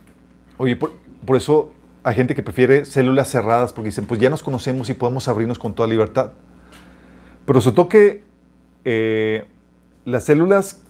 oye, 0.56 0.76
por, 0.76 0.92
eso 1.36 1.72
hay 2.02 2.14
gente 2.14 2.34
que 2.34 2.42
prefiere 2.42 2.84
células 2.84 3.28
cerradas 3.28 3.72
porque 3.72 3.88
dicen, 3.90 4.06
pues 4.06 4.20
ya 4.20 4.30
nos 4.30 4.42
conocemos 4.42 4.88
y 4.90 4.94
podemos 4.94 5.28
abrirnos 5.28 5.58
con 5.58 5.74
toda 5.74 5.88
libertad. 5.88 6.32
Pero 7.44 7.58
resultó 7.58 7.88
que 7.88 8.24
eh, 8.84 9.46
las 10.04 10.24
células 10.24 10.80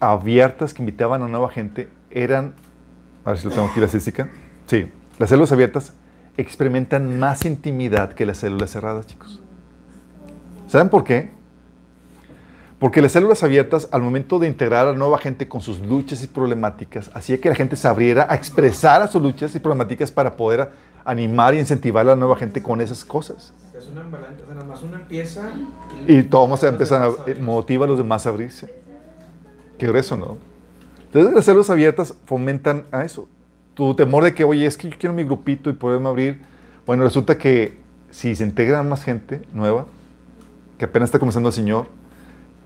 abiertas 0.00 0.74
que 0.74 0.82
invitaban 0.82 1.22
a 1.22 1.28
nueva 1.28 1.48
gente 1.50 1.88
eran, 2.10 2.54
a 3.24 3.30
ver 3.30 3.38
si 3.38 3.46
lo 3.46 3.52
tengo 3.52 3.68
aquí 3.68 3.80
la 3.80 3.86
estadística. 3.86 4.28
Sí, 4.66 4.90
las 5.18 5.28
células 5.28 5.52
abiertas 5.52 5.92
experimentan 6.36 7.18
más 7.18 7.44
intimidad 7.44 8.12
que 8.12 8.26
las 8.26 8.38
células 8.38 8.70
cerradas, 8.70 9.06
chicos. 9.06 9.40
¿Saben 10.66 10.88
por 10.88 11.04
qué? 11.04 11.30
Porque 12.78 13.00
las 13.00 13.12
células 13.12 13.42
abiertas, 13.44 13.88
al 13.92 14.02
momento 14.02 14.38
de 14.38 14.48
integrar 14.48 14.88
a 14.88 14.92
nueva 14.92 15.18
gente 15.18 15.46
con 15.46 15.60
sus 15.60 15.78
luchas 15.78 16.24
y 16.24 16.26
problemáticas, 16.26 17.10
hacía 17.14 17.40
que 17.40 17.48
la 17.48 17.54
gente 17.54 17.76
se 17.76 17.86
abriera 17.86 18.26
a 18.28 18.34
expresar 18.34 19.02
a 19.02 19.08
sus 19.08 19.22
luchas 19.22 19.54
y 19.54 19.60
problemáticas 19.60 20.10
para 20.10 20.36
poder 20.36 20.70
animar 21.04 21.54
y 21.54 21.60
incentivar 21.60 22.06
a 22.06 22.10
la 22.10 22.16
nueva 22.16 22.36
gente 22.36 22.62
con 22.62 22.80
esas 22.80 23.04
cosas. 23.04 23.52
Es 23.76 23.86
una 23.86 24.00
ambulante, 24.00 24.42
o 24.42 24.46
sea, 24.46 24.54
nada 24.54 24.66
más 24.66 24.82
uno 24.82 24.96
empieza 24.96 25.52
Y 26.08 26.22
todos 26.24 26.58
se 26.58 26.68
empiezan 26.68 27.02
a 27.02 27.08
eh, 27.26 27.36
motiva 27.40 27.84
a 27.84 27.88
los 27.88 27.98
demás 27.98 28.26
a 28.26 28.30
abrirse. 28.30 28.74
Qué 29.78 29.86
grueso, 29.86 30.16
¿no? 30.16 30.38
Entonces 31.12 31.34
las 31.34 31.44
células 31.44 31.70
abiertas 31.70 32.14
fomentan 32.24 32.84
a 32.90 33.04
eso. 33.04 33.28
Tu 33.74 33.94
temor 33.94 34.24
de 34.24 34.34
que, 34.34 34.44
oye, 34.44 34.66
es 34.66 34.76
que 34.76 34.88
yo 34.88 34.96
quiero 34.98 35.14
mi 35.14 35.24
grupito 35.24 35.68
y 35.68 35.74
poderme 35.74 36.08
abrir. 36.08 36.40
Bueno, 36.86 37.04
resulta 37.04 37.36
que 37.36 37.78
si 38.10 38.34
se 38.34 38.44
integra 38.44 38.82
más 38.82 39.04
gente 39.04 39.42
nueva, 39.52 39.86
que 40.78 40.86
apenas 40.86 41.08
está 41.08 41.18
comenzando 41.18 41.50
el 41.50 41.54
Señor, 41.54 41.86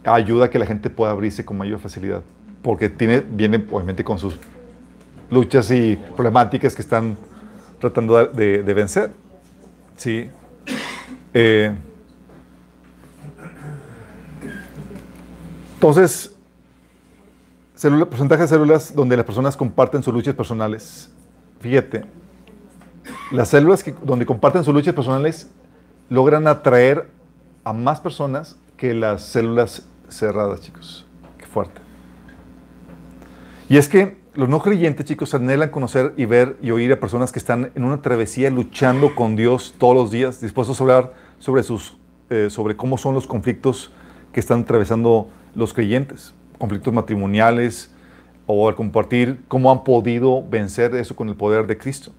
ayuda 0.05 0.47
a 0.47 0.51
que 0.51 0.59
la 0.59 0.67
gente 0.67 0.91
pueda 0.91 1.11
abrirse 1.11 1.45
con 1.45 1.59
mayor 1.59 1.81
facilidad. 1.81 2.23
Porque 2.63 2.89
viene 2.89 3.65
obviamente 3.71 4.05
con 4.05 4.19
sus 4.19 4.39
luchas 5.31 5.71
y 5.71 5.97
problemáticas 5.97 6.75
que 6.75 6.83
están 6.83 7.17
tratando 7.81 8.27
de 8.27 8.75
vencer. 8.75 9.11
Sí. 9.97 10.31
Eh, 11.35 11.75
Entonces, 15.77 16.35
porcentaje 18.09 18.43
de 18.43 18.49
células 18.49 18.95
donde 18.95 19.17
las 19.17 19.27
personas 19.27 19.57
comparten 19.57 20.03
sus 20.03 20.13
luchas 20.13 20.35
personales. 20.35 21.11
Fíjate, 21.61 22.05
las 23.31 23.49
células 23.49 23.83
que, 23.83 23.95
donde 24.03 24.27
comparten 24.27 24.65
sus 24.65 24.75
luchas 24.75 24.95
personales 24.95 25.51
logran 26.09 26.47
atraer 26.47 27.09
a 27.65 27.73
más 27.73 28.01
personas 28.01 28.57
que 28.77 28.95
las 28.95 29.23
células 29.23 29.87
cerradas, 30.09 30.61
chicos. 30.61 31.07
Qué 31.39 31.47
fuerte. 31.47 31.81
Y 33.69 33.77
es 33.77 33.89
que 33.89 34.17
los 34.35 34.49
no 34.49 34.61
creyentes, 34.61 35.07
chicos, 35.07 35.35
anhelan 35.35 35.71
conocer 35.71 36.13
y 36.17 36.27
ver 36.27 36.57
y 36.63 36.71
oír 36.71 36.93
a 36.93 37.01
personas 37.01 37.33
que 37.33 37.39
están 37.39 37.73
en 37.75 37.85
una 37.85 38.03
travesía 38.03 38.51
luchando 38.51 39.15
con 39.15 39.35
Dios 39.35 39.75
todos 39.79 39.95
los 39.95 40.11
días, 40.11 40.41
dispuestos 40.41 40.81
a 40.81 40.85
hablar 40.85 41.15
sobre, 41.39 41.63
sus, 41.63 41.97
eh, 42.31 42.49
sobre 42.51 42.77
cómo 42.77 42.99
son 42.99 43.15
los 43.15 43.27
conflictos 43.27 43.93
que 44.33 44.41
están 44.41 44.61
atravesando 44.61 45.31
los 45.55 45.73
creyentes, 45.73 46.35
conflictos 46.59 46.93
matrimoniales, 46.93 47.91
o 48.47 48.69
al 48.69 48.77
compartir 48.77 49.43
cómo 49.49 49.71
han 49.71 49.85
podido 49.85 50.43
vencer 50.49 50.95
eso 50.95 51.17
con 51.17 51.29
el 51.29 51.35
poder 51.35 51.67
de 51.67 51.77
Cristo. 51.77 52.13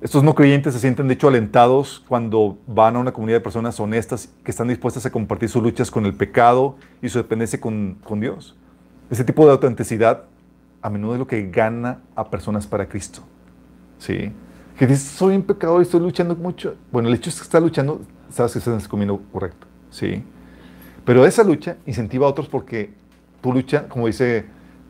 Estos 0.00 0.24
no 0.24 0.34
creyentes 0.34 0.74
se 0.74 0.80
sienten 0.80 1.08
de 1.08 1.14
hecho 1.14 1.28
alentados 1.28 2.02
cuando 2.08 2.58
van 2.66 2.96
a 2.96 2.98
una 2.98 3.12
comunidad 3.12 3.36
de 3.36 3.42
personas 3.42 3.78
honestas 3.78 4.30
que 4.42 4.50
están 4.50 4.68
dispuestas 4.68 5.04
a 5.04 5.10
compartir 5.10 5.48
sus 5.48 5.62
luchas 5.62 5.90
con 5.90 6.06
el 6.06 6.14
pecado 6.14 6.76
y 7.02 7.08
su 7.10 7.18
dependencia 7.18 7.60
con, 7.60 7.98
con 8.02 8.18
Dios. 8.18 8.56
Ese 9.10 9.24
tipo 9.24 9.44
de 9.44 9.52
autenticidad 9.52 10.24
a 10.80 10.88
menudo 10.90 11.14
es 11.14 11.18
lo 11.18 11.26
que 11.26 11.50
gana 11.50 12.00
a 12.16 12.30
personas 12.30 12.66
para 12.66 12.88
Cristo. 12.88 13.20
¿Sí? 13.98 14.32
Que 14.78 14.86
dices, 14.86 15.02
soy 15.02 15.36
un 15.36 15.42
pecador 15.42 15.80
y 15.80 15.82
estoy 15.82 16.00
luchando 16.00 16.34
mucho. 16.34 16.76
Bueno, 16.90 17.08
el 17.08 17.14
hecho 17.16 17.28
es 17.28 17.36
que 17.36 17.42
estás 17.42 17.62
luchando, 17.62 18.00
sabes 18.30 18.52
que 18.52 18.58
estás 18.58 18.72
en 18.72 18.80
el 18.80 18.88
camino 18.88 19.20
correcto. 19.30 19.66
¿Sí? 19.90 20.24
Pero 21.04 21.26
esa 21.26 21.44
lucha 21.44 21.76
incentiva 21.84 22.26
a 22.26 22.30
otros 22.30 22.48
porque 22.48 22.94
tu 23.40 23.52
lucha, 23.52 23.88
como 23.88 24.06
dice 24.06 24.46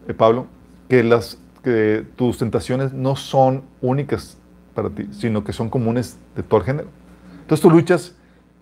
eh, 0.08 0.14
Pablo, 0.14 0.46
que, 0.88 1.02
las, 1.04 1.38
que 1.62 2.06
tus 2.16 2.38
tentaciones 2.38 2.92
no 2.92 3.16
son 3.16 3.62
únicas 3.80 4.38
para 4.74 4.90
ti, 4.90 5.08
sino 5.12 5.44
que 5.44 5.52
son 5.52 5.68
comunes 5.68 6.18
de 6.34 6.42
todo 6.42 6.60
el 6.60 6.66
género. 6.66 6.88
Entonces 7.40 7.60
tú 7.60 7.70
luchas, 7.70 8.14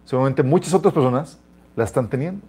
seguramente 0.05 0.43
muchas 0.43 0.75
otras 0.75 0.95
personas 0.95 1.39
la 1.77 1.85
están 1.85 2.09
teniendo. 2.09 2.45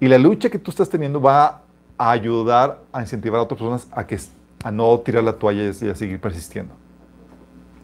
Y 0.00 0.08
la 0.08 0.18
lucha 0.18 0.48
que 0.48 0.58
tú 0.58 0.70
estás 0.70 0.88
teniendo 0.88 1.20
va 1.20 1.62
a 1.98 2.10
ayudar 2.10 2.82
a 2.92 3.02
incentivar 3.02 3.40
a 3.40 3.42
otras 3.42 3.58
personas 3.58 3.88
a, 3.92 4.06
que, 4.06 4.18
a 4.64 4.70
no 4.70 4.98
tirar 5.00 5.22
la 5.22 5.34
toalla 5.34 5.62
y 5.62 5.88
a 5.88 5.94
seguir 5.94 6.20
persistiendo. 6.20 6.74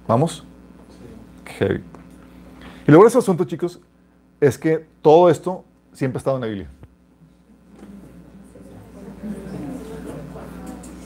¿Vamos? 0.08 0.44
Heavy. 1.58 1.82
Y 2.86 2.90
luego 2.90 3.06
ese 3.06 3.18
asunto, 3.18 3.44
chicos, 3.44 3.80
es 4.40 4.56
que 4.56 4.86
todo 5.02 5.28
esto 5.28 5.64
siempre 5.92 6.18
ha 6.18 6.20
estado 6.20 6.36
en 6.36 6.40
la 6.42 6.46
Biblia. 6.46 6.68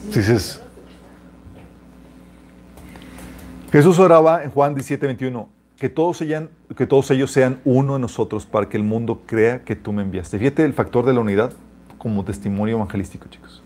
Jesús 3.71 3.99
oraba 3.99 4.43
en 4.43 4.51
Juan 4.51 4.75
17, 4.75 5.05
21, 5.05 5.47
que 5.77 5.87
todos, 5.87 6.17
sean, 6.17 6.49
que 6.75 6.85
todos 6.85 7.09
ellos 7.11 7.31
sean 7.31 7.61
uno 7.63 7.95
en 7.95 8.01
nosotros 8.01 8.45
para 8.45 8.67
que 8.67 8.75
el 8.75 8.83
mundo 8.83 9.21
crea 9.25 9.63
que 9.63 9.75
tú 9.75 9.93
me 9.93 10.01
enviaste. 10.01 10.37
Fíjate 10.37 10.65
el 10.65 10.73
factor 10.73 11.05
de 11.05 11.13
la 11.13 11.21
unidad 11.21 11.53
como 11.97 12.25
testimonio 12.25 12.75
evangelístico, 12.75 13.29
chicos. 13.29 13.63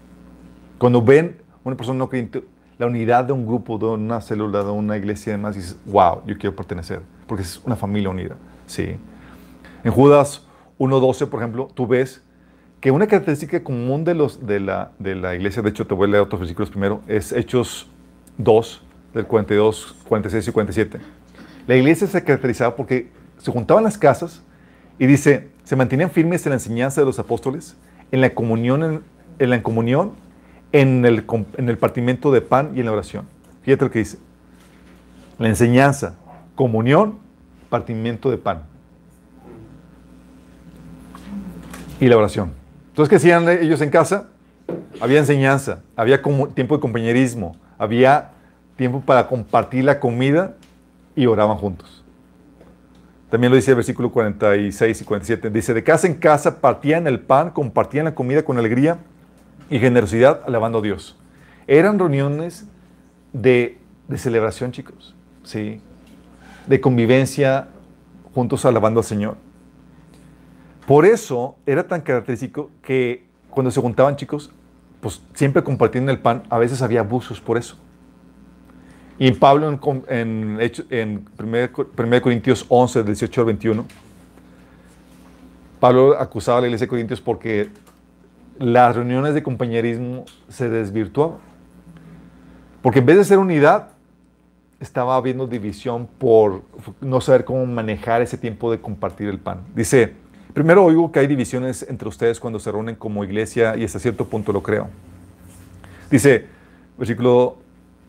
Cuando 0.78 1.02
ven 1.02 1.38
una 1.64 1.76
persona 1.76 1.98
no 1.98 2.10
creyente, 2.10 2.44
la 2.78 2.86
unidad 2.86 3.24
de 3.24 3.34
un 3.34 3.48
grupo, 3.48 3.78
de 3.78 3.86
una 3.86 4.22
célula, 4.22 4.64
de 4.64 4.70
una 4.70 4.98
iglesia 4.98 5.32
y 5.32 5.38
demás, 5.38 5.56
dices, 5.56 5.78
wow, 5.86 6.22
yo 6.28 6.38
quiero 6.38 6.56
pertenecer, 6.56 7.02
porque 7.26 7.44
es 7.44 7.60
una 7.66 7.76
familia 7.76 8.10
unida. 8.10 8.36
Sí. 8.68 8.98
En 9.84 9.92
Judas 9.92 10.46
1.12, 10.78 11.28
por 11.28 11.40
ejemplo, 11.40 11.70
tú 11.74 11.88
ves 11.88 12.22
que 12.86 12.92
una 12.92 13.08
característica 13.08 13.64
común 13.64 14.04
de, 14.04 14.14
los, 14.14 14.46
de, 14.46 14.60
la, 14.60 14.92
de 15.00 15.16
la 15.16 15.34
iglesia, 15.34 15.64
de 15.64 15.70
hecho 15.70 15.88
te 15.88 15.96
voy 15.96 16.08
a 16.08 16.12
leer 16.12 16.22
otros 16.22 16.42
versículos 16.42 16.70
primero, 16.70 17.02
es 17.08 17.32
Hechos 17.32 17.90
2, 18.38 18.84
del 19.12 19.26
42, 19.26 19.96
46 20.08 20.48
y 20.48 20.52
47. 20.52 21.00
La 21.66 21.76
iglesia 21.76 22.06
se 22.06 22.24
caracterizaba 22.24 22.76
porque 22.76 23.10
se 23.40 23.50
juntaban 23.50 23.84
las 23.84 23.98
casas 23.98 24.44
y 25.00 25.08
dice, 25.08 25.50
se 25.64 25.76
mantenían 25.76 26.12
firmes 26.12 26.46
en 26.46 26.52
la 26.52 26.58
enseñanza 26.58 27.02
de 27.02 27.08
los 27.08 27.18
apóstoles, 27.18 27.76
en 28.12 28.22
la 28.22 28.36
comunión, 28.36 29.02
en, 29.40 29.52
en 29.52 29.62
comunión, 29.64 30.12
en 30.72 31.06
el, 31.06 31.26
en 31.58 31.70
el 31.70 31.80
partimiento 31.80 32.32
de 32.32 32.42
pan 32.42 32.74
y 32.76 32.82
en 32.82 32.86
la 32.86 32.92
oración. 32.92 33.26
Fíjate 33.64 33.84
lo 33.84 33.90
que 33.90 33.98
dice. 33.98 34.20
La 35.40 35.48
enseñanza, 35.48 36.18
comunión, 36.54 37.18
partimiento 37.68 38.30
de 38.30 38.38
pan. 38.38 38.62
Y 42.00 42.08
la 42.10 42.18
oración. 42.18 42.64
Entonces, 42.96 43.10
¿qué 43.10 43.16
hacían 43.18 43.50
ellos 43.50 43.82
en 43.82 43.90
casa? 43.90 44.30
Había 45.02 45.20
enseñanza, 45.20 45.80
había 45.98 46.22
tiempo 46.22 46.76
de 46.76 46.80
compañerismo, 46.80 47.58
había 47.78 48.32
tiempo 48.78 49.02
para 49.02 49.28
compartir 49.28 49.84
la 49.84 50.00
comida 50.00 50.56
y 51.14 51.26
oraban 51.26 51.58
juntos. 51.58 52.06
También 53.30 53.52
lo 53.52 53.58
dice 53.58 53.72
el 53.72 53.76
versículo 53.76 54.14
46 54.14 55.02
y 55.02 55.04
47. 55.04 55.50
Dice, 55.50 55.74
de 55.74 55.84
casa 55.84 56.08
en 56.08 56.14
casa 56.14 56.62
partían 56.62 57.06
el 57.06 57.20
pan, 57.20 57.50
compartían 57.50 58.06
la 58.06 58.16
comida 58.16 58.44
con 58.44 58.58
alegría 58.58 59.00
y 59.70 59.78
generosidad, 59.78 60.40
alabando 60.48 60.78
a 60.78 60.82
Dios. 60.82 61.18
Eran 61.68 62.00
reuniones 62.00 62.66
de, 63.34 63.78
de 64.08 64.18
celebración, 64.18 64.72
chicos, 64.72 65.14
¿sí? 65.44 65.82
De 66.66 66.80
convivencia 66.80 67.68
juntos 68.34 68.64
alabando 68.64 69.02
al 69.02 69.06
Señor. 69.06 69.36
Por 70.86 71.06
eso 71.06 71.56
era 71.66 71.88
tan 71.88 72.02
característico 72.02 72.70
que 72.82 73.26
cuando 73.50 73.72
se 73.72 73.82
juntaban, 73.82 74.16
chicos, 74.16 74.52
pues 75.02 75.22
siempre 75.34 75.64
compartiendo 75.64 76.12
el 76.12 76.20
pan, 76.20 76.44
a 76.50 76.58
veces 76.58 76.82
había 76.82 77.00
abusos 77.00 77.42
por 77.42 77.58
eso. 77.58 77.78
Y 79.18 79.32
Pablo 79.32 79.70
en, 80.10 80.60
en, 80.90 81.26
1, 81.40 82.22
Corintios 82.22 82.66
11, 82.68 83.04
18 83.04 83.42
al 83.42 83.46
21, 83.46 83.86
Pablo 85.80 86.20
acusaba 86.20 86.58
a 86.58 86.62
la 86.62 86.68
iglesia 86.68 86.86
de 86.86 86.90
Corintios 86.90 87.22
porque 87.22 87.70
las 88.60 88.96
reuniones 88.96 89.34
de 89.34 89.42
compañerismo 89.42 90.26
se 90.50 90.70
desvirtuaban. 90.70 91.38
Porque 92.82 93.00
en 93.00 93.06
vez 93.06 93.18
de 93.18 93.24
ser 93.24 93.40
unidad, 93.40 93.90
estaba 94.80 95.16
habiendo 95.16 95.48
división 95.48 96.08
por 96.18 96.64
no 97.02 97.22
saber 97.22 97.46
cómo 97.46 97.66
manejar 97.66 98.22
ese 98.22 98.38
tiempo 98.38 98.70
de 98.72 98.80
compartir 98.80 99.30
el 99.30 99.40
pan. 99.40 99.62
Dice, 99.74 100.14
primero 100.56 100.86
oigo 100.86 101.12
que 101.12 101.20
hay 101.20 101.28
divisiones 101.28 101.86
entre 101.88 102.08
ustedes 102.08 102.40
cuando 102.40 102.60
se 102.60 102.72
reúnen 102.72 102.96
como 102.96 103.24
iglesia 103.24 103.76
y 103.76 103.84
hasta 103.84 104.00
cierto 104.00 104.26
punto 104.26 104.54
lo 104.54 104.64
creo. 104.64 104.88
Dice, 106.10 106.48
versículo 106.98 107.58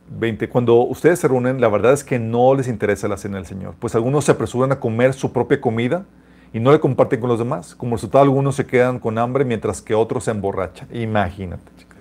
20. 0.08 0.48
Cuando 0.48 0.76
ustedes 0.76 1.18
se 1.18 1.26
reúnen, 1.26 1.60
la 1.60 1.68
verdad 1.68 1.92
es 1.92 2.04
que 2.04 2.20
no 2.20 2.54
les 2.54 2.68
interesa 2.68 3.08
la 3.08 3.16
cena 3.16 3.36
del 3.36 3.46
Señor, 3.46 3.74
pues 3.80 3.96
algunos 3.96 4.24
se 4.24 4.32
apresuran 4.32 4.70
a 4.70 4.78
comer 4.78 5.12
su 5.12 5.32
propia 5.32 5.60
comida 5.60 6.04
y 6.52 6.60
no 6.60 6.70
le 6.70 6.78
comparten 6.78 7.18
con 7.18 7.28
los 7.28 7.40
demás. 7.40 7.74
Como 7.74 7.96
resultado, 7.96 8.22
algunos 8.22 8.54
se 8.54 8.64
quedan 8.64 9.00
con 9.00 9.18
hambre 9.18 9.44
mientras 9.44 9.82
que 9.82 9.94
otros 9.94 10.24
se 10.24 10.30
emborrachan. 10.30 10.88
Imagínate, 10.94 11.72
chicos. 11.76 11.96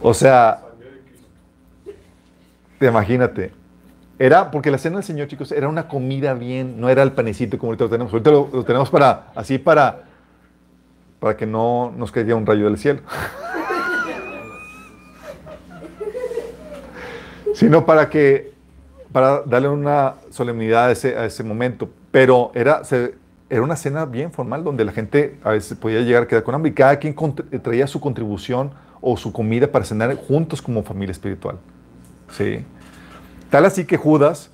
O 0.00 0.14
sea, 0.14 0.62
imagínate. 2.80 3.57
Era, 4.18 4.50
porque 4.50 4.70
la 4.72 4.78
cena 4.78 4.96
del 4.96 5.04
Señor, 5.04 5.28
chicos, 5.28 5.52
era 5.52 5.68
una 5.68 5.86
comida 5.86 6.34
bien, 6.34 6.80
no 6.80 6.88
era 6.88 7.04
el 7.04 7.12
panecito 7.12 7.56
como 7.56 7.70
ahorita 7.70 7.84
lo 7.84 7.90
tenemos. 7.90 8.12
Ahorita 8.12 8.30
lo, 8.30 8.64
tenemos 8.64 8.90
para, 8.90 9.28
así 9.36 9.58
para, 9.58 10.02
para 11.20 11.36
que 11.36 11.46
no 11.46 11.92
nos 11.96 12.10
caiga 12.10 12.34
un 12.34 12.44
rayo 12.44 12.64
del 12.64 12.78
cielo. 12.78 13.00
sino 17.54 17.86
para 17.86 18.10
que, 18.10 18.52
para 19.12 19.42
darle 19.42 19.68
una 19.68 20.14
solemnidad 20.30 20.86
a 20.86 20.90
ese, 20.90 21.16
a 21.16 21.24
ese 21.24 21.44
momento. 21.44 21.88
Pero 22.10 22.50
era, 22.54 22.82
era 23.48 23.62
una 23.62 23.76
cena 23.76 24.04
bien 24.04 24.32
formal 24.32 24.64
donde 24.64 24.84
la 24.84 24.90
gente 24.90 25.38
a 25.44 25.50
veces 25.50 25.78
podía 25.78 26.00
llegar 26.00 26.24
a 26.24 26.26
quedar 26.26 26.42
con 26.42 26.56
hambre 26.56 26.72
y 26.72 26.74
cada 26.74 26.98
quien 26.98 27.14
traía 27.62 27.86
su 27.86 28.00
contribución 28.00 28.72
o 29.00 29.16
su 29.16 29.32
comida 29.32 29.68
para 29.68 29.84
cenar 29.84 30.12
juntos 30.16 30.60
como 30.60 30.82
familia 30.82 31.12
espiritual. 31.12 31.56
¿Sí? 32.30 32.64
Tal 33.50 33.64
así 33.64 33.84
que 33.84 33.96
Judas, 33.96 34.50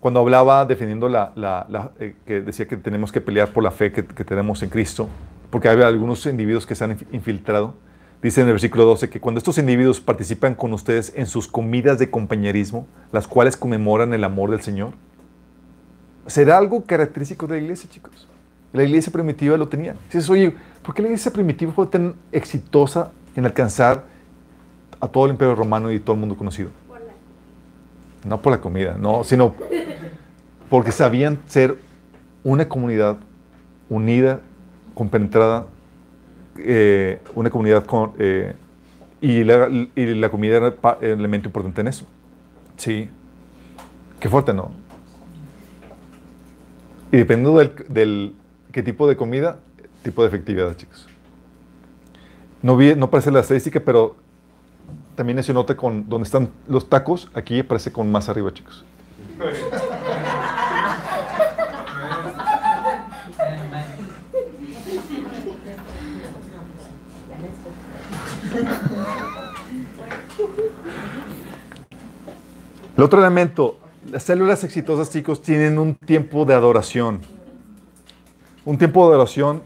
cuando 0.00 0.20
hablaba 0.20 0.64
defendiendo 0.64 1.08
la, 1.08 1.92
eh, 2.00 2.16
que 2.26 2.40
decía 2.40 2.66
que 2.66 2.76
tenemos 2.76 3.12
que 3.12 3.20
pelear 3.20 3.52
por 3.52 3.62
la 3.62 3.70
fe 3.70 3.92
que, 3.92 4.02
tenemos 4.02 4.62
en 4.62 4.70
Cristo, 4.70 5.08
porque 5.50 5.68
hay 5.68 5.80
algunos 5.82 6.24
individuos 6.26 6.66
que 6.66 6.74
se 6.74 6.84
han 6.84 6.98
infiltrado, 7.12 7.74
Dice 8.24 8.40
en 8.40 8.46
el 8.46 8.54
versículo 8.54 8.86
12 8.86 9.10
que 9.10 9.20
cuando 9.20 9.38
estos 9.38 9.58
individuos 9.58 10.00
participan 10.00 10.54
con 10.54 10.72
ustedes 10.72 11.12
en 11.14 11.26
sus 11.26 11.46
comidas 11.46 11.98
de 11.98 12.10
compañerismo, 12.10 12.86
las 13.12 13.28
cuales 13.28 13.54
conmemoran 13.54 14.14
el 14.14 14.24
amor 14.24 14.50
del 14.50 14.62
Señor, 14.62 14.92
será 16.26 16.56
algo 16.56 16.86
característico 16.86 17.46
de 17.46 17.56
la 17.56 17.62
iglesia, 17.62 17.90
chicos. 17.90 18.26
La 18.72 18.82
iglesia 18.82 19.12
primitiva 19.12 19.58
lo 19.58 19.68
tenía. 19.68 19.94
Dices, 20.06 20.30
oye, 20.30 20.54
¿por 20.82 20.94
qué 20.94 21.02
la 21.02 21.08
iglesia 21.08 21.30
primitiva 21.34 21.70
fue 21.72 21.86
tan 21.86 22.14
exitosa 22.32 23.12
en 23.36 23.44
alcanzar 23.44 24.04
a 24.98 25.06
todo 25.06 25.26
el 25.26 25.32
imperio 25.32 25.54
romano 25.54 25.92
y 25.92 26.00
todo 26.00 26.14
el 26.14 26.20
mundo 26.20 26.34
conocido? 26.34 26.70
No 28.24 28.40
por 28.40 28.52
la 28.52 28.60
comida, 28.60 28.96
no, 28.98 29.22
sino 29.24 29.54
porque 30.70 30.92
sabían 30.92 31.40
ser 31.46 31.78
una 32.42 32.68
comunidad 32.68 33.18
unida, 33.88 34.40
compenetrada 34.94 35.66
eh, 36.58 37.20
una 37.34 37.50
comunidad 37.50 37.84
con, 37.84 38.12
eh, 38.18 38.54
y, 39.20 39.42
la, 39.42 39.68
y, 39.94 40.14
la, 40.14 40.28
comida 40.28 40.56
era 40.56 40.98
elemento 41.00 41.48
importante 41.48 41.80
en 41.80 41.88
eso. 41.88 42.06
Sí. 42.76 43.08
Qué 44.20 44.28
fuerte, 44.28 44.54
¿no? 44.54 44.70
Y 47.10 47.16
dependiendo 47.18 47.58
del, 47.58 47.72
del, 47.88 48.34
qué 48.70 48.82
tipo 48.82 49.08
de 49.08 49.16
comida, 49.16 49.58
tipo 50.02 50.22
de 50.22 50.28
efectividad, 50.28 50.76
chicos. 50.76 51.08
No, 52.62 52.76
vi, 52.76 52.94
no 52.94 53.10
parece 53.10 53.30
la 53.30 53.40
estadística, 53.40 53.80
pero 53.80 54.16
también 55.14 55.42
se 55.42 55.52
nota 55.52 55.76
con 55.76 56.08
donde 56.08 56.24
están 56.24 56.50
los 56.68 56.88
tacos, 56.88 57.30
aquí 57.34 57.62
parece 57.62 57.92
con 57.92 58.10
más 58.10 58.28
arriba, 58.28 58.52
chicos. 58.52 58.84
El 72.96 73.02
otro 73.02 73.18
elemento, 73.18 73.78
las 74.10 74.22
células 74.22 74.62
exitosas, 74.62 75.10
chicos, 75.10 75.42
tienen 75.42 75.78
un 75.78 75.96
tiempo 75.96 76.44
de 76.44 76.54
adoración. 76.54 77.20
Un 78.64 78.78
tiempo 78.78 79.08
de 79.08 79.14
adoración 79.14 79.62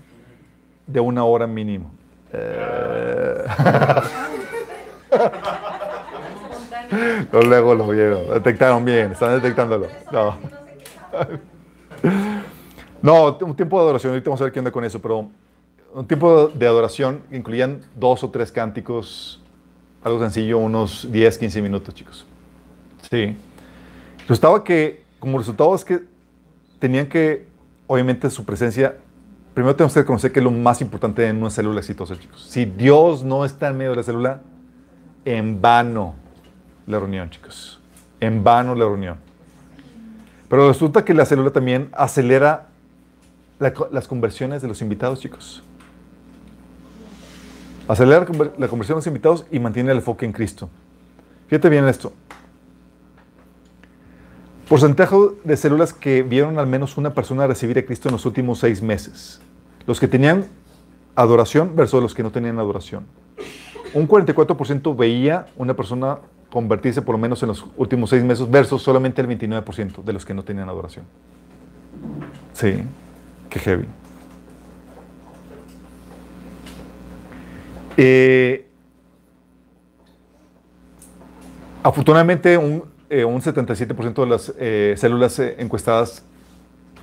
de 0.86 1.00
una 1.00 1.24
hora 1.24 1.46
mínimo. 1.46 1.90
Eh. 2.32 3.44
luego 7.32 7.74
lo 7.74 7.88
vieron, 7.88 8.28
detectaron 8.34 8.84
bien, 8.84 9.12
están 9.12 9.40
detectándolo. 9.40 9.86
No. 10.12 10.36
no, 13.02 13.38
un 13.40 13.56
tiempo 13.56 13.78
de 13.78 13.84
adoración, 13.84 14.12
ahorita 14.12 14.30
vamos 14.30 14.40
a 14.40 14.44
ver 14.44 14.52
qué 14.52 14.58
onda 14.58 14.70
con 14.70 14.84
eso, 14.84 15.00
pero 15.00 15.28
un 15.94 16.06
tiempo 16.06 16.48
de 16.48 16.66
adoración 16.66 17.22
incluían 17.32 17.80
dos 17.94 18.22
o 18.22 18.30
tres 18.30 18.52
cánticos, 18.52 19.42
algo 20.02 20.20
sencillo, 20.20 20.58
unos 20.58 21.10
10, 21.10 21.38
15 21.38 21.62
minutos, 21.62 21.94
chicos. 21.94 22.26
Sí. 23.10 23.36
Resultaba 24.28 24.62
que, 24.62 25.04
como 25.18 25.38
resultado 25.38 25.74
es 25.74 25.84
que 25.84 26.02
tenían 26.78 27.08
que, 27.08 27.46
obviamente, 27.86 28.30
su 28.30 28.44
presencia, 28.44 28.96
primero 29.54 29.74
tenemos 29.74 29.94
que 29.94 30.00
reconocer 30.00 30.30
que 30.30 30.40
es 30.40 30.44
lo 30.44 30.50
más 30.50 30.80
importante 30.80 31.26
en 31.26 31.38
una 31.38 31.50
célula 31.50 31.80
exitosa, 31.80 32.18
chicos. 32.18 32.46
Si 32.48 32.64
Dios 32.64 33.24
no 33.24 33.44
está 33.44 33.68
en 33.68 33.78
medio 33.78 33.92
de 33.92 33.96
la 33.96 34.02
célula, 34.02 34.40
en 35.36 35.60
vano 35.60 36.14
la 36.86 36.98
reunión, 36.98 37.28
chicos. 37.28 37.80
En 38.20 38.42
vano 38.42 38.74
la 38.74 38.84
reunión. 38.86 39.16
Pero 40.48 40.68
resulta 40.68 41.04
que 41.04 41.12
la 41.12 41.26
célula 41.26 41.50
también 41.50 41.90
acelera 41.92 42.68
las 43.58 44.08
conversiones 44.08 44.62
de 44.62 44.68
los 44.68 44.80
invitados, 44.80 45.20
chicos. 45.20 45.62
Acelera 47.86 48.26
la 48.58 48.68
conversión 48.68 48.96
de 48.96 49.00
los 49.00 49.06
invitados 49.06 49.44
y 49.50 49.58
mantiene 49.58 49.90
el 49.90 49.98
enfoque 49.98 50.24
en 50.24 50.32
Cristo. 50.32 50.70
Fíjate 51.48 51.68
bien 51.68 51.86
esto. 51.88 52.12
Porcentaje 54.68 55.16
de 55.44 55.56
células 55.56 55.92
que 55.92 56.22
vieron 56.22 56.58
al 56.58 56.66
menos 56.66 56.96
una 56.96 57.12
persona 57.14 57.46
recibir 57.46 57.78
a 57.78 57.84
Cristo 57.84 58.08
en 58.08 58.12
los 58.12 58.24
últimos 58.26 58.58
seis 58.58 58.82
meses. 58.82 59.40
Los 59.86 60.00
que 60.00 60.08
tenían 60.08 60.46
adoración 61.14 61.74
versus 61.74 62.02
los 62.02 62.14
que 62.14 62.22
no 62.22 62.30
tenían 62.30 62.58
adoración. 62.58 63.06
Un 63.94 64.08
44% 64.08 64.96
veía 64.96 65.46
una 65.56 65.74
persona 65.74 66.18
convertirse 66.50 67.02
por 67.02 67.14
lo 67.14 67.18
menos 67.18 67.42
en 67.42 67.48
los 67.48 67.64
últimos 67.76 68.10
seis 68.10 68.24
meses 68.24 68.50
versus 68.50 68.82
solamente 68.82 69.20
el 69.20 69.28
29% 69.28 70.02
de 70.02 70.12
los 70.12 70.24
que 70.24 70.34
no 70.34 70.42
tenían 70.42 70.68
adoración. 70.68 71.04
Sí, 72.52 72.82
qué 73.50 73.58
heavy. 73.58 73.84
Eh, 77.96 78.66
afortunadamente, 81.82 82.56
un, 82.56 82.84
eh, 83.10 83.24
un 83.24 83.40
77% 83.40 84.22
de 84.22 84.26
las 84.26 84.54
eh, 84.58 84.94
células 84.96 85.38
encuestadas 85.38 86.24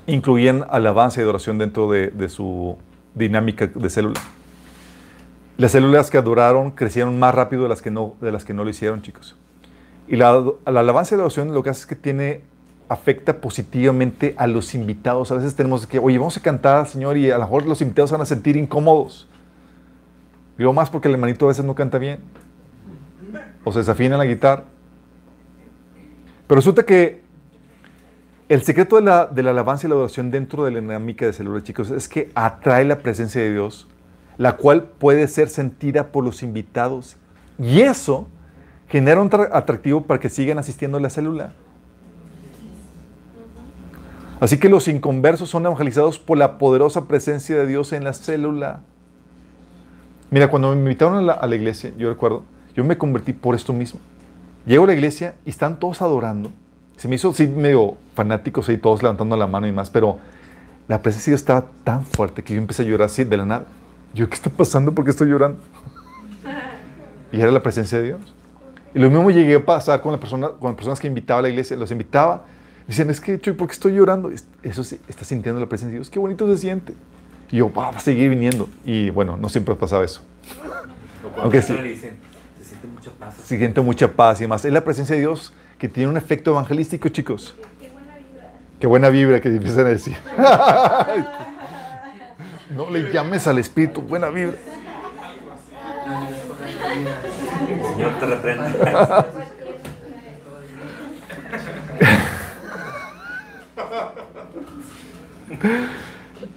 incluían 0.07 0.65
alabanza 0.69 1.19
y 1.19 1.23
adoración 1.23 1.57
dentro 1.57 1.91
de, 1.91 2.07
de, 2.07 2.29
su 2.29 2.77
dinámica 3.13 3.67
de 3.67 3.89
célula. 3.89 4.21
Las 5.57 5.71
células 5.71 6.09
que 6.09 6.17
adoraron 6.17 6.71
crecieron 6.71 7.17
más 7.17 7.33
rápido 7.33 7.63
de 7.63 7.69
las 7.69 7.81
que 7.81 7.91
no, 7.91 8.15
de 8.19 8.31
las 8.31 8.43
que 8.43 8.53
no 8.53 8.63
lo 8.63 8.69
hicieron, 8.69 9.01
chicos. 9.01 9.37
Y 10.07 10.17
la, 10.17 10.43
la 10.65 10.79
alabanza 10.81 11.15
y 11.15 11.17
la 11.17 11.23
adoración 11.23 11.53
lo 11.53 11.63
que 11.63 11.69
hace 11.69 11.81
es 11.81 11.85
que 11.85 11.95
tiene, 11.95 12.41
afecta 12.89 13.39
positivamente 13.39 14.35
a 14.37 14.47
los 14.47 14.75
invitados. 14.75 15.31
A 15.31 15.35
veces 15.35 15.55
tenemos 15.55 15.87
que, 15.87 15.99
oye, 15.99 16.17
vamos 16.17 16.37
a 16.37 16.41
cantar 16.41 16.87
Señor 16.87 17.17
y 17.17 17.31
a 17.31 17.37
lo 17.37 17.45
mejor 17.45 17.65
los 17.65 17.81
invitados 17.81 18.11
van 18.11 18.21
a 18.21 18.25
sentir 18.25 18.57
incómodos. 18.57 19.27
Digo 20.57 20.73
más 20.73 20.89
porque 20.89 21.07
el 21.07 21.15
hermanito 21.15 21.45
a 21.45 21.49
veces 21.49 21.65
no 21.65 21.73
canta 21.73 21.97
bien. 21.97 22.19
O 23.63 23.71
se 23.71 23.79
desafina 23.79 24.17
la 24.17 24.25
guitarra. 24.25 24.63
Pero 26.47 26.57
resulta 26.57 26.83
que 26.83 27.23
el 28.47 28.61
secreto 28.61 28.97
de 28.97 29.01
la, 29.01 29.25
de 29.25 29.41
la 29.41 29.51
alabanza 29.51 29.87
y 29.87 29.89
la 29.89 29.95
adoración 29.95 30.29
dentro 30.29 30.65
de 30.65 30.71
la 30.71 30.79
dinámica 30.79 31.25
de 31.25 31.33
célula, 31.33 31.63
chicos, 31.63 31.89
es 31.89 32.07
que 32.07 32.29
atrae 32.35 32.85
la 32.85 32.99
presencia 32.99 33.41
de 33.41 33.51
Dios, 33.51 33.87
la 34.37 34.57
cual 34.57 34.83
puede 34.83 35.27
ser 35.27 35.49
sentida 35.49 36.07
por 36.07 36.23
los 36.23 36.43
invitados. 36.43 37.17
Y 37.57 37.81
eso 37.81 38.27
genera 38.87 39.21
un 39.21 39.29
tra- 39.29 39.49
atractivo 39.51 40.01
para 40.01 40.19
que 40.19 40.29
sigan 40.29 40.57
asistiendo 40.59 40.97
a 40.97 41.01
la 41.01 41.09
célula. 41.09 41.53
Así 44.39 44.57
que 44.57 44.69
los 44.69 44.87
inconversos 44.87 45.49
son 45.49 45.65
evangelizados 45.65 46.19
por 46.19 46.37
la 46.37 46.57
poderosa 46.57 47.05
presencia 47.05 47.55
de 47.55 47.65
Dios 47.65 47.93
en 47.93 48.03
la 48.03 48.13
célula. 48.13 48.81
Mira, 50.29 50.49
cuando 50.49 50.71
me 50.71 50.81
invitaron 50.81 51.29
a 51.29 51.47
la, 51.47 51.55
iglesia, 51.55 51.93
yo 51.97 52.09
recuerdo, 52.09 52.43
yo 52.75 52.83
me 52.83 52.97
convertí 52.97 53.31
por 53.31 53.55
esto 53.55 53.71
mismo. 53.71 53.99
Llego 54.65 54.83
a 54.83 54.87
la 54.87 54.93
iglesia 54.93 55.35
y 55.45 55.51
están 55.51 55.79
todos 55.79 56.01
adorando. 56.01 56.51
Se 56.97 57.07
me 57.07 57.15
hizo 57.15 57.33
sí, 57.33 57.47
medio 57.47 57.97
fanáticos 58.13 58.67
ahí, 58.67 58.77
todos 58.77 59.01
levantando 59.01 59.37
la 59.37 59.47
mano 59.47 59.67
y 59.67 59.71
más, 59.71 59.89
pero 59.89 60.19
la 60.87 61.01
presencia 61.01 61.31
de 61.31 61.35
Dios 61.35 61.41
estaba 61.41 61.67
tan 61.83 62.05
fuerte 62.05 62.43
que 62.43 62.53
yo 62.53 62.59
empecé 62.59 62.81
a 62.81 62.85
llorar 62.85 63.05
así 63.05 63.23
de 63.23 63.37
la 63.37 63.45
nada. 63.45 63.65
Yo, 64.15 64.27
¿qué 64.29 64.35
está 64.35 64.49
pasando? 64.49 64.93
¿Por 64.93 65.03
qué 65.05 65.11
estoy 65.11 65.29
llorando? 65.29 65.59
Y 67.31 67.39
era 67.41 67.51
la 67.51 67.61
presencia 67.61 67.97
de 67.99 68.05
Dios. 68.05 68.33
Y 68.93 68.99
lo 68.99 69.09
mismo 69.09 69.29
llegué 69.29 69.55
a 69.55 69.65
pasar 69.65 70.01
con, 70.01 70.13
la 70.13 70.19
persona, 70.19 70.47
con 70.49 70.69
las 70.69 70.75
personas 70.75 70.99
que 71.01 71.07
invitaba 71.07 71.39
a 71.39 71.41
la 71.43 71.49
iglesia. 71.49 71.75
Los 71.75 71.91
invitaba. 71.91 72.45
Decían, 72.87 73.09
es 73.09 73.19
que, 73.19 73.37
Chuy, 73.39 73.53
¿por 73.53 73.67
qué 73.67 73.73
estoy 73.73 73.93
llorando? 73.93 74.31
Es- 74.31 74.47
Eso 74.63 74.83
sí, 74.85 74.99
está 75.09 75.25
sintiendo 75.25 75.59
la 75.59 75.67
presencia 75.67 75.91
de 75.91 75.97
Dios. 75.99 76.09
Qué 76.09 76.17
bonito 76.17 76.47
se 76.47 76.57
siente. 76.57 76.93
Y 77.51 77.57
yo, 77.57 77.71
va 77.73 77.89
a 77.89 77.99
seguir 77.99 78.29
viniendo. 78.29 78.69
Y 78.85 79.09
bueno, 79.09 79.35
no 79.35 79.49
siempre 79.49 79.75
pasaba 79.75 80.05
eso. 80.05 80.21
Aunque 81.41 81.61
sí. 81.61 81.73
dicen, 81.73 82.17
se 82.59 82.65
siente 82.69 82.87
mucha 82.87 83.11
paz. 83.11 83.35
Se 83.43 83.57
siente 83.57 83.81
mucha 83.81 84.11
paz 84.13 84.39
y 84.39 84.43
demás. 84.45 84.63
Es 84.63 84.71
la 84.71 84.81
presencia 84.83 85.15
de 85.15 85.21
Dios 85.21 85.51
que 85.77 85.89
tiene 85.89 86.09
un 86.09 86.15
efecto 86.15 86.51
evangelístico, 86.51 87.09
chicos. 87.09 87.53
Qué 88.79 88.87
buena 88.87 89.09
vibra 89.09 89.41
que 89.41 89.49
empiezan 89.49 89.87
a 89.87 89.89
decir. 89.89 90.15
no 92.69 92.89
le 92.89 93.11
llames 93.11 93.47
al 93.47 93.59
Espíritu, 93.59 94.01
buena 94.01 94.29
vibra. 94.29 94.57
Señor 97.95 98.19
te 98.19 98.25
reprenda. 98.25 99.27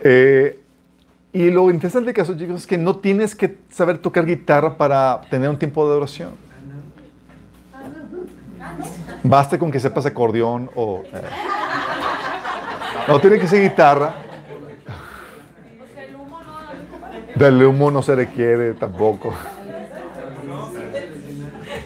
Eh, 0.00 0.60
y 1.32 1.50
lo 1.50 1.70
interesante 1.70 2.06
del 2.06 2.14
caso, 2.14 2.36
chicos, 2.36 2.62
es 2.62 2.66
que 2.66 2.78
no 2.78 2.96
tienes 2.96 3.34
que 3.34 3.58
saber 3.70 3.98
tocar 3.98 4.24
guitarra 4.24 4.76
para 4.76 5.20
tener 5.30 5.48
un 5.50 5.58
tiempo 5.58 5.84
de 5.84 5.90
adoración. 5.92 6.30
Basta 9.22 9.58
con 9.58 9.70
que 9.70 9.80
sepas 9.80 10.06
acordeón 10.06 10.70
o... 10.74 11.02
eh, 11.12 11.22
No 13.08 13.20
tiene 13.20 13.38
que 13.38 13.46
ser 13.46 13.62
guitarra. 13.62 14.14
Del 17.34 17.62
humo 17.62 17.90
no 17.90 18.02
se 18.02 18.14
requiere 18.14 18.74
tampoco. 18.74 19.34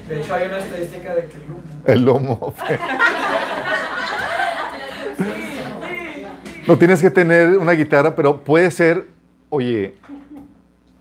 De 0.08 0.20
hecho, 0.20 0.34
hay 0.34 0.46
una 0.48 0.58
estadística 0.58 1.14
de 1.14 1.26
que 1.26 1.36
el 1.36 1.42
humo- 1.50 1.62
El 1.84 2.08
humo. 2.08 2.54
No 6.66 6.78
tienes 6.78 7.00
que 7.00 7.10
tener 7.10 7.58
una 7.58 7.72
guitarra, 7.72 8.14
pero 8.14 8.38
puede 8.42 8.70
ser, 8.70 9.06
oye, 9.48 9.94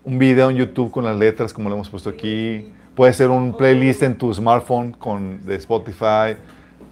un 0.04 0.18
video 0.18 0.50
en 0.50 0.56
YouTube 0.56 0.90
con 0.90 1.04
las 1.04 1.16
letras, 1.16 1.52
como 1.52 1.68
lo 1.68 1.76
hemos 1.76 1.88
puesto 1.88 2.10
aquí. 2.10 2.72
Puede 2.96 3.12
ser 3.12 3.30
un 3.30 3.56
playlist 3.56 4.02
en 4.02 4.16
tu 4.16 4.32
smartphone 4.34 4.92
con, 4.92 5.44
de 5.46 5.54
Spotify. 5.56 6.36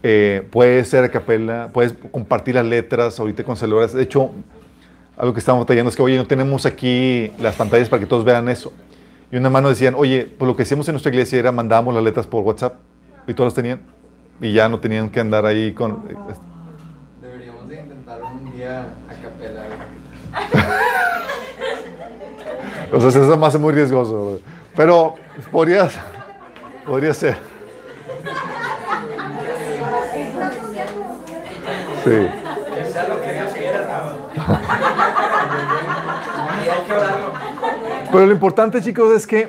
Eh, 0.02 0.46
puede 0.50 0.84
ser 0.84 1.04
a 1.04 1.08
capella. 1.10 1.68
Puedes 1.72 1.94
compartir 2.12 2.54
las 2.54 2.64
letras 2.64 3.18
ahorita 3.18 3.42
con 3.44 3.56
celulares. 3.56 3.92
De 3.92 4.02
hecho, 4.02 4.30
algo 5.20 5.34
que 5.34 5.40
estamos 5.40 5.60
batallando 5.60 5.90
es 5.90 5.96
que, 5.96 6.02
oye, 6.02 6.16
no 6.16 6.26
tenemos 6.26 6.64
aquí 6.64 7.30
las 7.38 7.54
pantallas 7.54 7.90
para 7.90 8.00
que 8.00 8.06
todos 8.06 8.24
vean 8.24 8.48
eso. 8.48 8.72
Y 9.30 9.36
una 9.36 9.50
mano 9.50 9.68
decían, 9.68 9.94
oye, 9.94 10.24
pues 10.24 10.48
lo 10.48 10.56
que 10.56 10.62
hacíamos 10.62 10.88
en 10.88 10.94
nuestra 10.94 11.12
iglesia 11.12 11.38
era 11.38 11.52
mandábamos 11.52 11.94
las 11.94 12.02
letras 12.02 12.26
por 12.26 12.42
WhatsApp 12.42 12.76
y 13.26 13.34
todos 13.34 13.48
las 13.48 13.54
tenían. 13.54 13.82
Y 14.40 14.54
ya 14.54 14.66
no 14.70 14.80
tenían 14.80 15.10
que 15.10 15.20
andar 15.20 15.44
ahí 15.44 15.72
con... 15.74 16.08
Deberíamos 17.20 17.68
de 17.68 17.80
intentar 17.80 18.22
un 18.22 18.50
día 18.56 18.86
a 19.08 19.14
capela. 19.22 19.66
O 22.92 22.98
sea, 22.98 23.08
eso 23.08 23.36
me 23.36 23.46
hace 23.46 23.58
muy 23.58 23.72
riesgoso. 23.72 24.40
Pero 24.74 25.14
podrías, 25.52 25.94
podría 26.84 27.14
ser. 27.14 27.36
Sí. 32.04 32.10
que 32.74 32.84
sea 32.90 33.08
lo 33.08 33.20
que 33.20 33.32
Dios 33.32 33.52
quiera. 33.52 34.16
Y 36.64 36.68
hay 36.68 36.82
que 36.86 36.92
orarlo. 36.92 37.32
Pero 38.12 38.26
lo 38.26 38.32
importante, 38.32 38.82
chicos, 38.82 39.14
es 39.14 39.26
que 39.26 39.48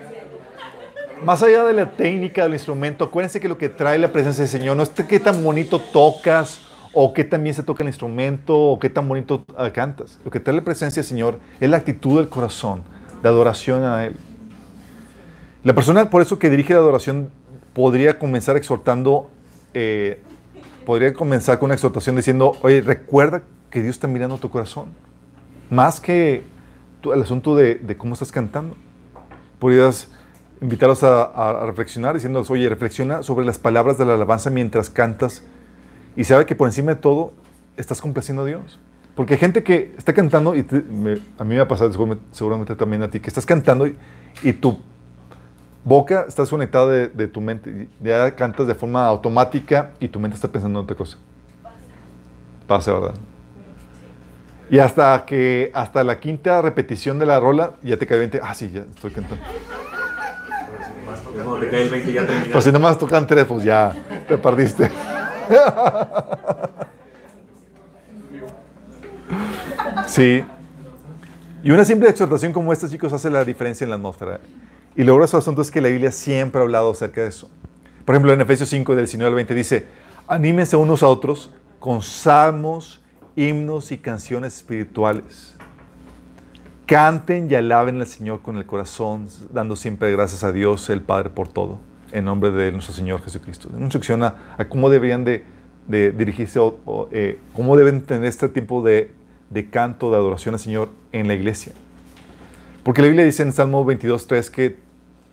más 1.24 1.42
allá 1.42 1.64
de 1.64 1.74
la 1.74 1.90
técnica 1.90 2.44
del 2.44 2.54
instrumento, 2.54 3.06
acuérdense 3.06 3.40
que 3.40 3.50
lo 3.50 3.58
que 3.58 3.70
trae 3.70 3.98
la 3.98 4.12
presencia 4.12 4.44
del 4.44 4.52
Señor 4.52 4.78
no 4.78 4.84
es 4.84 4.90
qué 4.90 5.20
tan 5.20 5.44
bonito 5.44 5.80
tocas 5.80 6.62
o 6.94 7.14
qué 7.14 7.24
tan 7.24 7.42
bien 7.44 7.56
se 7.56 7.64
toca 7.64 7.84
el 7.84 7.90
instrumento 7.90 8.56
o 8.56 8.80
qué 8.80 8.90
tan 8.90 9.08
bonito 9.08 9.44
ah, 9.58 9.72
cantas. 9.72 10.20
Lo 10.24 10.30
que 10.30 10.40
trae 10.40 10.56
la 10.56 10.64
presencia 10.64 11.02
del 11.02 11.08
Señor 11.08 11.40
es 11.60 11.70
la 11.70 11.78
actitud 11.78 12.18
del 12.18 12.30
corazón, 12.30 12.84
de 13.24 13.30
adoración 13.30 13.84
a 13.84 14.06
Él. 14.06 14.16
La 15.64 15.74
persona, 15.74 16.10
por 16.10 16.22
eso 16.22 16.38
que 16.38 16.50
dirige 16.50 16.74
la 16.74 16.80
adoración, 16.80 17.32
podría 17.74 18.20
comenzar 18.20 18.58
exhortando, 18.58 19.30
eh, 19.74 20.22
podría 20.86 21.14
comenzar 21.14 21.58
con 21.58 21.68
una 21.68 21.76
exhortación 21.76 22.16
diciendo, 22.16 22.58
oye, 22.62 22.82
recuerda 22.82 23.42
que 23.70 23.82
Dios 23.82 23.96
está 23.96 24.08
mirando 24.08 24.38
tu 24.38 24.50
corazón. 24.50 24.90
Más 25.70 26.00
que 26.00 26.44
el 27.06 27.22
asunto 27.22 27.56
de, 27.56 27.76
de 27.76 27.98
cómo 27.98 28.14
estás 28.14 28.32
cantando. 28.32 28.76
Podrías 29.60 30.10
invitarlos 30.62 31.04
a, 31.04 31.24
a- 31.24 31.66
reflexionar 31.66 32.14
diciéndoles, 32.16 32.50
oye, 32.52 32.70
reflexiona 32.70 33.24
sobre 33.24 33.46
las 33.46 33.58
palabras 33.60 33.98
de 33.98 34.06
la 34.06 34.14
alabanza 34.14 34.50
mientras 34.50 34.90
cantas 34.90 35.44
y 36.16 36.24
sabe 36.24 36.46
que 36.46 36.56
por 36.56 36.68
encima 36.68 36.94
de 36.94 37.02
todo 37.02 37.34
estás 37.78 38.02
complaciendo 38.02 38.44
a 38.44 38.46
Dios. 38.46 38.80
Porque 39.16 39.34
hay 39.34 39.40
gente 39.40 39.64
que 39.64 39.94
está 39.98 40.14
cantando, 40.14 40.56
y 40.56 40.64
te- 40.64 40.82
me- 40.82 41.20
a 41.38 41.44
mí 41.44 41.56
me 41.56 41.60
ha 41.60 41.68
pasado 41.68 41.92
seguramente, 42.32 42.76
también 42.76 43.04
a 43.04 43.10
ti, 43.10 43.20
que 43.20 43.28
estás 43.30 43.46
cantando 43.46 43.88
y, 43.88 43.98
y 44.44 44.54
tu 44.54 44.80
boca 45.84 46.26
está 46.28 46.44
desconectada 46.44 46.88
de, 46.88 47.08
de 47.10 47.28
tu 47.28 47.42
mente. 47.42 47.90
Ya 48.02 48.34
cantas 48.36 48.68
de 48.68 48.76
forma 48.76 49.06
automática 49.06 49.92
y 50.00 50.08
tu 50.08 50.20
mente 50.20 50.36
está 50.36 50.48
pensando 50.48 50.80
en 50.80 50.84
otra 50.86 50.96
cosa. 50.96 51.18
Pasa, 52.68 52.94
¿verdad? 52.94 53.16
Y 54.72 54.80
hasta 54.80 55.26
que, 55.26 55.70
hasta 55.74 56.02
la 56.02 56.18
quinta 56.18 56.62
repetición 56.62 57.20
de 57.20 57.26
la 57.26 57.42
rola, 57.42 57.74
ya 57.84 57.98
te 57.98 58.08
cae 58.08 58.16
el 58.16 58.32
20. 58.32 58.40
Ah, 58.42 58.56
sí, 58.56 58.72
ya 58.74 58.80
estoy 58.80 59.12
cantando. 59.12 59.44
Cuando 61.34 61.60
te 61.60 61.70
cae 61.70 61.84
el 61.84 61.90
20 61.90 62.14
ya 62.14 62.22
terminaste. 62.22 62.54
Pues 62.54 62.64
si 62.64 62.72
nomás 62.72 62.98
tocan 62.98 63.28
tres, 63.28 63.44
pues 63.46 63.66
ya 63.66 63.94
te 64.28 64.38
perdiste. 64.38 64.90
Sí. 70.08 70.44
Y 71.64 71.72
una 71.72 71.84
simple 71.84 72.10
exhortación 72.10 72.54
como 72.54 72.72
esta, 72.72 72.88
chicos, 72.88 73.12
hace 73.12 73.30
la 73.30 73.44
diferencia 73.44 73.84
en 73.84 73.90
la 73.90 73.98
atmósfera. 73.98 74.40
Y 74.96 75.04
lo 75.04 75.16
grueso 75.16 75.38
asunto 75.38 75.62
es 75.62 75.70
que 75.70 75.82
la 75.82 75.90
Biblia 75.90 76.14
siempre 76.14 76.60
ha 76.60 76.64
hablado 76.64 76.92
acerca 76.92 77.22
de 77.22 77.28
eso. 77.28 77.50
Por 78.06 78.16
ejemplo, 78.16 78.32
en 78.32 78.40
Efesios 78.40 78.70
5, 78.70 78.96
del 78.96 79.06
19 79.06 79.28
al 79.28 79.36
20, 79.36 79.54
dice, 79.54 79.86
anímense 80.28 80.78
unos 80.78 81.04
a 81.04 81.08
otros 81.08 81.52
con 81.78 82.02
salmos, 82.02 83.01
himnos 83.42 83.92
y 83.92 83.98
canciones 83.98 84.58
espirituales. 84.58 85.56
Canten 86.86 87.50
y 87.50 87.56
alaben 87.56 88.00
al 88.00 88.08
Señor 88.08 88.42
con 88.42 88.58
el 88.58 88.66
corazón, 88.66 89.30
dando 89.52 89.76
siempre 89.76 90.12
gracias 90.12 90.44
a 90.44 90.52
Dios, 90.52 90.90
el 90.90 91.02
Padre, 91.02 91.30
por 91.30 91.48
todo, 91.48 91.80
en 92.12 92.26
nombre 92.26 92.52
de 92.52 92.72
nuestro 92.72 92.94
Señor 92.94 93.24
Jesucristo. 93.24 93.70
Una 93.72 93.84
instrucción 93.84 94.24
a, 94.24 94.36
a 94.58 94.66
cómo 94.66 94.90
deberían 94.90 95.24
de, 95.24 95.46
de 95.88 96.12
dirigirse, 96.12 96.60
o, 96.60 96.80
o, 96.86 97.08
eh, 97.12 97.40
cómo 97.54 97.78
deben 97.78 98.02
tener 98.02 98.26
este 98.26 98.50
tipo 98.50 98.84
de, 98.84 99.12
de 99.50 99.70
canto, 99.70 100.12
de 100.12 100.18
adoración 100.18 100.56
al 100.56 100.60
Señor 100.60 100.90
en 101.12 101.28
la 101.28 101.34
iglesia. 101.34 101.74
Porque 102.84 103.02
la 103.02 103.08
Biblia 103.08 103.26
dice 103.26 103.44
en 103.44 103.54
Salmo 103.54 103.86
22, 103.86 104.28
3 104.28 104.50
que 104.50 104.78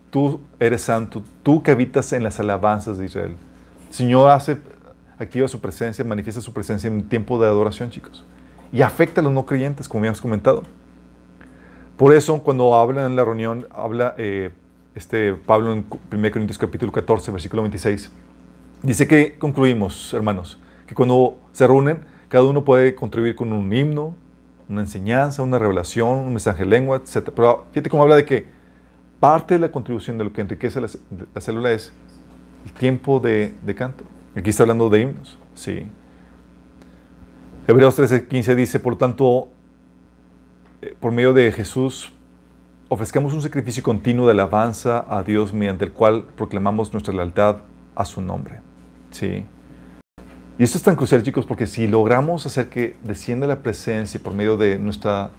tú 0.09 0.39
eres 0.59 0.81
santo, 0.81 1.23
tú 1.43 1.61
que 1.61 1.71
habitas 1.71 2.13
en 2.13 2.23
las 2.23 2.39
alabanzas 2.39 2.97
de 2.97 3.05
Israel. 3.05 3.35
El 3.89 3.93
Señor 3.93 4.31
hace, 4.31 4.57
activa 5.19 5.47
su 5.47 5.59
presencia, 5.59 6.03
manifiesta 6.05 6.41
su 6.41 6.53
presencia 6.53 6.87
en 6.87 7.07
tiempo 7.07 7.39
de 7.39 7.47
adoración, 7.47 7.89
chicos. 7.89 8.25
Y 8.71 8.81
afecta 8.81 9.21
a 9.21 9.23
los 9.23 9.33
no 9.33 9.45
creyentes, 9.45 9.87
como 9.87 10.01
habíamos 10.01 10.21
comentado. 10.21 10.63
Por 11.97 12.13
eso, 12.13 12.41
cuando 12.41 12.75
hablan 12.75 13.07
en 13.07 13.15
la 13.15 13.25
reunión, 13.25 13.67
habla 13.71 14.15
eh, 14.17 14.51
este 14.95 15.33
Pablo 15.33 15.73
en 15.73 15.85
1 16.11 16.31
Corintios 16.31 16.57
capítulo 16.57 16.91
14, 16.91 17.31
versículo 17.31 17.61
26. 17.63 18.11
Dice 18.81 19.07
que 19.07 19.37
concluimos, 19.37 20.13
hermanos, 20.13 20.57
que 20.87 20.95
cuando 20.95 21.37
se 21.51 21.67
reúnen, 21.67 22.05
cada 22.29 22.45
uno 22.45 22.63
puede 22.63 22.95
contribuir 22.95 23.35
con 23.35 23.51
un 23.51 23.73
himno, 23.73 24.15
una 24.69 24.81
enseñanza, 24.81 25.43
una 25.43 25.59
revelación, 25.59 26.19
un 26.19 26.29
mensaje 26.29 26.63
en 26.63 26.69
lengua, 26.69 26.97
etc. 26.97 27.31
Pero 27.35 27.65
fíjate 27.71 27.89
cómo 27.89 28.03
habla 28.03 28.15
de 28.15 28.23
que 28.23 28.45
parte 29.19 29.55
de 29.55 29.59
la 29.59 29.71
contribución 29.71 30.17
de 30.17 30.23
lo 30.23 30.31
que 30.31 30.39
enriquece 30.39 30.79
la, 30.79 30.87
la 31.33 31.41
célula 31.41 31.71
es 31.71 31.91
el 32.65 32.71
tiempo 32.71 33.19
de, 33.19 33.53
de 33.61 33.75
canto. 33.75 34.05
Aquí 34.35 34.49
está 34.49 34.63
hablando 34.63 34.89
de 34.89 35.01
himnos, 35.01 35.37
sí. 35.55 35.87
Hebreos 37.67 37.97
13:15 37.97 38.55
dice, 38.55 38.79
por 38.79 38.97
tanto, 38.97 39.49
eh, 40.81 40.95
por 40.99 41.11
medio 41.11 41.33
de 41.33 41.51
Jesús, 41.51 42.11
ofrezcamos 42.87 43.33
un 43.33 43.41
sacrificio 43.41 43.83
continuo 43.83 44.25
de 44.25 44.31
alabanza 44.31 45.05
a 45.07 45.23
Dios 45.23 45.53
mediante 45.53 45.85
el 45.85 45.91
cual 45.91 46.25
proclamamos 46.35 46.91
nuestra 46.93 47.13
lealtad 47.13 47.57
a 47.95 48.05
su 48.05 48.21
nombre. 48.21 48.61
Sí. 49.11 49.45
Y 50.57 50.63
esto 50.63 50.77
es 50.77 50.83
tan 50.83 50.95
crucial, 50.95 51.23
chicos, 51.23 51.45
porque 51.45 51.67
si 51.67 51.87
logramos 51.87 52.45
hacer 52.45 52.69
que 52.69 52.97
descienda 53.03 53.47
la 53.47 53.61
presencia 53.61 54.19
por 54.19 54.33
medio 54.33 54.57
de 54.57 54.77
nuestra 54.77 55.31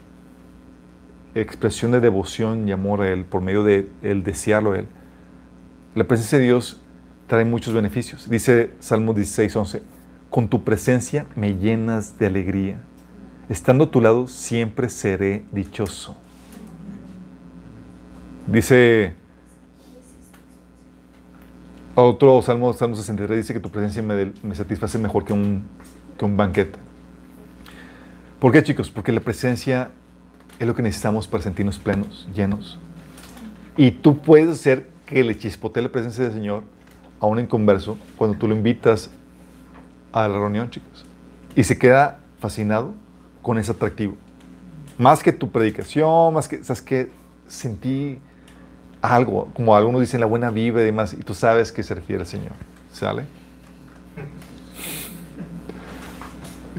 expresión 1.34 1.90
de 1.90 2.00
devoción 2.00 2.68
y 2.68 2.72
amor 2.72 3.02
a 3.02 3.10
Él, 3.10 3.24
por 3.24 3.40
medio 3.40 3.62
de 3.62 3.88
el 4.02 4.22
desearlo 4.22 4.72
a 4.72 4.78
Él, 4.78 4.86
la 5.94 6.04
presencia 6.04 6.38
de 6.38 6.44
Dios 6.44 6.79
trae 7.30 7.44
muchos 7.44 7.72
beneficios. 7.72 8.28
Dice 8.28 8.72
Salmo 8.80 9.14
16, 9.14 9.54
11, 9.54 9.82
con 10.30 10.48
tu 10.48 10.64
presencia 10.64 11.26
me 11.36 11.56
llenas 11.56 12.18
de 12.18 12.26
alegría. 12.26 12.80
Estando 13.48 13.84
a 13.84 13.90
tu 13.92 14.00
lado 14.00 14.26
siempre 14.26 14.88
seré 14.88 15.44
dichoso. 15.52 16.16
Dice 18.48 19.14
otro 21.94 22.42
Salmo, 22.42 22.72
Salmo 22.72 22.96
63, 22.96 23.36
dice 23.36 23.54
que 23.54 23.60
tu 23.60 23.70
presencia 23.70 24.02
me, 24.02 24.32
me 24.42 24.56
satisface 24.56 24.98
mejor 24.98 25.24
que 25.24 25.32
un, 25.32 25.68
que 26.18 26.24
un 26.24 26.36
banquete. 26.36 26.80
¿Por 28.40 28.50
qué, 28.50 28.60
chicos? 28.64 28.90
Porque 28.90 29.12
la 29.12 29.20
presencia 29.20 29.92
es 30.58 30.66
lo 30.66 30.74
que 30.74 30.82
necesitamos 30.82 31.28
para 31.28 31.44
sentirnos 31.44 31.78
plenos, 31.78 32.28
llenos. 32.34 32.80
Y 33.76 33.92
tú 33.92 34.18
puedes 34.18 34.48
hacer 34.48 34.88
que 35.06 35.22
le 35.22 35.38
chispotee 35.38 35.80
la 35.80 35.90
presencia 35.90 36.24
del 36.24 36.32
Señor 36.32 36.79
a 37.20 37.26
un 37.26 37.38
inconverso 37.38 37.98
cuando 38.16 38.36
tú 38.36 38.48
lo 38.48 38.54
invitas 38.54 39.10
a 40.12 40.26
la 40.26 40.38
reunión, 40.38 40.70
chicos. 40.70 41.04
Y 41.54 41.64
se 41.64 41.78
queda 41.78 42.20
fascinado 42.38 42.94
con 43.42 43.58
ese 43.58 43.72
atractivo. 43.72 44.16
Más 44.98 45.22
que 45.22 45.32
tu 45.32 45.50
predicación, 45.50 46.34
más 46.34 46.48
que, 46.48 46.64
¿sabes 46.64 46.82
qué? 46.82 47.10
Sentí 47.46 48.18
algo, 49.02 49.48
como 49.54 49.74
algunos 49.76 50.00
dicen, 50.00 50.20
la 50.20 50.26
buena 50.26 50.50
vibra 50.50 50.82
y 50.82 50.86
demás, 50.86 51.12
y 51.12 51.18
tú 51.18 51.34
sabes 51.34 51.72
que 51.72 51.82
se 51.82 51.94
refiere 51.94 52.22
al 52.22 52.26
Señor. 52.26 52.52
¿Sale? 52.92 53.24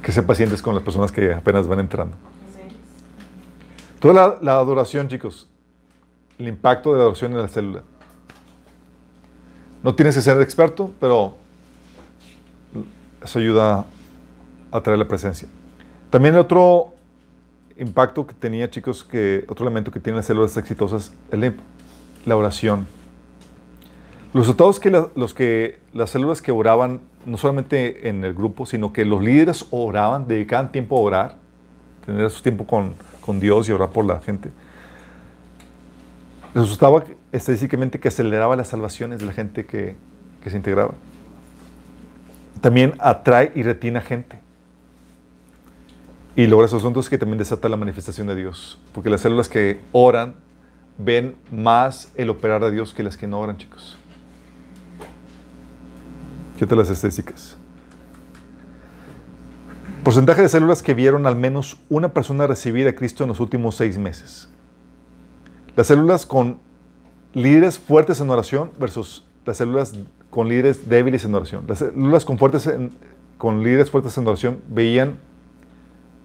Que 0.02 0.12
sean 0.12 0.26
pacientes 0.26 0.62
con 0.62 0.74
las 0.74 0.84
personas 0.84 1.12
que 1.12 1.34
apenas 1.34 1.68
van 1.68 1.80
entrando. 1.80 2.16
Toda 4.00 4.14
la, 4.14 4.38
la 4.42 4.54
adoración, 4.54 5.08
chicos, 5.08 5.48
el 6.40 6.48
impacto 6.48 6.92
de 6.92 6.98
la 6.98 7.04
adoración 7.04 7.34
en 7.34 7.38
la 7.38 7.48
célula. 7.48 7.84
No 9.84 9.96
tienes 9.96 10.16
que 10.16 10.22
ser 10.22 10.40
experto, 10.42 10.92
pero 11.00 11.36
eso 13.24 13.40
ayuda 13.40 13.86
a 14.72 14.82
traer 14.82 15.00
la 15.00 15.08
presencia. 15.08 15.48
También 16.10 16.36
el 16.36 16.42
otro 16.42 16.94
impacto 17.78 18.28
que 18.28 18.34
tenía, 18.34 18.70
chicos, 18.70 19.04
que 19.04 19.46
otro 19.48 19.66
elemento 19.66 19.92
que 19.92 20.00
tienen 20.00 20.18
las 20.18 20.28
células 20.28 20.56
exitosas 20.58 21.14
es 21.32 21.54
la, 22.26 22.36
oración. 22.36 22.88
Los 24.34 24.46
resultados 24.46 24.80
que, 24.80 24.92
los 25.16 25.34
que 25.34 25.80
las 25.94 26.12
células 26.12 26.42
que 26.42 26.52
oraban, 26.52 27.02
no 27.26 27.38
solamente 27.38 28.08
en 28.08 28.24
el 28.24 28.34
grupo, 28.34 28.66
sino 28.66 28.94
que 28.94 29.04
los 29.04 29.22
líderes 29.22 29.66
oraban, 29.72 30.28
dedicaban 30.28 30.72
tiempo 30.72 30.98
a 30.98 31.02
orar, 31.02 31.36
tener 32.06 32.30
su 32.30 32.42
tiempo 32.42 32.66
con, 32.66 32.94
con 33.20 33.40
Dios 33.40 33.68
y 33.68 33.72
orar 33.72 33.90
por 33.90 34.06
la 34.06 34.20
gente. 34.22 34.52
Resultaba 36.54 37.04
que- 37.04 37.21
estadísticamente 37.32 38.00
que 38.00 38.08
aceleraba 38.08 38.56
las 38.56 38.70
salvaciones 38.70 39.20
de 39.20 39.26
la 39.26 39.34
gente 39.34 39.66
que, 39.66 39.96
que 40.44 40.50
se 40.50 40.58
integraba. 40.58 40.94
También 42.62 42.94
atrae 43.00 43.52
y 43.56 43.64
retiene 43.64 44.00
a 44.00 44.02
gente. 44.02 44.40
Y 46.36 46.48
logra 46.48 46.68
esos 46.68 46.82
asuntos 46.82 47.10
que 47.10 47.18
también 47.18 47.40
desata 47.40 47.68
la 47.70 47.78
manifestación 47.78 48.28
de 48.28 48.36
Dios. 48.36 48.80
Porque 48.94 49.10
las 49.10 49.22
células 49.22 49.50
que 49.50 49.82
oran 49.92 50.36
ven 50.98 51.36
más 51.52 52.12
el 52.16 52.30
operar 52.30 52.62
de 52.64 52.72
Dios 52.72 52.94
que 52.94 53.04
las 53.04 53.18
que 53.18 53.28
no 53.28 53.40
oran, 53.40 53.58
chicos. 53.58 53.98
Fíjate 56.56 56.76
las 56.76 56.90
estadísticas. 56.90 57.58
Porcentaje 60.04 60.42
de 60.42 60.50
células 60.50 60.82
que 60.82 60.94
vieron 60.94 61.26
al 61.28 61.36
menos 61.36 61.78
una 61.90 62.14
persona 62.14 62.48
recibir 62.48 62.88
a 62.88 62.96
Cristo 62.96 63.24
en 63.24 63.30
los 63.30 63.40
últimos 63.40 63.76
seis 63.76 63.98
meses. 63.98 64.50
Las 65.76 65.88
células 65.88 66.26
con 66.26 66.60
líderes 67.34 67.80
fuertes 67.80 68.20
en 68.22 68.30
oración 68.30 68.72
versus 68.80 69.26
las 69.46 69.58
células 69.58 69.94
con 70.30 70.48
líderes 70.50 70.88
débiles 70.90 71.26
en 71.26 71.34
oración. 71.36 71.66
Las 71.68 71.80
células 71.80 72.26
con, 72.26 72.38
fuertes 72.38 72.68
en- 72.68 72.92
con 73.38 73.64
líderes 73.64 73.90
fuertes 73.90 74.18
en 74.18 74.28
oración 74.28 74.62
veían 74.68 75.18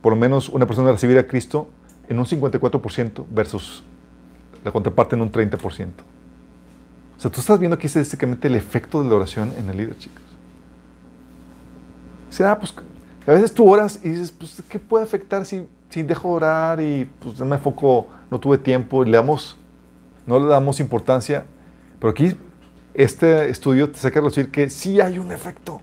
por 0.03 0.13
lo 0.13 0.19
menos 0.19 0.49
una 0.49 0.67
persona 0.67 0.93
recibir 0.93 1.19
a 1.19 1.27
Cristo 1.27 1.69
en 2.09 2.19
un 2.19 2.27
54% 2.27 3.25
versus 3.31 3.83
la 4.65 4.71
contraparte 4.73 5.17
en 5.17 5.23
un 5.23 5.33
30%. 5.33 5.89
O 7.17 7.21
sea, 7.21 7.31
tú 7.31 7.41
estás 7.41 7.59
viendo 7.59 7.75
aquí 7.77 7.87
estadísticamente 7.87 8.47
el 8.49 8.57
efecto 8.57 9.03
de 9.03 9.09
la 9.09 9.15
oración 9.17 9.53
en 9.59 9.71
el 9.71 9.77
líder, 9.79 9.97
chicos. 9.99 10.23
O 12.29 12.33
sea, 12.33 12.59
pues 12.59 12.75
a 13.27 13.33
veces 13.33 13.53
tú 13.55 13.69
oras 13.69 13.99
y 14.05 14.11
dices, 14.11 14.31
pues, 14.31 14.63
¿qué 14.69 14.79
puede 14.79 15.05
afectar 15.05 15.45
si, 15.47 15.67
si 15.89 16.03
dejo 16.03 16.29
de 16.29 16.35
orar 16.35 16.81
y 16.81 17.09
pues 17.21 17.39
no 17.39 17.47
me 17.47 17.57
enfoco, 17.57 18.09
no 18.31 18.39
tuve 18.39 18.59
tiempo 18.59 19.03
y 19.05 19.11
le 19.11 19.17
damos, 19.17 19.57
no 20.27 20.39
le 20.41 20.47
damos 20.47 20.81
importancia? 20.81 21.45
Pero 21.99 22.11
aquí 22.11 22.37
este 22.95 23.49
estudio 23.51 23.91
te 23.91 23.99
saca 23.99 24.21
a 24.21 24.23
decir 24.23 24.51
que 24.51 24.71
sí 24.71 25.01
hay 25.01 25.19
un 25.19 25.33
efecto. 25.33 25.81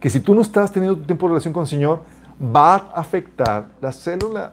Que 0.00 0.10
si 0.10 0.20
tú 0.20 0.34
no 0.34 0.42
estás 0.42 0.72
teniendo 0.72 0.98
tu 0.98 1.04
tiempo 1.04 1.26
de 1.26 1.30
relación 1.30 1.52
con 1.52 1.62
el 1.62 1.68
Señor, 1.68 2.02
va 2.40 2.74
a 2.74 3.00
afectar 3.00 3.68
la 3.80 3.92
célula. 3.92 4.52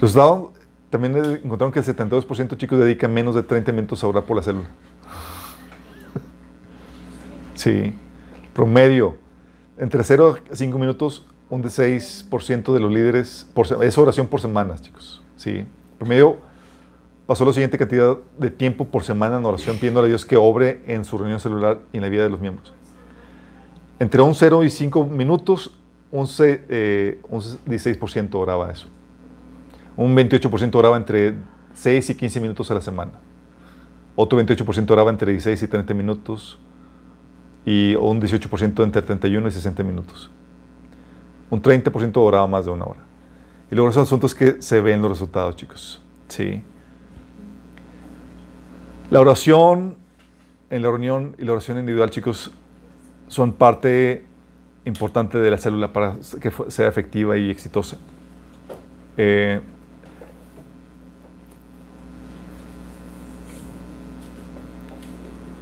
Los 0.00 0.14
dados 0.14 0.50
también 0.88 1.16
encontraron 1.16 1.72
que 1.72 1.78
el 1.78 1.84
72% 1.84 2.48
de 2.48 2.56
chicos 2.56 2.78
dedican 2.78 3.12
menos 3.12 3.34
de 3.34 3.42
30 3.42 3.70
minutos 3.72 4.02
a 4.02 4.08
orar 4.08 4.24
por 4.24 4.36
la 4.36 4.42
célula. 4.42 4.68
Sí. 7.54 7.94
Promedio. 8.54 9.16
Entre 9.78 10.02
0 10.02 10.38
a 10.50 10.56
5 10.56 10.78
minutos, 10.78 11.26
un 11.50 11.62
de 11.62 11.68
6% 11.68 12.72
de 12.72 12.80
los 12.80 12.90
líderes, 12.92 13.46
por, 13.54 13.66
es 13.84 13.98
oración 13.98 14.28
por 14.28 14.40
semanas, 14.40 14.82
chicos. 14.82 15.22
Sí. 15.36 15.64
Promedio 15.98 16.38
pasó 17.26 17.44
la 17.44 17.52
siguiente 17.52 17.76
cantidad 17.76 18.16
de 18.38 18.50
tiempo 18.50 18.86
por 18.86 19.02
semana 19.04 19.36
en 19.38 19.44
oración, 19.44 19.76
pidiéndole 19.76 20.06
a 20.06 20.08
Dios 20.08 20.24
que 20.24 20.36
obre 20.36 20.82
en 20.86 21.04
su 21.04 21.18
reunión 21.18 21.40
celular 21.40 21.80
y 21.92 21.96
en 21.98 22.02
la 22.02 22.08
vida 22.08 22.22
de 22.22 22.30
los 22.30 22.40
miembros. 22.40 22.72
Entre 23.98 24.22
un 24.22 24.34
0 24.34 24.64
y 24.64 24.70
5 24.70 25.04
minutos, 25.06 25.72
un, 26.10 26.26
se- 26.26 26.64
eh, 26.68 27.20
un 27.28 27.40
16% 27.40 28.34
oraba 28.34 28.70
eso. 28.70 28.86
Un 29.96 30.16
28% 30.16 30.74
oraba 30.76 30.96
entre 30.96 31.34
6 31.74 32.10
y 32.10 32.14
15 32.14 32.40
minutos 32.40 32.70
a 32.70 32.74
la 32.74 32.80
semana. 32.80 33.12
Otro 34.16 34.38
28% 34.40 34.90
oraba 34.90 35.10
entre 35.10 35.32
16 35.32 35.62
y 35.62 35.68
30 35.68 35.94
minutos. 35.94 36.58
Y 37.66 37.94
un 37.96 38.20
18% 38.20 38.82
entre 38.82 39.02
31 39.02 39.46
y 39.48 39.50
60 39.50 39.82
minutos. 39.82 40.30
Un 41.50 41.60
30% 41.60 42.16
oraba 42.16 42.46
más 42.46 42.64
de 42.64 42.70
una 42.70 42.84
hora. 42.84 43.00
Y 43.70 43.74
luego 43.74 43.90
esos 43.90 44.04
asuntos 44.04 44.34
que 44.34 44.62
se 44.62 44.80
ven 44.80 45.02
los 45.02 45.10
resultados, 45.10 45.56
chicos. 45.56 46.02
Sí. 46.28 46.62
La 49.10 49.20
oración 49.20 49.96
en 50.70 50.82
la 50.82 50.88
reunión 50.88 51.34
y 51.38 51.44
la 51.44 51.52
oración 51.52 51.78
individual, 51.78 52.10
chicos, 52.10 52.52
son 53.28 53.52
parte 53.52 54.24
importante 54.84 55.38
de 55.38 55.50
la 55.50 55.58
célula 55.58 55.92
para 55.92 56.16
que 56.40 56.52
sea 56.68 56.88
efectiva 56.88 57.36
y 57.36 57.50
exitosa. 57.50 57.96
Eh, 59.16 59.60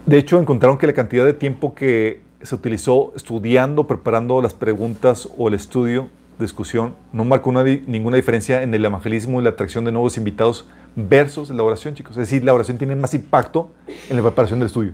de 0.07 0.19
hecho, 0.19 0.39
encontraron 0.39 0.79
que 0.79 0.87
la 0.87 0.93
cantidad 0.93 1.25
de 1.25 1.35
tiempo 1.35 1.75
que 1.75 2.23
se 2.43 2.55
utilizó 2.55 3.13
estudiando, 3.17 3.87
preparando 3.87 4.41
las 4.41 4.55
preguntas 4.55 5.29
o 5.37 5.49
el 5.49 5.55
estudio, 5.55 6.09
discusión, 6.39 6.95
no 7.13 7.25
marcó 7.25 7.53
ninguna 7.53 8.17
diferencia 8.17 8.63
en 8.63 8.73
el 8.73 8.85
evangelismo 8.85 9.41
y 9.41 9.45
la 9.45 9.51
atracción 9.51 9.85
de 9.85 9.93
nuevos 9.93 10.17
invitados 10.17 10.67
versus 10.95 11.51
la 11.51 11.63
oración, 11.63 11.95
chicos. 11.95 12.13
Es 12.13 12.29
decir, 12.29 12.45
la 12.45 12.55
oración 12.55 12.79
tiene 12.79 12.95
más 12.97 13.15
impacto 13.15 13.71
en 14.09 14.17
la 14.17 14.23
preparación 14.23 14.59
del 14.61 14.67
estudio. 14.67 14.93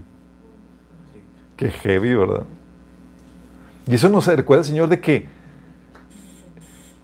Qué 1.55 1.69
heavy, 1.69 2.15
¿verdad? 2.15 2.43
Y 3.87 3.95
eso 3.95 4.09
nos 4.09 4.25
recuerda, 4.27 4.63
Señor, 4.63 4.89
de 4.89 4.99
que 4.99 5.27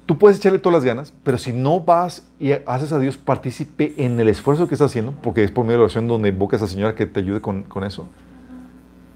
tú 0.06 0.18
puedes 0.18 0.38
echarle 0.38 0.60
todas 0.60 0.78
las 0.78 0.84
ganas, 0.84 1.14
pero 1.24 1.38
si 1.38 1.54
no 1.54 1.80
vas 1.80 2.26
y 2.40 2.52
haces 2.52 2.92
a 2.92 3.00
Dios 3.00 3.18
partícipe 3.18 3.94
en 3.98 4.20
el 4.20 4.28
esfuerzo 4.28 4.68
que 4.68 4.76
estás 4.76 4.92
haciendo, 4.92 5.14
porque 5.22 5.44
es 5.44 5.52
por 5.52 5.64
medio 5.64 5.74
de 5.74 5.80
la 5.80 5.84
oración 5.86 6.08
donde 6.08 6.30
invocas 6.30 6.62
a 6.62 6.66
esa 6.66 6.74
señora 6.74 6.96
que 6.96 7.06
te 7.06 7.20
ayude 7.20 7.42
con, 7.42 7.64
con 7.64 7.84
eso, 7.84 8.08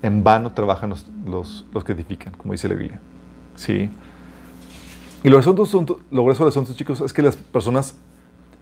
en 0.02 0.24
vano 0.24 0.52
trabajan 0.52 0.90
los, 0.90 1.66
los, 1.74 1.84
que 1.84 1.94
edifican, 1.94 2.34
como 2.34 2.54
dice 2.54 2.68
la 2.68 2.76
Biblia. 2.76 3.00
¿Sí? 3.56 3.90
Y 5.24 5.30
lo 5.30 5.38
grueso, 5.42 6.00
lo 6.12 6.24
del 6.24 6.48
asunto, 6.48 6.74
chicos, 6.74 7.02
es 7.02 7.14
que 7.14 7.22
las 7.22 7.36
personas 7.36 7.96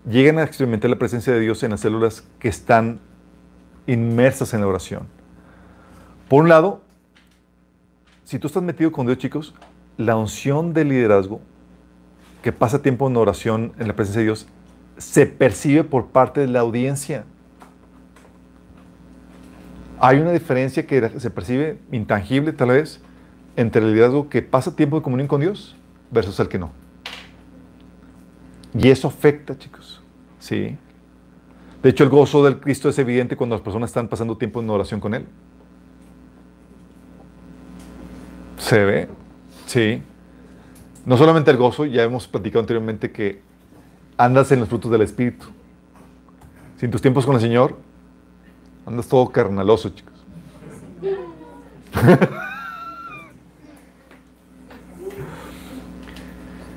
llegan 0.08 0.38
a 0.38 0.44
experimentar 0.44 0.90
la 0.90 0.98
presencia 0.98 1.32
de 1.32 1.40
Dios 1.40 1.62
en 1.62 1.72
las 1.72 1.80
células 1.80 2.24
que 2.38 2.48
están 2.48 3.00
inmersas 3.86 4.54
en 4.54 4.60
la 4.60 4.66
oración. 4.66 5.06
Por 6.28 6.42
un 6.42 6.48
lado, 6.48 6.80
si 8.24 8.38
tú 8.38 8.46
estás 8.46 8.62
metido 8.62 8.92
con 8.92 9.06
Dios, 9.06 9.18
chicos, 9.18 9.54
la 9.96 10.16
unción 10.16 10.72
de 10.72 10.84
liderazgo 10.84 11.40
que 12.42 12.52
pasa 12.52 12.82
tiempo 12.82 13.08
en 13.08 13.16
oración 13.16 13.72
en 13.78 13.88
la 13.88 13.94
presencia 13.94 14.20
de 14.20 14.26
Dios 14.26 14.46
se 14.98 15.26
percibe 15.26 15.84
por 15.84 16.06
parte 16.06 16.40
de 16.40 16.46
la 16.46 16.60
audiencia. 16.60 17.24
Hay 20.00 20.18
una 20.18 20.32
diferencia 20.32 20.86
que 20.86 21.20
se 21.20 21.30
percibe 21.30 21.78
intangible 21.92 22.52
tal 22.52 22.68
vez 22.68 23.00
entre 23.56 23.82
el 23.82 23.92
liderazgo 23.92 24.28
que 24.28 24.42
pasa 24.42 24.74
tiempo 24.74 24.96
de 24.96 25.02
comunión 25.02 25.28
con 25.28 25.40
Dios 25.40 25.76
versus 26.10 26.38
el 26.40 26.48
que 26.48 26.58
no. 26.58 26.72
Y 28.76 28.88
eso 28.88 29.08
afecta, 29.08 29.56
chicos. 29.56 30.02
Sí. 30.40 30.76
De 31.82 31.90
hecho, 31.90 32.02
el 32.02 32.10
gozo 32.10 32.44
del 32.44 32.58
Cristo 32.58 32.88
es 32.88 32.98
evidente 32.98 33.36
cuando 33.36 33.54
las 33.54 33.62
personas 33.62 33.90
están 33.90 34.08
pasando 34.08 34.36
tiempo 34.36 34.60
en 34.60 34.70
oración 34.70 35.00
con 35.00 35.14
Él. 35.14 35.26
Se 38.58 38.84
ve, 38.84 39.08
sí. 39.66 40.02
No 41.04 41.16
solamente 41.16 41.50
el 41.50 41.56
gozo, 41.56 41.84
ya 41.84 42.02
hemos 42.02 42.26
platicado 42.26 42.60
anteriormente 42.60 43.12
que 43.12 43.42
andas 44.16 44.50
en 44.52 44.60
los 44.60 44.68
frutos 44.68 44.90
del 44.90 45.02
Espíritu. 45.02 45.46
Si 46.78 46.86
en 46.86 46.90
tus 46.90 47.02
tiempos 47.02 47.26
con 47.26 47.34
el 47.34 47.40
Señor, 47.40 47.76
andas 48.86 49.06
todo 49.08 49.28
carnaloso, 49.30 49.90
chicos. 49.90 50.14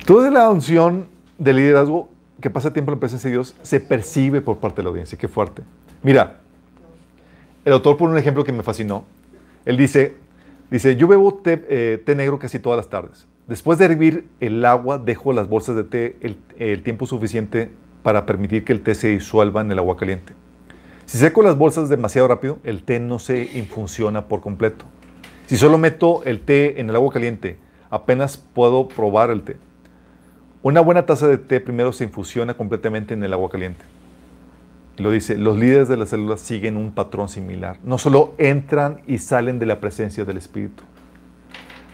Toda 0.06 0.32
la 0.32 0.50
unción 0.50 1.08
del 1.38 1.58
liderazgo 1.58 2.10
que 2.40 2.50
pasa 2.50 2.72
tiempo 2.72 2.92
en 2.92 2.96
la 2.96 3.00
presencia 3.02 3.30
de 3.30 3.34
Dios 3.34 3.56
se 3.62 3.82
percibe 3.82 4.42
por 4.42 4.58
parte 4.58 4.78
de 4.78 4.84
la 4.84 4.90
audiencia. 4.90 5.18
Qué 5.18 5.28
fuerte. 5.28 5.64
Mira, 6.02 6.40
el 7.66 7.74
autor 7.74 7.98
pone 7.98 8.14
un 8.14 8.18
ejemplo 8.18 8.46
que 8.46 8.54
me 8.54 8.64
fascinó. 8.64 9.04
Él 9.66 9.76
dice, 9.76 10.16
dice, 10.72 10.96
yo 10.96 11.10
bebo 11.10 11.34
té, 11.34 11.66
eh, 11.68 12.02
té 12.06 12.16
negro 12.16 12.40
casi 12.40 12.60
todas 12.60 12.78
las 12.78 12.88
tardes. 12.88 13.28
Después 13.48 13.80
de 13.80 13.86
hervir 13.86 14.28
el 14.40 14.64
agua, 14.64 14.98
dejo 14.98 15.34
las 15.34 15.50
bolsas 15.50 15.76
de 15.76 15.84
té 15.84 16.16
el, 16.22 16.38
el, 16.58 16.84
tiempo 16.84 17.06
suficiente 17.06 17.70
para 18.04 18.26
permitir 18.26 18.64
que 18.64 18.72
el 18.72 18.82
té 18.82 18.96
se 18.96 19.10
disuelva 19.10 19.60
en 19.60 19.72
el 19.72 19.80
agua 19.80 19.98
caliente. 19.98 20.32
Si 21.08 21.18
seco 21.18 21.42
las 21.42 21.58
bolsas 21.58 21.88
demasiado 21.88 22.28
rápido, 22.28 22.60
el 22.66 22.84
té 22.84 23.00
no 23.00 23.18
se 23.18 23.50
infusiona 23.58 24.28
por 24.28 24.42
completo. 24.42 24.84
Si 25.46 25.56
solo 25.56 25.78
meto 25.78 26.22
el 26.26 26.42
té 26.42 26.82
en 26.82 26.90
el 26.90 26.98
agua 26.98 27.14
caliente, 27.14 27.58
apenas 27.90 28.36
puedo 28.36 28.90
probar 28.90 29.30
el 29.30 29.42
té. 29.42 29.56
Una 30.64 30.82
buena 30.82 31.06
taza 31.06 31.30
de 31.30 31.38
té 31.38 31.62
primero 31.62 31.94
se 31.94 32.04
infusiona 32.04 32.56
completamente 32.56 33.14
en 33.14 33.24
el 33.24 33.32
agua 33.32 33.50
caliente. 33.50 33.86
Lo 34.98 35.10
dice, 35.10 35.38
los 35.38 35.58
líderes 35.58 35.88
de 35.88 35.96
las 35.96 36.10
células 36.10 36.42
siguen 36.42 36.76
un 36.76 36.92
patrón 36.92 37.30
similar. 37.30 37.78
No 37.86 37.98
solo 37.98 38.34
entran 38.38 39.00
y 39.08 39.20
salen 39.20 39.60
de 39.60 39.66
la 39.66 39.80
presencia 39.80 40.26
del 40.26 40.36
Espíritu, 40.36 40.84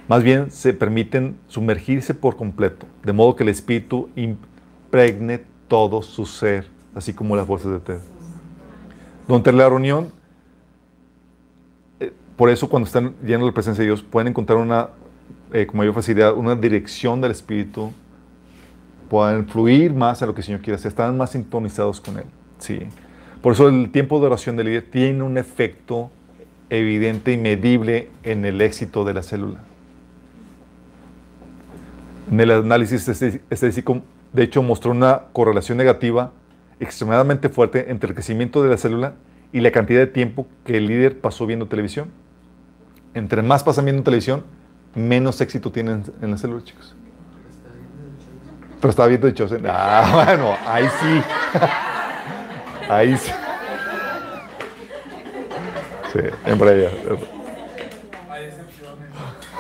más 0.07 0.24
bien 0.24 0.49
se 0.49 0.74
permiten 0.74 1.38
sumergirse 1.47 2.16
por 2.16 2.36
completo, 2.36 2.88
de 3.03 3.14
modo 3.14 3.36
que 3.36 3.43
el 3.43 3.49
Espíritu 3.49 4.09
impregne 4.16 5.43
todo 5.68 6.01
su 6.01 6.26
ser, 6.26 6.66
así 6.95 7.14
como 7.14 7.36
las 7.36 7.45
bolsas 7.45 7.74
de 7.74 7.80
té. 7.80 8.12
Durante 9.28 9.52
la 9.54 9.70
reunión, 9.70 10.12
eh, 12.00 12.12
por 12.36 12.50
eso 12.50 12.70
cuando 12.70 12.88
están 12.88 13.16
llenos 13.24 13.42
de 13.42 13.46
la 13.48 13.54
presencia 13.54 13.82
de 13.82 13.88
Dios, 13.88 14.04
pueden 14.04 14.30
encontrar 14.30 14.58
una, 14.60 14.90
eh, 15.54 15.66
con 15.66 15.78
mayor 15.78 15.94
facilidad, 15.94 16.36
una 16.36 16.56
dirección 16.56 17.22
del 17.22 17.32
Espíritu, 17.32 17.92
puedan 19.10 19.48
fluir 19.48 19.94
más 19.94 20.22
a 20.22 20.26
lo 20.26 20.34
que 20.34 20.42
el 20.42 20.46
Señor 20.46 20.62
quiere 20.62 20.76
hacer, 20.76 20.90
están 20.90 21.18
más 21.18 21.32
sintonizados 21.32 22.02
con 22.02 22.18
Él. 22.18 22.26
Sí. 22.58 22.80
Por 23.42 23.54
eso 23.54 23.68
el 23.68 23.92
tiempo 23.92 24.20
de 24.20 24.26
oración 24.28 24.56
del 24.56 24.68
líder 24.68 24.90
tiene 24.90 25.22
un 25.24 25.38
efecto 25.38 26.10
evidente 26.70 27.32
y 27.32 27.38
medible 27.38 28.10
en 28.24 28.46
el 28.46 28.62
éxito 28.62 29.06
de 29.06 29.14
la 29.14 29.22
célula. 29.22 29.60
En 32.32 32.40
el 32.40 32.52
análisis 32.52 33.08
estadístico, 33.08 34.02
de 34.32 34.44
hecho, 34.44 34.64
mostró 34.64 34.92
una 34.92 35.24
correlación 35.34 35.78
negativa 35.78 36.32
extremadamente 36.80 37.50
fuerte 37.50 37.92
entre 37.92 38.10
el 38.10 38.14
crecimiento 38.16 38.64
de 38.64 38.70
la 38.70 38.78
célula 38.78 39.14
y 39.52 39.62
la 39.62 39.72
cantidad 39.72 40.00
de 40.00 40.08
tiempo 40.08 40.48
que 40.66 40.78
el 40.78 40.88
líder 40.88 41.20
pasó 41.20 41.46
viendo 41.46 41.68
televisión. 41.68 42.10
Entre 43.14 43.42
más 43.42 43.64
pasan 43.64 43.86
viendo 43.86 44.04
televisión, 44.04 44.44
menos 44.96 45.40
éxito 45.42 45.72
tienen 45.72 46.04
en 46.22 46.32
la 46.32 46.38
célula, 46.38 46.64
chicos. 46.64 46.96
Pero 48.82 48.90
estaba 48.90 49.08
viendo 49.08 49.28
de 49.28 49.34
Chosen. 49.34 49.64
Ah, 49.68 50.26
bueno, 50.26 50.58
ahí 50.66 50.88
sí. 51.00 51.22
Ahí 52.90 53.16
sí. 53.16 53.32
Sí, 56.12 56.20
en 56.46 56.62
allá. 56.62 56.90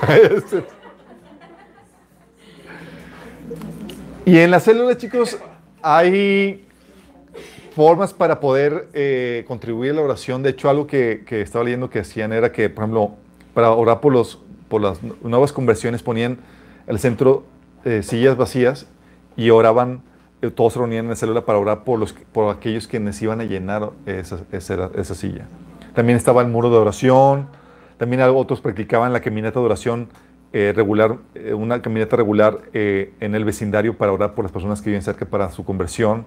Y 4.25 4.37
en 4.37 4.51
las 4.51 4.63
células, 4.63 4.97
chicos, 4.97 5.37
hay 5.81 6.65
formas 7.75 8.13
para 8.13 8.39
poder 8.39 8.87
eh, 8.93 9.43
contribuir 9.47 9.91
a 9.91 9.95
la 9.95 10.01
oración. 10.01 10.43
De 10.43 10.51
hecho, 10.51 10.69
algo 10.69 10.87
que, 10.87 11.23
que, 11.25 11.41
estaba 11.41 11.63
leyendo 11.63 11.89
que 11.89 11.99
hacían 11.99 12.33
era 12.33 12.51
que, 12.51 12.69
por 12.69 12.83
ejemplo, 12.83 13.11
para 13.53 13.71
orar 13.71 13.99
por, 13.99 14.13
los, 14.13 14.39
por 14.69 14.81
las 14.81 14.99
nuevas 15.21 15.51
conversiones 15.51 16.03
ponían 16.03 16.37
el 16.87 16.99
centro 16.99 17.43
eh, 17.85 18.03
sillas 18.03 18.37
vacías 18.37 18.87
y 19.35 19.49
oraban, 19.49 20.01
eh, 20.41 20.51
todos 20.51 20.73
se 20.73 20.79
reunían 20.79 21.05
en 21.05 21.09
la 21.09 21.15
célula 21.15 21.45
para 21.45 21.59
orar 21.59 21.83
por, 21.83 21.99
los, 21.99 22.13
por 22.31 22.53
aquellos 22.55 22.87
quienes 22.87 23.21
iban 23.21 23.41
a 23.41 23.43
llenar 23.43 23.91
esa, 24.05 24.39
esa, 24.51 24.91
esa 24.95 25.15
silla. 25.15 25.45
También 25.93 26.17
estaba 26.17 26.41
el 26.41 26.47
muro 26.47 26.69
de 26.69 26.77
oración, 26.77 27.47
también 27.97 28.21
otros 28.21 28.61
practicaban 28.61 29.13
la 29.13 29.21
caminata 29.21 29.59
de 29.59 29.65
oración 29.65 30.09
eh, 30.55 30.71
regular, 30.75 31.17
eh, 31.33 31.55
una 31.55 31.81
caminata 31.81 32.15
regular 32.15 32.59
eh, 32.73 33.11
en 33.19 33.33
el 33.33 33.43
vecindario 33.43 33.97
para 33.97 34.11
orar 34.11 34.35
por 34.35 34.45
las 34.45 34.51
personas 34.51 34.83
que 34.83 34.91
viven 34.91 35.01
cerca 35.01 35.25
para 35.25 35.49
su 35.49 35.65
conversión. 35.65 36.25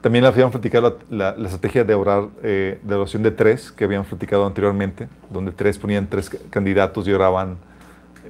También 0.00 0.24
habíamos 0.24 0.52
platicado 0.52 0.98
la, 1.10 1.16
la, 1.16 1.36
la, 1.36 1.44
estrategia 1.46 1.84
de 1.84 1.94
orar, 1.94 2.28
de 2.42 2.94
oración 2.94 3.22
de 3.22 3.30
tres, 3.30 3.72
que 3.72 3.84
habíamos 3.84 4.06
platicado 4.06 4.46
anteriormente, 4.46 5.08
donde 5.30 5.52
tres 5.52 5.78
ponían 5.78 6.06
tres 6.06 6.30
candidatos 6.50 7.08
y 7.08 7.12
oraban. 7.12 7.56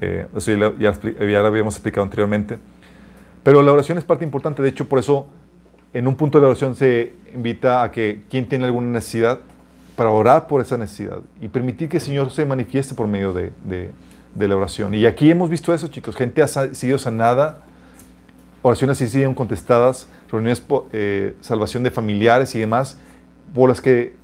eso 0.01 0.53
ya, 0.53 0.73
ya, 0.79 0.93
ya 1.03 1.41
lo 1.41 1.47
habíamos 1.47 1.75
explicado 1.75 2.05
anteriormente. 2.05 2.59
Pero 3.43 3.63
la 3.63 3.73
oración 3.73 3.99
es 3.99 4.05
parte 4.05 4.25
importante, 4.25 4.63
de 4.63 4.71
hecho, 4.71 4.89
por 4.89 4.99
eso 4.99 5.27
en 5.93 6.07
un 6.07 6.17
punto 6.17 6.39
de 6.39 6.43
la 6.43 6.49
oración 6.49 6.75
se 6.75 7.15
invita 7.35 7.83
a 7.83 7.91
que 7.91 8.23
quien 8.31 8.49
tiene 8.49 8.65
alguna 8.65 8.89
necesidad, 8.89 9.41
para 9.97 10.11
orar 10.11 10.47
por 10.47 10.61
esa 10.61 10.77
necesidad 10.77 11.21
y 11.41 11.49
permitir 11.49 11.89
que 11.89 11.97
el 11.97 12.03
Señor 12.03 12.31
se 12.31 12.45
manifieste 12.45 12.95
por 12.95 13.09
medio 13.09 13.33
de, 13.33 13.53
de, 13.65 13.91
de 14.35 14.49
la 14.49 14.57
oración. 14.57 14.95
Y 14.95 15.07
aquí 15.07 15.31
hemos 15.31 15.49
visto 15.49 15.73
eso, 15.73 15.89
chicos. 15.89 16.15
Gente 16.15 16.43
ha 16.43 16.49
sido 16.49 16.99
sanada, 16.99 17.63
oraciones 18.63 18.99
sí 18.99 19.09
siguen 19.09 19.35
contestadas, 19.35 20.07
reuniones, 20.31 20.63
eh, 20.93 21.35
salvación 21.41 21.83
de 21.83 21.91
familiares 21.91 22.55
y 22.55 22.61
demás, 22.61 22.99
por 23.55 23.69
las 23.69 23.81
que 23.81 24.15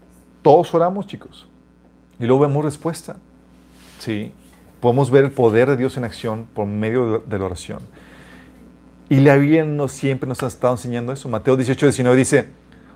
todos 0.42 0.74
oramos, 0.74 1.06
chicos. 1.06 1.46
Y 2.18 2.26
luego 2.26 2.42
vemos 2.42 2.64
respuesta. 2.64 3.16
¿sí? 3.98 4.32
Podemos 4.80 5.10
ver 5.10 5.24
el 5.24 5.30
poder 5.30 5.68
de 5.68 5.76
Dios 5.76 5.96
en 5.96 6.04
acción 6.04 6.46
por 6.52 6.66
medio 6.66 7.20
de 7.20 7.38
la 7.38 7.44
oración. 7.44 7.80
Y 9.08 9.20
la 9.20 9.36
Biblia 9.36 9.64
no 9.64 9.88
siempre 9.88 10.28
nos 10.28 10.42
ha 10.42 10.46
estado 10.46 10.74
enseñando 10.74 11.12
eso. 11.12 11.28
Mateo 11.28 11.56
18, 11.56 11.86
19 11.86 12.16
dice, 12.16 12.48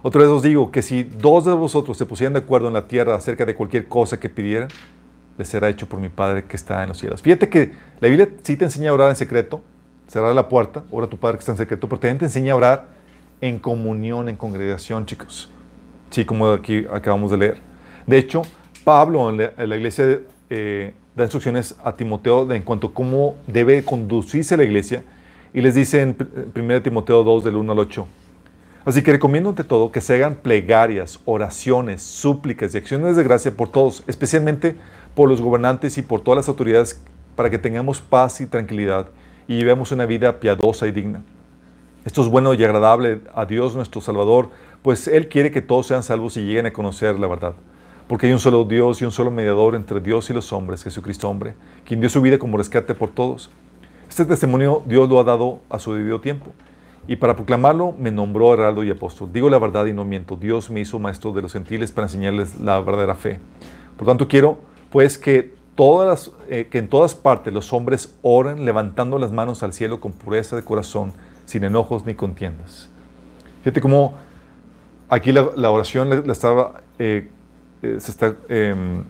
otra 0.03 0.23
vez 0.23 0.31
os 0.31 0.43
digo 0.43 0.71
que 0.71 0.83
si 0.83 1.05
dos 1.05 1.45
de 1.45 1.53
vosotros 1.53 1.97
se 1.97 2.07
pusieran 2.07 2.33
de 2.33 2.41
acuerdo 2.41 2.69
en 2.69 2.75
la 2.75 2.89
tierra 2.89 3.15
acerca 3.15 3.45
de 3.45 3.55
cualquier 3.55 3.87
cosa 3.87 4.19
que 4.19 4.29
pidieran, 4.29 4.69
les 5.37 5.49
será 5.49 5.69
hecho 5.69 5.87
por 5.87 6.01
mi 6.01 6.09
Padre 6.09 6.45
que 6.45 6.57
está 6.57 6.83
en 6.83 6.89
los 6.89 6.99
cielos. 6.99 7.23
Fíjate 7.23 7.49
que 7.49 7.73
la 8.01 8.09
Biblia 8.09 8.29
sí 8.43 8.57
te 8.57 8.65
enseña 8.65 8.91
a 8.91 8.95
orar 8.95 9.11
en 9.11 9.17
secreto, 9.17 9.63
cerrar 10.09 10.35
la 10.35 10.49
puerta, 10.49 10.85
ora 10.91 11.07
a 11.07 11.11
tu 11.11 11.19
Padre 11.19 11.37
que 11.37 11.41
está 11.41 11.53
en 11.53 11.59
secreto, 11.59 11.89
pero 11.89 12.01
también 12.01 12.19
te 12.19 12.25
enseña 12.25 12.53
a 12.53 12.57
orar 12.57 12.96
en 13.41 13.59
comunión, 13.59 14.29
en 14.29 14.37
congregación, 14.37 15.07
chicos. 15.07 15.51
Sí, 16.11 16.25
como 16.25 16.51
aquí 16.53 16.87
acabamos 16.91 17.31
de 17.31 17.37
leer. 17.37 17.59
De 18.07 18.19
hecho, 18.19 18.43
Pablo 18.85 19.31
en 19.31 19.37
la, 19.39 19.77
iglesia 19.77 20.21
eh, 20.49 20.95
da 21.15 21.25
instrucciones 21.25 21.75
a 21.83 21.97
Timoteo 21.97 22.47
de, 22.47 22.57
en 22.57 22.63
cuanto 22.63 22.89
a 22.89 22.95
cómo 22.95 23.37
debe 23.47 23.85
conducirse 23.85 24.57
la 24.57 24.65
iglesia 24.65 25.03
y 25.53 25.61
les 25.61 25.75
dice 25.75 26.03
en 26.03 26.17
1 26.55 26.83
Timoteo 26.83 27.25
2, 27.25 27.45
del 27.45 27.57
1 27.57 27.73
al 27.73 27.79
8. 27.79 28.07
Así 28.85 29.03
que 29.03 29.11
recomiendo 29.11 29.51
ante 29.51 29.65
todo 29.65 29.91
que 29.91 30.01
se 30.01 30.15
hagan 30.15 30.37
plegarias, 30.37 31.19
oraciones, 31.25 32.03
súplicas 32.03 32.73
y 32.75 32.79
acciones 32.79 33.17
de 33.17 33.25
gracia 33.25 33.51
por 33.51 33.69
todos, 33.69 34.05
especialmente 34.07 34.77
por 35.15 35.29
los 35.29 35.41
gobernantes 35.41 35.99
y 35.99 36.03
por 36.03 36.21
todas 36.21 36.37
las 36.37 36.49
autoridades 36.49 37.01
para 37.35 37.51
que 37.51 37.59
tengamos 37.59 38.01
paz 38.01 38.41
y 38.41 38.47
tranquilidad 38.47 39.09
y 39.49 39.57
llevemos 39.57 39.91
una 39.91 40.07
vida 40.07 40.39
piadosa 40.39 40.87
y 40.87 40.93
digna. 40.93 41.23
Esto 42.07 42.23
es 42.23 42.29
bueno 42.29 42.55
y 42.55 42.63
agradable 42.63 43.21
a 43.35 43.47
Dios 43.47 43.75
nuestro 43.75 44.01
Salvador, 44.01 44.51
pues 44.83 45.09
Él 45.09 45.29
quiere 45.29 45.51
que 45.51 45.61
todos 45.61 45.89
sean 45.89 46.05
salvos 46.05 46.37
y 46.37 46.43
lleguen 46.43 46.67
a 46.67 46.73
conocer 46.73 47.19
la 47.19 47.27
verdad. 47.27 47.55
Porque 48.07 48.29
hay 48.29 48.33
un 48.33 48.39
solo 48.39 48.65
Dios 48.65 49.03
y 49.03 49.05
un 49.05 49.11
solo 49.11 49.33
mediador 49.33 49.75
entre 49.75 49.99
Dios 50.01 50.31
y 50.31 50.33
los 50.33 50.53
hombres, 50.53 50.85
Jesucristo 50.85 51.29
hombre, 51.29 51.55
quien 51.85 51.99
dio 51.99 52.09
su 52.09 52.23
vida 52.23 52.39
como 52.39 52.59
rescate 52.59 52.95
por 52.95 53.11
todos. 53.11 53.51
Este 54.09 54.25
testimonio 54.25 54.85
Dios 54.87 55.09
lo 55.09 55.19
ha 55.19 55.25
dado 55.25 55.59
a 55.69 55.81
su 55.81 55.95
debido 55.95 56.21
tiempo. 56.21 56.53
Y 57.09 57.17
para 57.17 57.35
proclamarlo 57.35 57.93
me 57.99 58.13
nombró 58.13 58.55
heraldo 58.55 58.85
y 58.85 58.91
apóstol. 58.91 59.31
Digo 59.33 59.51
la 59.51 59.59
verdad 59.59 59.87
y 59.87 59.93
no 59.93 60.05
miento. 60.05 60.37
Dios 60.37 60.71
me 60.71 60.79
hizo 60.79 61.01
maestro 61.01 61.33
de 61.33 61.43
los 61.43 61.55
gentiles 61.55 61.91
para 61.91 62.07
enseñarles 62.07 62.61
la 62.61 62.79
verdadera 62.79 63.17
fe. 63.17 63.41
Por 63.97 64.07
tanto, 64.07 64.29
quiero 64.29 64.59
pues 64.91 65.19
que, 65.19 65.57
todas 65.75 66.31
eh, 66.49 66.69
que 66.71 66.79
en 66.79 66.87
todas 66.87 67.17
partes 67.17 67.53
los 67.53 67.73
hombres 67.73 68.15
oren 68.23 68.65
levantando 68.65 69.19
las 69.19 69.33
manos 69.33 69.65
al 69.65 69.73
cielo 69.73 69.99
con 69.99 70.13
pureza 70.13 70.55
de 70.55 70.63
corazón, 70.63 71.13
sin 71.47 71.65
enojos 71.65 72.05
ni 72.05 72.15
contiendas. 72.15 72.91
Fíjate 73.63 73.81
cómo 73.81 74.15
aquí 75.09 75.33
la, 75.33 75.71
oración 75.71 76.11
la 76.11 76.33
estaba, 76.33 76.83
eh, 76.99 77.31
eh, 77.83 77.97
se 77.99 78.11
está 78.11 78.37
em, 78.49 79.05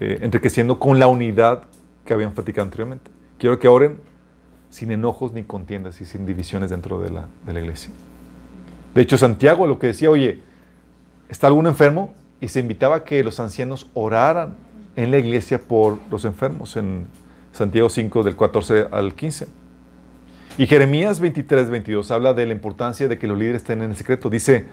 eh, 0.00 0.18
enriqueciendo 0.22 0.78
con 0.78 0.98
la 0.98 1.06
unidad 1.06 1.64
que 2.04 2.14
habían 2.14 2.32
platicado 2.32 2.64
anteriormente. 2.64 3.10
Quiero 3.38 3.58
que 3.58 3.68
oren 3.68 3.98
sin 4.70 4.90
enojos 4.90 5.32
ni 5.32 5.44
contiendas 5.44 6.00
y 6.00 6.04
sin 6.04 6.24
divisiones 6.26 6.70
dentro 6.70 7.00
de 7.00 7.10
la, 7.10 7.26
de 7.44 7.52
la 7.52 7.60
iglesia. 7.60 7.90
De 8.94 9.02
hecho, 9.02 9.18
Santiago 9.18 9.66
lo 9.66 9.78
que 9.78 9.88
decía, 9.88 10.10
oye, 10.10 10.42
¿está 11.28 11.48
algún 11.48 11.66
enfermo? 11.66 12.14
Y 12.40 12.48
se 12.48 12.60
invitaba 12.60 12.96
a 12.96 13.04
que 13.04 13.22
los 13.22 13.40
ancianos 13.40 13.90
oraran 13.94 14.56
en 14.96 15.10
la 15.10 15.18
iglesia 15.18 15.60
por 15.60 15.98
los 16.10 16.24
enfermos, 16.24 16.76
en 16.76 17.06
Santiago 17.52 17.88
5, 17.88 18.22
del 18.22 18.36
14 18.36 18.88
al 18.90 19.14
15. 19.14 19.46
Y 20.58 20.66
Jeremías 20.66 21.20
23, 21.20 21.68
22 21.68 22.10
habla 22.10 22.32
de 22.32 22.46
la 22.46 22.52
importancia 22.52 23.08
de 23.08 23.18
que 23.18 23.26
los 23.26 23.38
líderes 23.38 23.60
estén 23.60 23.82
en 23.82 23.90
el 23.90 23.96
secreto. 23.96 24.30
Dice, 24.30 24.64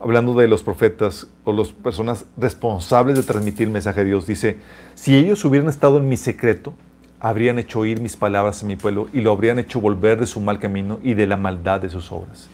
hablando 0.00 0.34
de 0.34 0.48
los 0.48 0.64
profetas 0.64 1.28
o 1.44 1.52
las 1.52 1.68
personas 1.68 2.24
responsables 2.36 3.16
de 3.16 3.22
transmitir 3.22 3.68
el 3.68 3.72
mensaje 3.72 4.00
de 4.00 4.06
Dios, 4.06 4.26
dice, 4.26 4.56
si 4.96 5.16
ellos 5.16 5.44
hubieran 5.44 5.68
estado 5.68 5.98
en 5.98 6.08
mi 6.08 6.16
secreto, 6.16 6.74
habrían 7.20 7.60
hecho 7.60 7.80
oír 7.80 8.00
mis 8.00 8.16
palabras 8.16 8.64
a 8.64 8.66
mi 8.66 8.74
pueblo 8.74 9.08
y 9.12 9.20
lo 9.20 9.30
habrían 9.30 9.60
hecho 9.60 9.80
volver 9.80 10.18
de 10.18 10.26
su 10.26 10.40
mal 10.40 10.58
camino 10.58 10.98
y 11.04 11.14
de 11.14 11.28
la 11.28 11.36
maldad 11.36 11.80
de 11.80 11.88
sus 11.88 12.10
obras. 12.10 12.48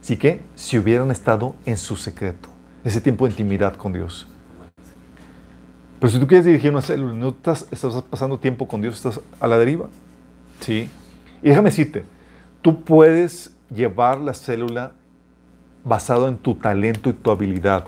Así 0.00 0.16
que, 0.16 0.40
si 0.54 0.78
hubieran 0.78 1.10
estado 1.10 1.56
en 1.64 1.76
su 1.76 1.96
secreto, 1.96 2.50
ese 2.84 3.00
tiempo 3.00 3.24
de 3.26 3.32
intimidad 3.32 3.74
con 3.74 3.92
Dios. 3.92 4.28
Pero 5.98 6.12
si 6.12 6.20
tú 6.20 6.28
quieres 6.28 6.46
dirigir 6.46 6.70
una 6.70 6.82
célula, 6.82 7.34
estás 7.72 8.04
pasando 8.08 8.38
tiempo 8.38 8.68
con 8.68 8.80
Dios, 8.80 8.94
estás 8.94 9.20
a 9.40 9.48
la 9.48 9.58
deriva. 9.58 9.88
¿Sí? 10.60 10.88
Y 11.42 11.48
déjame 11.50 11.70
decirte, 11.70 12.04
tú 12.62 12.82
puedes 12.82 13.54
llevar 13.74 14.18
la 14.20 14.34
célula 14.34 14.92
basado 15.84 16.28
en 16.28 16.36
tu 16.38 16.54
talento 16.54 17.10
y 17.10 17.12
tu 17.12 17.30
habilidad. 17.30 17.84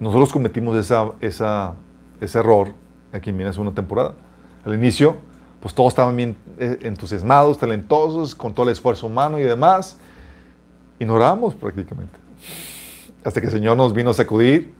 Nosotros 0.00 0.32
cometimos 0.32 0.76
esa, 0.76 1.12
esa- 1.20 1.74
ese 2.20 2.38
error 2.38 2.72
aquí 3.12 3.30
en 3.30 3.36
mi 3.36 3.44
segunda 3.52 3.72
temporada. 3.72 4.14
Al 4.64 4.74
inicio, 4.74 5.16
pues 5.60 5.74
todos 5.74 5.88
estaban 5.92 6.16
bien 6.16 6.36
eh, 6.58 6.78
entusiasmados, 6.82 7.58
talentosos, 7.58 8.34
con 8.34 8.54
todo 8.54 8.66
el 8.66 8.72
esfuerzo 8.72 9.06
humano 9.06 9.38
y 9.38 9.42
demás. 9.42 9.98
Y 10.98 11.04
no 11.04 11.14
orábamos 11.14 11.54
prácticamente. 11.54 12.18
Hasta 13.24 13.40
que 13.40 13.46
el 13.46 13.52
Señor 13.52 13.76
nos 13.76 13.92
vino 13.92 14.10
a 14.10 14.14
sacudir 14.14 14.72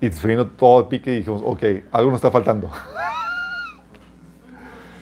y 0.00 0.08
vino 0.08 0.46
todo 0.46 0.80
el 0.80 0.86
pique 0.88 1.12
y 1.12 1.16
dijimos, 1.18 1.42
ok, 1.44 1.62
algo 1.92 2.10
nos 2.10 2.18
está 2.18 2.30
faltando. 2.30 2.70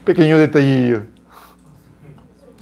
Pequeño 0.04 0.38
detallillo. 0.38 1.02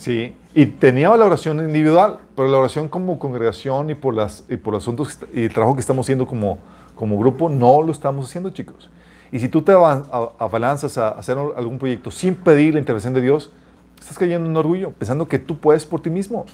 Sí, 0.01 0.35
y 0.55 0.65
teníamos 0.65 1.19
la 1.19 1.27
oración 1.27 1.59
individual, 1.59 2.21
pero 2.35 2.49
la 2.49 2.57
oración 2.57 2.89
como 2.89 3.19
congregación 3.19 3.91
y 3.91 3.95
por, 3.95 4.15
las, 4.15 4.45
y 4.49 4.57
por 4.57 4.73
los 4.73 4.83
asuntos 4.83 5.19
y 5.35 5.43
el 5.43 5.53
trabajo 5.53 5.75
que 5.75 5.83
estamos 5.83 6.07
haciendo 6.07 6.27
como, 6.27 6.59
como 6.95 7.19
grupo, 7.19 7.51
no 7.51 7.83
lo 7.83 7.93
estamos 7.93 8.27
haciendo, 8.27 8.49
chicos. 8.49 8.89
Y 9.31 9.41
si 9.41 9.51
tú 9.51 9.61
te 9.61 9.73
abalanzas 9.73 10.97
a 10.97 11.11
hacer 11.11 11.37
algún 11.37 11.79
proyecto 11.79 12.11
sin 12.11 12.35
pedir 12.35 12.73
la 12.73 12.81
intervención 12.81 13.13
de 13.13 13.21
Dios, 13.21 13.53
estás 14.01 14.17
cayendo 14.17 14.49
en 14.49 14.57
orgullo, 14.57 14.91
pensando 14.93 15.29
que 15.29 15.39
tú 15.39 15.59
puedes 15.59 15.85
por 15.85 16.01
ti 16.01 16.09
mismo. 16.09 16.47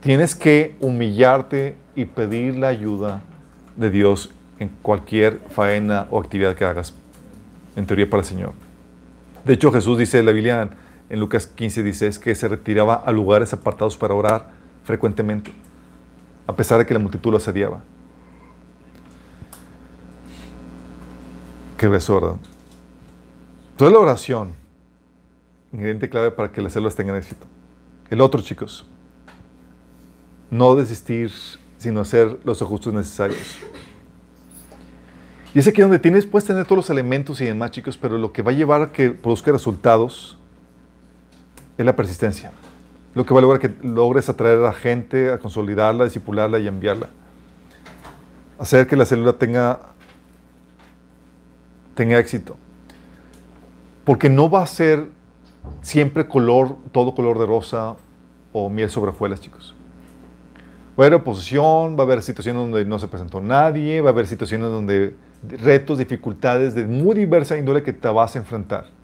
Tienes 0.00 0.34
que 0.34 0.76
humillarte 0.80 1.76
y 1.94 2.06
pedir 2.06 2.56
la 2.56 2.68
ayuda 2.68 3.20
de 3.76 3.90
Dios 3.90 4.30
en 4.58 4.70
cualquier 4.80 5.40
faena 5.50 6.06
o 6.10 6.18
actividad 6.20 6.54
que 6.54 6.64
hagas, 6.64 6.94
en 7.76 7.84
teoría 7.84 8.08
para 8.08 8.22
el 8.22 8.26
Señor. 8.26 8.52
De 9.44 9.52
hecho, 9.52 9.70
Jesús 9.70 9.98
dice 9.98 10.20
en 10.20 10.24
la 10.24 10.32
Biblia, 10.32 10.70
en- 11.10 11.20
Lucas 11.20 11.46
15, 11.46 11.82
dice 11.82 12.06
es 12.06 12.18
que 12.18 12.34
se 12.34 12.48
retiraba 12.48 12.94
a 12.94 13.12
lugares 13.12 13.52
apartados 13.52 13.96
para 13.96 14.14
orar 14.14 14.50
frecuentemente, 14.84 15.52
a 16.46 16.56
pesar 16.56 16.78
de 16.78 16.86
que 16.86 16.94
la 16.94 17.00
multitud 17.00 17.30
lo 17.30 17.36
asediaba. 17.36 17.82
Qué 21.76 21.88
beso. 21.88 22.38
Toda 23.76 23.90
la 23.90 23.98
oración, 23.98 24.52
ingrediente 25.72 26.08
clave 26.08 26.30
para 26.30 26.52
que 26.52 26.60
las 26.60 26.72
células 26.72 26.94
tengan 26.94 27.16
éxito. 27.16 27.46
El 28.10 28.20
otro, 28.20 28.42
chicos, 28.42 28.86
no 30.50 30.74
desistir, 30.74 31.30
sino 31.78 32.00
hacer 32.00 32.38
los 32.44 32.60
ajustes 32.60 32.92
necesarios. 32.92 33.58
Y 35.54 35.58
es 35.58 35.66
aquí 35.66 35.80
donde 35.80 35.98
tienes, 35.98 36.26
puedes 36.26 36.46
tener 36.46 36.64
todos 36.64 36.76
los 36.76 36.90
elementos 36.90 37.40
y 37.40 37.46
demás, 37.46 37.70
chicos, 37.70 37.96
pero 37.96 38.18
lo 38.18 38.32
que 38.32 38.42
va 38.42 38.50
a 38.50 38.54
llevar 38.54 38.82
a 38.82 38.92
que 38.92 39.10
produzca 39.10 39.50
resultados 39.50 40.38
es 41.82 41.86
la 41.86 41.96
persistencia. 41.96 42.52
Lo 43.14 43.26
que 43.26 43.34
va 43.34 43.40
a 43.40 43.42
lograr 43.42 43.60
que 43.60 43.74
logres 43.86 44.28
atraer 44.28 44.58
a 44.58 44.62
la 44.62 44.72
gente, 44.72 45.32
a 45.32 45.38
consolidarla, 45.38 46.04
a 46.04 46.06
disipularla 46.06 46.58
y 46.58 46.68
enviarla. 46.68 47.08
Hacer 48.58 48.86
que 48.86 48.96
la 48.96 49.04
célula 49.04 49.32
tenga, 49.32 49.80
tenga 51.94 52.18
éxito. 52.18 52.56
Porque 54.04 54.28
no 54.28 54.48
va 54.48 54.62
a 54.62 54.66
ser 54.66 55.08
siempre 55.82 56.26
color, 56.26 56.76
todo 56.92 57.14
color 57.14 57.38
de 57.38 57.46
rosa 57.46 57.96
o 58.52 58.68
miel 58.68 58.90
sobre 58.90 59.10
hojuelas, 59.10 59.40
chicos. 59.40 59.74
Va 60.98 61.04
a 61.04 61.06
haber 61.06 61.20
oposición, 61.20 61.96
va 61.96 62.00
a 62.00 62.02
haber 62.02 62.22
situaciones 62.22 62.62
donde 62.62 62.84
no 62.84 62.98
se 62.98 63.08
presentó 63.08 63.40
nadie, 63.40 64.00
va 64.00 64.10
a 64.10 64.12
haber 64.12 64.26
situaciones 64.26 64.68
donde 64.70 65.16
retos, 65.42 65.98
dificultades 65.98 66.74
de 66.74 66.86
muy 66.86 67.14
diversa 67.14 67.56
índole 67.56 67.82
que 67.82 67.92
te 67.92 68.08
vas 68.08 68.36
a 68.36 68.38
enfrentar. 68.38 68.99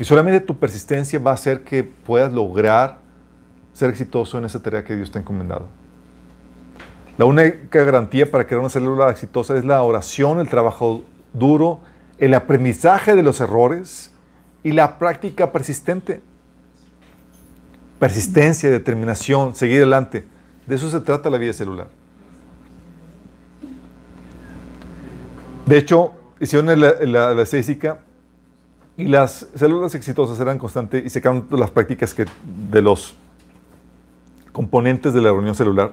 Y 0.00 0.04
solamente 0.04 0.40
tu 0.40 0.58
persistencia 0.58 1.18
va 1.18 1.32
a 1.32 1.34
hacer 1.34 1.62
que 1.62 1.84
puedas 1.84 2.32
lograr 2.32 2.96
ser 3.74 3.90
exitoso 3.90 4.38
en 4.38 4.46
esa 4.46 4.58
tarea 4.62 4.82
que 4.82 4.96
Dios 4.96 5.10
te 5.10 5.18
ha 5.18 5.20
encomendado. 5.20 5.68
La 7.18 7.26
única 7.26 7.84
garantía 7.84 8.30
para 8.30 8.46
crear 8.46 8.60
una 8.60 8.70
célula 8.70 9.10
exitosa 9.10 9.58
es 9.58 9.64
la 9.66 9.82
oración, 9.82 10.40
el 10.40 10.48
trabajo 10.48 11.04
duro, 11.34 11.80
el 12.16 12.32
aprendizaje 12.32 13.14
de 13.14 13.22
los 13.22 13.42
errores 13.42 14.10
y 14.62 14.72
la 14.72 14.98
práctica 14.98 15.52
persistente. 15.52 16.22
Persistencia, 17.98 18.70
determinación, 18.70 19.54
seguir 19.54 19.82
adelante. 19.82 20.24
De 20.66 20.76
eso 20.76 20.90
se 20.90 21.00
trata 21.00 21.28
la 21.28 21.36
vida 21.36 21.52
celular. 21.52 21.88
De 25.66 25.76
hecho, 25.76 26.14
hicieron 26.40 26.80
la, 26.80 26.94
la, 27.02 27.34
la 27.34 27.44
y 29.00 29.04
las 29.06 29.48
células 29.54 29.94
exitosas 29.94 30.38
eran 30.40 30.58
constantes 30.58 31.04
y 31.04 31.08
se 31.08 31.22
quedaron 31.22 31.46
las 31.50 31.70
prácticas 31.70 32.12
que, 32.12 32.26
de 32.70 32.82
los 32.82 33.14
componentes 34.52 35.14
de 35.14 35.22
la 35.22 35.30
reunión 35.30 35.54
celular. 35.54 35.92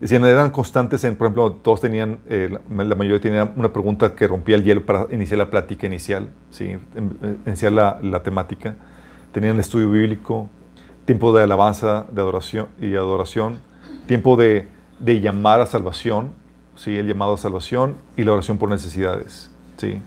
Decían, 0.00 0.24
eran 0.24 0.50
constantes 0.50 1.04
en, 1.04 1.16
por 1.16 1.26
ejemplo, 1.26 1.52
todos 1.52 1.82
tenían, 1.82 2.20
eh, 2.26 2.48
la, 2.70 2.94
mayoría 2.94 3.20
tenía 3.20 3.52
una 3.54 3.70
pregunta 3.70 4.14
que 4.14 4.26
rompía 4.26 4.56
el 4.56 4.64
hielo 4.64 4.86
para 4.86 5.06
iniciar 5.10 5.36
la 5.36 5.50
plática 5.50 5.86
inicial, 5.86 6.30
¿sí? 6.50 6.78
iniciar 7.46 7.72
la, 7.72 7.98
la 8.02 8.22
temática. 8.22 8.76
Tenían 9.32 9.56
el 9.56 9.60
estudio 9.60 9.90
bíblico, 9.90 10.48
tiempo 11.04 11.36
de 11.36 11.42
alabanza 11.42 12.06
de 12.10 12.22
adoración 12.22 12.68
y 12.80 12.94
adoración, 12.94 13.60
tiempo 14.06 14.36
de, 14.36 14.68
de 14.98 15.20
llamar 15.20 15.60
a 15.60 15.66
salvación, 15.66 16.32
¿sí? 16.76 16.96
el 16.96 17.06
llamado 17.06 17.34
a 17.34 17.36
salvación 17.36 17.96
y 18.16 18.24
la 18.24 18.32
oración 18.32 18.56
por 18.56 18.70
necesidades. 18.70 19.50
¿sí? 19.76 20.00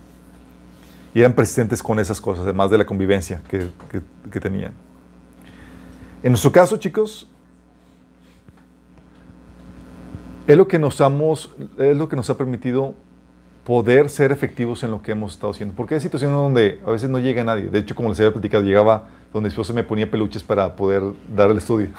Y 1.14 1.19
eran 1.19 1.34
persistentes 1.34 1.84
con 1.84 1.99
esas 1.99 2.19
cosas, 2.19 2.44
además 2.44 2.72
de 2.72 2.80
la 2.80 2.85
convivencia 2.85 3.41
que, 3.48 3.69
que, 4.31 4.40
tenían. 4.40 4.73
En 6.23 6.31
nuestro 6.31 6.52
caso, 6.52 6.77
chicos, 6.77 7.27
es 10.48 10.57
lo 10.57 10.68
que 10.68 10.80
nos 10.80 10.99
hemos, 10.99 11.52
es 11.77 11.95
lo 11.95 12.10
que 12.10 12.15
nos 12.15 12.30
ha 12.30 12.38
permitido 12.38 12.95
poder 13.64 14.10
ser 14.10 14.31
efectivos 14.31 14.84
en 14.84 14.91
lo 14.91 15.02
que 15.02 15.11
hemos 15.11 15.34
estado 15.34 15.52
haciendo. 15.52 15.76
Porque 15.76 15.95
hay 15.95 16.02
situaciones 16.02 16.35
donde 16.35 16.80
a 16.85 16.91
veces 16.91 17.10
no 17.10 17.18
llega 17.19 17.44
nadie. 17.44 17.65
De 17.65 17.80
hecho, 17.80 17.95
como 17.95 18.10
les 18.10 18.19
había 18.19 18.34
platicado, 18.34 18.64
llegaba 18.64 19.07
donde 19.31 19.48
mi 19.48 19.52
esposa 19.52 19.73
me 19.73 19.84
ponía 19.84 20.10
peluches 20.10 20.41
para 20.44 20.76
poder 20.76 21.03
dar 21.34 21.52
el 21.52 21.60
estudio. 21.60 21.90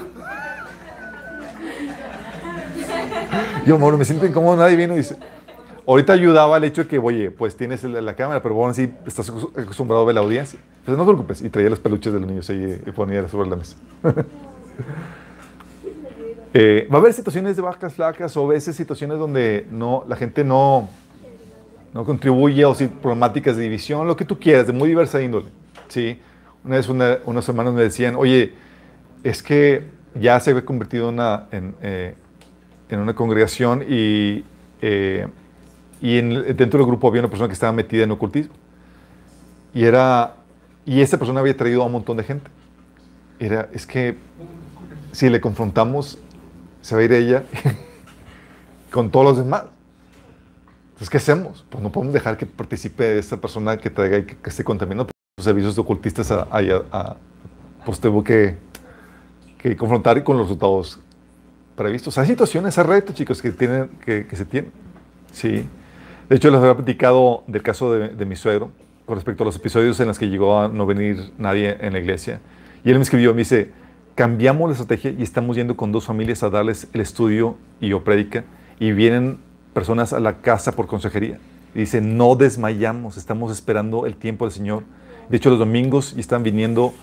Yo, 3.66 3.76
amor, 3.76 3.96
me 3.96 4.04
siento 4.04 4.26
incómodo, 4.26 4.56
nadie 4.56 4.76
vino 4.76 4.92
y 4.94 4.98
dice, 4.98 5.16
Ahorita 5.86 6.12
ayudaba 6.14 6.56
el 6.56 6.64
hecho 6.64 6.82
de 6.84 6.88
que, 6.88 6.98
oye, 6.98 7.30
pues 7.30 7.56
tienes 7.56 7.84
la 7.84 8.14
cámara, 8.16 8.42
pero 8.42 8.54
bueno, 8.54 8.72
sí 8.72 8.90
estás 9.06 9.30
acos- 9.30 9.50
acostumbrado 9.58 10.02
a 10.02 10.06
ver 10.06 10.14
la 10.14 10.22
audiencia. 10.22 10.58
Pues 10.84 10.96
no 10.96 11.04
te 11.04 11.08
preocupes. 11.12 11.42
Y 11.42 11.50
traía 11.50 11.68
los 11.70 11.78
peluches 11.80 12.12
de 12.12 12.20
los 12.20 12.28
niños 12.28 12.48
ahí 12.48 12.80
y 12.86 12.90
ponía 12.92 13.28
sobre 13.28 13.50
la 13.50 13.56
mesa. 13.56 13.76
Eh, 16.56 16.86
va 16.88 16.98
a 16.98 17.00
haber 17.00 17.12
situaciones 17.12 17.56
de 17.56 17.62
vacas 17.62 17.94
flacas 17.94 18.36
o 18.36 18.44
a 18.44 18.48
veces 18.48 18.76
situaciones 18.76 19.18
donde 19.18 19.66
no, 19.72 20.04
la 20.06 20.14
gente 20.14 20.44
no, 20.44 20.88
no 21.92 22.04
contribuye 22.04 22.64
o 22.64 22.72
si 22.76 22.86
problemáticas 22.86 23.56
de 23.56 23.64
división, 23.64 24.06
lo 24.06 24.16
que 24.16 24.24
tú 24.24 24.38
quieras, 24.38 24.68
de 24.68 24.72
muy 24.72 24.88
diversa 24.88 25.20
índole. 25.20 25.46
¿sí? 25.88 26.20
Una 26.64 26.76
vez 26.76 26.88
una- 26.88 27.18
unos 27.24 27.48
hermanos 27.48 27.74
me 27.74 27.82
decían, 27.82 28.14
oye, 28.14 28.54
es 29.24 29.42
que 29.42 29.82
ya 30.14 30.38
se 30.38 30.50
había 30.50 30.64
convertido 30.64 31.08
en 31.50 31.74
eh, 31.82 32.14
en 32.88 33.00
una 33.00 33.14
congregación 33.14 33.82
y, 33.88 34.44
eh, 34.80 35.26
y 36.04 36.18
en- 36.18 36.56
dentro 36.56 36.78
del 36.78 36.86
grupo 36.86 37.08
había 37.08 37.20
una 37.22 37.30
persona 37.30 37.48
que 37.48 37.54
estaba 37.54 37.72
metida 37.72 38.04
en 38.04 38.10
ocultismo. 38.10 38.52
Y, 39.72 39.84
era, 39.84 40.34
y 40.84 41.00
esa 41.00 41.16
persona 41.18 41.40
había 41.40 41.56
traído 41.56 41.82
a 41.82 41.86
un 41.86 41.92
montón 41.92 42.16
de 42.18 42.24
gente. 42.24 42.50
Era, 43.38 43.68
es 43.72 43.86
que 43.86 44.16
si 45.12 45.30
le 45.30 45.40
confrontamos, 45.40 46.18
se 46.82 46.94
va 46.94 47.00
a 47.00 47.04
ir 47.04 47.12
ella 47.12 47.44
con 48.92 49.10
todos 49.10 49.24
los 49.24 49.38
demás. 49.38 49.64
Entonces, 50.88 51.08
¿qué 51.10 51.16
hacemos? 51.16 51.64
Pues 51.70 51.82
no 51.82 51.90
podemos 51.90 52.12
dejar 52.12 52.36
que 52.36 52.46
participe 52.46 53.18
esta 53.18 53.36
persona 53.38 53.76
que 53.78 53.88
traiga 53.90 54.18
y 54.18 54.24
que, 54.24 54.36
que 54.36 54.50
esté 54.50 54.62
contaminando 54.62 55.10
los 55.38 55.44
servicios 55.44 55.74
de 55.74 55.80
ocultistas 55.80 56.30
a, 56.30 56.42
a, 56.50 56.58
a- 56.92 57.16
pues 57.84 57.98
tengo 57.98 58.22
que, 58.22 58.56
que 59.58 59.74
confrontar 59.76 60.22
con 60.22 60.36
los 60.36 60.46
resultados 60.46 61.00
previstos. 61.76 62.16
Hay 62.18 62.26
situaciones, 62.26 62.76
hay 62.78 62.84
retos, 62.84 63.14
chicos, 63.14 63.40
que, 63.42 63.50
tienen, 63.52 63.88
que, 64.04 64.26
que 64.26 64.36
se 64.36 64.44
tienen. 64.44 64.70
Sí. 65.32 65.66
De 66.28 66.36
hecho, 66.36 66.50
les 66.50 66.60
había 66.60 66.74
platicado 66.74 67.44
del 67.46 67.62
caso 67.62 67.92
de, 67.92 68.08
de 68.08 68.24
mi 68.26 68.36
suegro 68.36 68.70
con 69.06 69.16
respecto 69.16 69.42
a 69.44 69.46
los 69.46 69.56
episodios 69.56 70.00
en 70.00 70.08
los 70.08 70.18
que 70.18 70.28
llegó 70.28 70.58
a 70.58 70.68
no 70.68 70.86
venir 70.86 71.32
nadie 71.38 71.76
en 71.80 71.92
la 71.92 71.98
iglesia. 71.98 72.40
Y 72.84 72.90
él 72.90 72.96
me 72.96 73.02
escribió, 73.02 73.32
me 73.32 73.38
dice, 73.40 73.70
cambiamos 74.14 74.68
la 74.68 74.72
estrategia 74.72 75.10
y 75.10 75.22
estamos 75.22 75.56
yendo 75.56 75.76
con 75.76 75.92
dos 75.92 76.06
familias 76.06 76.42
a 76.42 76.50
darles 76.50 76.88
el 76.92 77.00
estudio 77.02 77.56
y 77.80 77.92
o 77.92 78.02
prédica 78.02 78.44
y 78.78 78.92
vienen 78.92 79.38
personas 79.74 80.12
a 80.12 80.20
la 80.20 80.38
casa 80.40 80.72
por 80.72 80.86
consejería. 80.86 81.38
Y 81.74 81.80
dice, 81.80 82.00
no 82.00 82.36
desmayamos, 82.36 83.16
estamos 83.16 83.52
esperando 83.52 84.06
el 84.06 84.16
tiempo 84.16 84.44
del 84.46 84.52
Señor. 84.52 84.84
De 85.28 85.36
hecho, 85.36 85.50
los 85.50 85.58
domingos 85.58 86.14
y 86.16 86.20
están 86.20 86.42
viniendo 86.42 86.94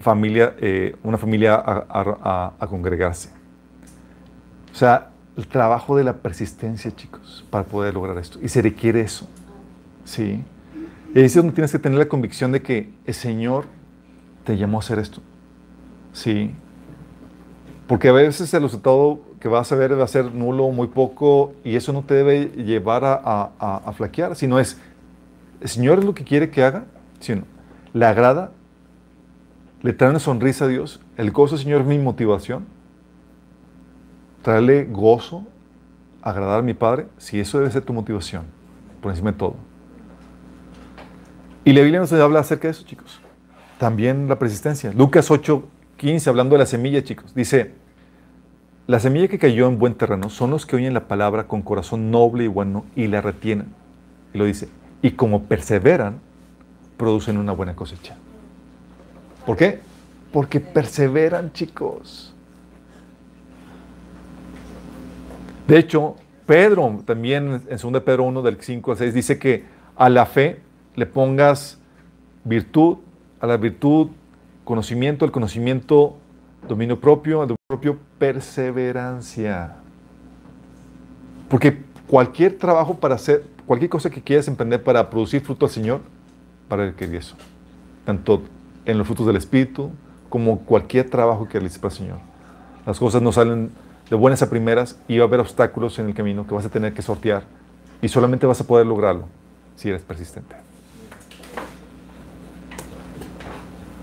familia, 0.00 0.54
eh, 0.60 0.96
una 1.02 1.18
familia 1.18 1.54
a- 1.54 1.84
a- 1.88 2.52
a 2.58 2.66
congregarse. 2.66 3.30
O 4.72 4.76
sea, 4.76 5.10
el 5.36 5.46
trabajo 5.48 5.96
de 5.96 6.04
la 6.04 6.14
persistencia, 6.14 6.94
chicos, 6.94 7.44
para 7.50 7.64
poder 7.64 7.94
lograr 7.94 8.18
esto. 8.18 8.38
Y 8.42 8.48
se 8.48 8.62
requiere 8.62 9.00
eso. 9.00 9.28
¿Sí? 10.04 10.42
Y 11.14 11.18
ahí 11.18 11.24
es 11.24 11.34
donde 11.34 11.52
tienes 11.52 11.72
que 11.72 11.78
tener 11.78 11.98
la 11.98 12.06
convicción 12.06 12.52
de 12.52 12.62
que 12.62 12.92
el 13.04 13.14
Señor 13.14 13.64
te 14.44 14.56
llamó 14.56 14.78
a 14.78 14.80
hacer 14.80 14.98
esto. 14.98 15.20
Sí. 16.12 16.52
Porque 17.86 18.08
a 18.08 18.12
veces 18.12 18.52
el 18.54 18.62
resultado 18.62 19.20
que 19.40 19.48
vas 19.48 19.70
a 19.72 19.76
ver 19.76 19.98
va 19.98 20.04
a 20.04 20.08
ser 20.08 20.32
nulo, 20.34 20.68
muy 20.70 20.86
poco, 20.88 21.52
y 21.64 21.76
eso 21.76 21.92
no 21.92 22.02
te 22.02 22.14
debe 22.14 22.46
llevar 22.64 23.04
a, 23.04 23.14
a- 23.14 23.50
a- 23.58 23.76
a 23.84 23.92
flaquear, 23.92 24.36
sino 24.36 24.58
es, 24.58 24.80
el 25.60 25.68
Señor 25.68 25.98
es 25.98 26.04
lo 26.04 26.14
que 26.14 26.24
quiere 26.24 26.50
que 26.50 26.62
haga, 26.64 26.84
sino 27.20 27.42
le 27.92 28.06
agrada, 28.06 28.52
le 29.82 29.92
trae 29.92 30.10
una 30.10 30.18
sonrisa 30.18 30.64
a 30.64 30.68
Dios, 30.68 31.00
el 31.18 31.30
gozo, 31.30 31.58
Señor, 31.58 31.82
es 31.82 31.86
mi 31.86 31.98
motivación, 31.98 32.64
traerle 34.44 34.84
gozo, 34.84 35.42
agradar 36.22 36.60
a 36.60 36.62
mi 36.62 36.74
Padre, 36.74 37.06
si 37.16 37.40
eso 37.40 37.58
debe 37.58 37.70
ser 37.70 37.82
tu 37.82 37.92
motivación, 37.92 38.44
por 39.00 39.10
encima 39.10 39.32
de 39.32 39.38
todo. 39.38 39.56
Y 41.64 41.72
la 41.72 41.80
Biblia 41.80 41.98
nos 41.98 42.12
habla 42.12 42.40
acerca 42.40 42.68
de 42.68 42.72
eso, 42.72 42.84
chicos. 42.84 43.20
También 43.78 44.28
la 44.28 44.38
persistencia. 44.38 44.92
Lucas 44.92 45.30
8, 45.30 45.64
15, 45.96 46.28
hablando 46.30 46.54
de 46.54 46.58
la 46.58 46.66
semilla, 46.66 47.02
chicos, 47.02 47.34
dice, 47.34 47.72
la 48.86 49.00
semilla 49.00 49.28
que 49.28 49.38
cayó 49.38 49.66
en 49.66 49.78
buen 49.78 49.94
terreno 49.94 50.28
son 50.28 50.50
los 50.50 50.66
que 50.66 50.76
oyen 50.76 50.92
la 50.92 51.08
palabra 51.08 51.48
con 51.48 51.62
corazón 51.62 52.10
noble 52.10 52.44
y 52.44 52.48
bueno 52.48 52.84
y 52.94 53.06
la 53.06 53.22
retienen. 53.22 53.68
Y 54.34 54.38
lo 54.38 54.44
dice, 54.44 54.68
y 55.00 55.12
como 55.12 55.44
perseveran, 55.44 56.20
producen 56.98 57.38
una 57.38 57.52
buena 57.52 57.74
cosecha. 57.74 58.14
¿Por 59.46 59.56
qué? 59.56 59.80
Porque 60.32 60.60
perseveran, 60.60 61.50
chicos. 61.52 62.33
De 65.66 65.78
hecho, 65.78 66.16
Pedro, 66.46 67.00
también 67.06 67.62
en 67.68 67.78
2 67.78 68.02
Pedro 68.02 68.24
1, 68.24 68.42
del 68.42 68.60
5 68.60 68.90
al 68.90 68.98
6, 68.98 69.14
dice 69.14 69.38
que 69.38 69.64
a 69.96 70.08
la 70.08 70.26
fe 70.26 70.60
le 70.94 71.06
pongas 71.06 71.78
virtud, 72.44 72.98
a 73.40 73.46
la 73.46 73.56
virtud 73.56 74.08
conocimiento, 74.64 75.24
al 75.24 75.32
conocimiento 75.32 76.16
dominio 76.68 77.00
propio, 77.00 77.40
al 77.40 77.48
dominio 77.48 77.66
propio 77.66 77.98
perseverancia. 78.18 79.76
Porque 81.48 81.78
cualquier 82.06 82.58
trabajo 82.58 82.94
para 82.96 83.14
hacer, 83.14 83.44
cualquier 83.66 83.90
cosa 83.90 84.10
que 84.10 84.20
quieras 84.20 84.48
emprender 84.48 84.82
para 84.82 85.08
producir 85.08 85.40
fruto 85.40 85.66
al 85.66 85.72
Señor, 85.72 86.00
para 86.68 86.84
requerir 86.86 87.16
eso. 87.16 87.36
Tanto 88.04 88.42
en 88.84 88.98
los 88.98 89.06
frutos 89.06 89.26
del 89.26 89.36
Espíritu 89.36 89.90
como 90.28 90.58
cualquier 90.60 91.08
trabajo 91.08 91.46
que 91.46 91.54
realices 91.54 91.78
para 91.78 91.92
el 91.92 91.98
Señor. 91.98 92.18
Las 92.86 92.98
cosas 92.98 93.22
no 93.22 93.32
salen 93.32 93.70
de 94.10 94.16
buenas 94.16 94.42
a 94.42 94.50
primeras 94.50 94.98
y 95.08 95.18
va 95.18 95.24
a 95.24 95.28
haber 95.28 95.40
obstáculos 95.40 95.98
en 95.98 96.06
el 96.08 96.14
camino 96.14 96.46
que 96.46 96.54
vas 96.54 96.64
a 96.64 96.68
tener 96.68 96.92
que 96.92 97.02
sortear 97.02 97.44
y 98.02 98.08
solamente 98.08 98.46
vas 98.46 98.60
a 98.60 98.66
poder 98.66 98.86
lograrlo 98.86 99.26
si 99.76 99.88
eres 99.88 100.02
persistente. 100.02 100.56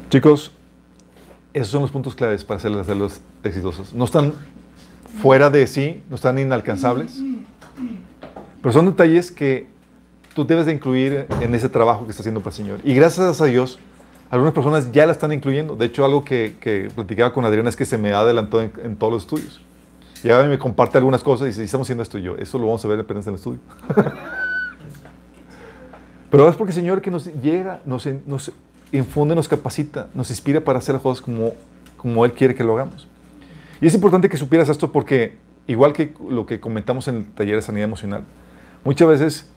Chicos, 0.09 0.51
esos 1.53 1.69
son 1.69 1.81
los 1.83 1.91
puntos 1.91 2.15
claves 2.15 2.43
para 2.43 2.69
las 2.69 2.85
células 2.85 3.21
exitosas. 3.43 3.93
No 3.93 4.05
están 4.05 4.33
fuera 5.21 5.49
de 5.49 5.67
sí, 5.67 6.03
no 6.09 6.15
están 6.15 6.39
inalcanzables, 6.39 7.21
pero 8.61 8.73
son 8.73 8.87
detalles 8.87 9.31
que 9.31 9.67
tú 10.33 10.45
debes 10.45 10.65
de 10.65 10.73
incluir 10.73 11.27
en 11.41 11.55
ese 11.55 11.69
trabajo 11.69 12.05
que 12.05 12.11
está 12.11 12.21
haciendo 12.21 12.41
para 12.41 12.51
el 12.51 12.57
Señor. 12.57 12.79
Y 12.83 12.93
gracias 12.93 13.39
a 13.39 13.45
Dios, 13.45 13.79
algunas 14.29 14.53
personas 14.53 14.91
ya 14.91 15.05
la 15.05 15.11
están 15.11 15.31
incluyendo. 15.31 15.75
De 15.75 15.85
hecho, 15.85 16.05
algo 16.05 16.23
que, 16.23 16.55
que 16.59 16.89
platicaba 16.93 17.33
con 17.33 17.45
Adriana 17.45 17.69
es 17.69 17.75
que 17.75 17.85
se 17.85 17.97
me 17.97 18.13
adelantó 18.13 18.61
en, 18.61 18.71
en 18.83 18.95
todos 18.95 19.13
los 19.13 19.23
estudios. 19.23 19.61
Y 20.23 20.29
ahora 20.29 20.47
me 20.47 20.59
comparte 20.59 20.97
algunas 20.97 21.23
cosas 21.23 21.45
y 21.45 21.49
dice, 21.49 21.63
estamos 21.63 21.85
haciendo 21.85 22.03
esto 22.03 22.17
y 22.17 22.23
yo. 22.23 22.35
Eso 22.37 22.57
lo 22.57 22.67
vamos 22.67 22.83
a 22.85 22.87
ver 22.87 22.99
apenas 22.99 23.25
en 23.25 23.33
el 23.33 23.37
estudio. 23.37 23.59
Pero 26.29 26.47
es 26.47 26.55
porque 26.55 26.71
el 26.71 26.75
Señor 26.75 27.01
que 27.01 27.11
nos 27.11 27.25
llega, 27.25 27.81
nos, 27.85 28.07
infunde, 28.91 29.35
nos 29.35 29.47
capacita, 29.49 30.07
nos 30.13 30.29
inspira 30.29 30.61
para 30.61 30.79
hacer 30.79 30.93
las 30.93 31.01
cosas 31.01 31.21
como, 31.21 31.53
como 31.97 32.23
Él 32.23 32.31
quiere 32.33 32.55
que 32.55 32.63
lo 32.63 32.73
hagamos. 32.75 33.07
Y 33.81 33.87
es 33.87 33.93
importante 33.93 34.29
que 34.29 34.37
supieras 34.37 34.69
esto 34.69 34.91
porque, 34.91 35.37
igual 35.67 35.91
que 35.91 36.13
lo 36.29 36.45
que 36.45 36.59
comentamos 36.59 37.07
en 37.07 37.15
el 37.17 37.25
taller 37.25 37.55
de 37.55 37.61
sanidad 37.61 37.85
emocional, 37.85 38.23
muchas 38.85 39.07
veces 39.07 39.49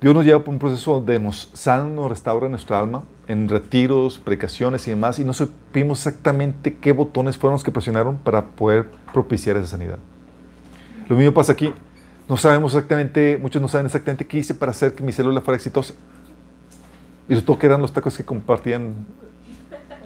Dios 0.00 0.14
nos 0.14 0.24
lleva 0.24 0.40
por 0.40 0.54
un 0.54 0.58
proceso 0.58 0.94
donde 0.94 1.18
nos 1.18 1.50
sana, 1.52 1.84
nos 1.84 2.08
restaura 2.08 2.48
nuestra 2.48 2.78
alma, 2.78 3.02
en 3.28 3.48
retiros, 3.48 4.18
predicaciones 4.18 4.86
y 4.86 4.90
demás, 4.90 5.18
y 5.18 5.24
no 5.24 5.32
supimos 5.32 5.98
exactamente 5.98 6.76
qué 6.76 6.92
botones 6.92 7.36
fueron 7.36 7.54
los 7.54 7.64
que 7.64 7.72
presionaron 7.72 8.18
para 8.18 8.46
poder 8.46 8.88
propiciar 9.12 9.56
esa 9.56 9.66
sanidad. 9.66 9.98
Lo 11.08 11.16
mismo 11.16 11.32
pasa 11.32 11.52
aquí. 11.52 11.72
No 12.28 12.36
sabemos 12.36 12.74
exactamente, 12.74 13.38
muchos 13.40 13.62
no 13.62 13.68
saben 13.68 13.86
exactamente 13.86 14.26
qué 14.26 14.38
hice 14.38 14.54
para 14.54 14.70
hacer 14.70 14.94
que 14.94 15.02
mi 15.02 15.12
célula 15.12 15.40
fuera 15.40 15.56
exitosa. 15.56 15.94
Y 17.28 17.34
resultó 17.34 17.58
que 17.58 17.66
eran 17.66 17.80
los 17.80 17.92
tacos 17.92 18.16
que 18.16 18.24
compartían 18.24 19.06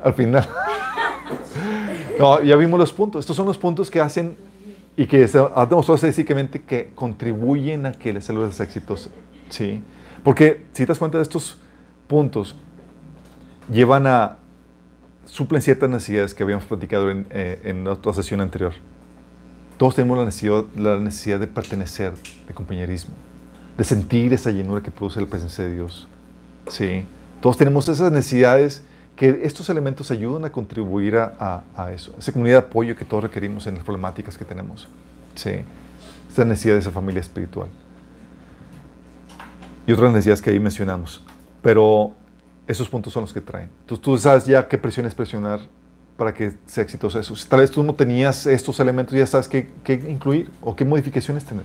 al 0.03 0.15
final. 0.15 0.49
No, 2.19 2.43
ya 2.43 2.55
vimos 2.57 2.79
los 2.79 2.93
puntos. 2.93 3.21
Estos 3.21 3.35
son 3.35 3.47
los 3.47 3.57
puntos 3.57 3.91
que 3.91 3.99
hacen 3.99 4.37
y 4.95 5.07
que 5.07 5.25
ha 5.25 5.67
demostrado 5.67 5.95
estadísticamente 5.95 6.61
que 6.61 6.91
contribuyen 6.95 7.87
a 7.87 7.93
que 7.93 8.13
la 8.13 8.21
célula 8.21 8.53
sea 8.53 8.67
exitosa. 8.67 9.09
¿Sí? 9.49 9.83
Porque 10.23 10.67
si 10.75 10.83
te 10.83 10.89
das 10.89 10.99
cuenta 10.99 11.17
de 11.17 11.23
estos 11.23 11.59
puntos, 12.07 12.55
llevan 13.71 14.07
a, 14.07 14.37
suplen 15.27 15.63
ciertas 15.63 15.89
necesidades 15.89 16.35
que 16.35 16.43
habíamos 16.43 16.65
platicado 16.65 17.11
en, 17.11 17.27
eh, 17.31 17.61
en 17.65 17.87
otra 17.87 18.13
sesión 18.13 18.41
anterior. 18.41 18.73
Todos 19.77 19.95
tenemos 19.95 20.19
la 20.19 20.25
necesidad, 20.25 20.65
la 20.77 20.99
necesidad 20.99 21.41
de 21.41 21.47
pertenecer, 21.47 22.13
de 22.47 22.53
compañerismo, 22.53 23.15
de 23.79 23.85
sentir 23.85 24.33
esa 24.35 24.51
llenura 24.51 24.83
que 24.83 24.91
produce 24.91 25.21
la 25.21 25.27
presencia 25.27 25.65
de 25.65 25.75
Dios. 25.75 26.07
Sí. 26.69 27.07
Todos 27.41 27.57
tenemos 27.57 27.89
esas 27.89 28.13
necesidades 28.13 28.83
que 29.17 29.41
estos 29.43 29.71
elementos 29.71 30.11
ayudan 30.11 30.45
a 30.45 30.51
contribuir 30.51 31.17
a, 31.17 31.35
a, 31.39 31.85
a 31.85 31.93
eso, 31.93 32.15
esa 32.19 32.33
comunidad 32.33 32.63
de 32.63 32.67
apoyo 32.69 32.97
que 32.97 33.05
todos 33.05 33.23
requerimos 33.23 33.67
en 33.67 33.77
las 33.77 33.85
problemáticas 33.85 34.37
que 34.37 34.45
tenemos. 34.45 34.89
Sí. 35.35 35.63
Esa 36.31 36.45
necesidad 36.45 36.75
de 36.75 36.81
esa 36.81 36.91
familia 36.91 37.21
espiritual. 37.21 37.69
Y 39.87 39.93
otras 39.93 40.13
necesidades 40.13 40.43
que 40.43 40.51
ahí 40.51 40.61
mencionamos. 40.61 41.25
Pero 41.63 42.15
esos 42.71 42.89
puntos 42.89 43.13
son 43.13 43.23
los 43.23 43.33
que 43.33 43.41
traen. 43.41 43.69
Entonces 43.81 44.03
tú 44.03 44.17
sabes 44.17 44.47
ya 44.47 44.69
qué 44.69 44.79
presiones 44.79 45.15
presionar 45.15 45.61
para 46.17 46.33
que 46.33 46.53
sea 46.67 46.85
exitoso 46.85 47.19
eso. 47.19 47.35
Tal 47.49 47.61
vez 47.61 47.71
tú 47.71 47.83
no 47.83 47.95
tenías 47.95 48.47
estos 48.47 48.79
elementos, 48.79 49.15
ya 49.15 49.27
sabes 49.27 49.49
qué, 49.49 49.69
incluir 50.09 50.51
o 50.61 50.77
qué 50.77 50.85
modificaciones 50.85 51.45
tener. 51.45 51.65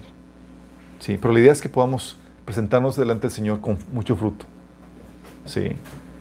Sí, 0.99 1.17
pero 1.21 1.33
la 1.33 1.41
idea 1.41 1.51
es 1.51 1.61
que 1.61 1.69
podamos 1.69 2.17
presentarnos 2.43 2.95
delante 2.95 3.23
del 3.23 3.31
Señor 3.31 3.61
con 3.61 3.77
mucho 3.91 4.15
fruto. 4.15 4.45
Sí. 5.45 5.73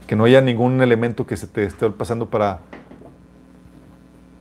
Que 0.06 0.16
no 0.16 0.24
haya 0.24 0.42
ningún 0.42 0.82
elemento 0.82 1.26
que 1.26 1.36
se 1.36 1.46
te 1.46 1.64
esté 1.64 1.88
pasando 1.90 2.28
para, 2.28 2.60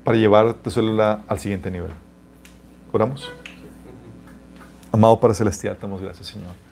para 0.03 0.17
llevarte 0.17 0.69
solo 0.69 1.01
al 1.01 1.39
siguiente 1.39 1.71
nivel. 1.71 1.91
Oramos. 2.91 3.31
Amado 4.91 5.19
Padre 5.19 5.35
Celestial, 5.35 5.75
te 5.77 5.83
damos 5.83 6.01
gracias, 6.01 6.27
Señor. 6.27 6.62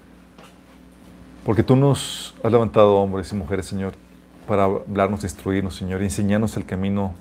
Porque 1.45 1.63
tú 1.63 1.75
nos 1.75 2.35
has 2.43 2.51
levantado 2.51 2.95
hombres 2.97 3.31
y 3.31 3.35
mujeres, 3.35 3.65
Señor, 3.65 3.93
para 4.47 4.65
hablarnos, 4.65 5.23
instruirnos, 5.23 5.75
Señor, 5.75 6.01
y 6.01 6.05
enseñarnos 6.05 6.55
el 6.57 6.65
camino 6.65 7.13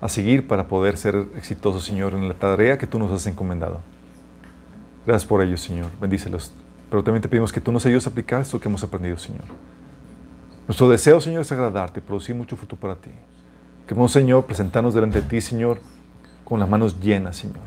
a 0.00 0.08
seguir 0.08 0.46
para 0.46 0.68
poder 0.68 0.96
ser 0.96 1.26
exitosos, 1.36 1.84
Señor, 1.84 2.14
en 2.14 2.28
la 2.28 2.34
tarea 2.34 2.78
que 2.78 2.86
tú 2.86 2.98
nos 2.98 3.10
has 3.10 3.26
encomendado. 3.26 3.80
Gracias 5.06 5.26
por 5.26 5.42
ello, 5.42 5.56
Señor. 5.56 5.90
Bendícelos. 6.00 6.52
Pero 6.88 7.02
también 7.02 7.22
te 7.22 7.28
pedimos 7.28 7.52
que 7.52 7.60
tú 7.60 7.72
nos 7.72 7.84
ayudes 7.86 8.06
a 8.06 8.10
aplicar 8.10 8.42
esto 8.42 8.60
que 8.60 8.68
hemos 8.68 8.84
aprendido, 8.84 9.18
Señor. 9.18 9.44
Nuestro 10.68 10.88
deseo, 10.88 11.20
Señor, 11.20 11.42
es 11.42 11.52
agradarte, 11.52 12.00
producir 12.00 12.34
mucho 12.34 12.56
fruto 12.56 12.76
para 12.76 12.94
ti. 12.94 13.10
Queremos, 13.86 14.12
Señor, 14.12 14.46
presentarnos 14.46 14.94
delante 14.94 15.20
de 15.20 15.28
ti, 15.28 15.40
Señor, 15.40 15.80
con 16.44 16.60
las 16.60 16.68
manos 16.68 17.00
llenas, 17.00 17.36
Señor. 17.36 17.64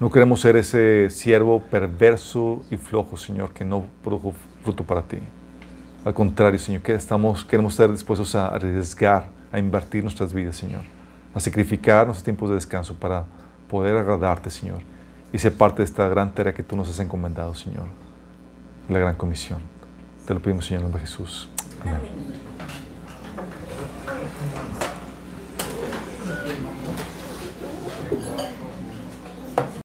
No 0.00 0.10
queremos 0.10 0.40
ser 0.40 0.56
ese 0.56 1.10
siervo 1.10 1.60
perverso 1.60 2.62
y 2.70 2.76
flojo, 2.76 3.16
Señor, 3.16 3.52
que 3.52 3.64
no 3.64 3.86
produjo 4.02 4.34
fruto 4.64 4.82
para 4.82 5.02
ti. 5.02 5.18
Al 6.04 6.12
contrario, 6.12 6.58
Señor, 6.58 6.82
queremos 6.82 7.72
estar 7.72 7.90
dispuestos 7.90 8.34
a 8.34 8.48
arriesgar, 8.48 9.26
a 9.52 9.58
invertir 9.58 10.02
nuestras 10.02 10.32
vidas, 10.32 10.56
Señor, 10.56 10.82
a 11.34 11.40
sacrificar 11.40 12.06
nuestros 12.06 12.24
tiempos 12.24 12.48
de 12.48 12.56
descanso 12.56 12.94
para 12.94 13.24
poder 13.68 13.96
agradarte, 13.96 14.50
Señor, 14.50 14.80
y 15.32 15.38
ser 15.38 15.56
parte 15.56 15.78
de 15.78 15.84
esta 15.84 16.08
gran 16.08 16.32
tarea 16.32 16.52
que 16.52 16.62
tú 16.62 16.76
nos 16.76 16.88
has 16.88 16.98
encomendado, 17.00 17.54
Señor, 17.54 17.86
la 18.88 18.98
gran 18.98 19.14
comisión. 19.14 19.60
Te 20.26 20.34
lo 20.34 20.40
pedimos, 20.40 20.66
Señor, 20.66 20.80
en 20.80 20.84
nombre 20.84 21.00
de 21.00 21.06
Jesús. 21.06 21.48
Amén. 21.82 22.00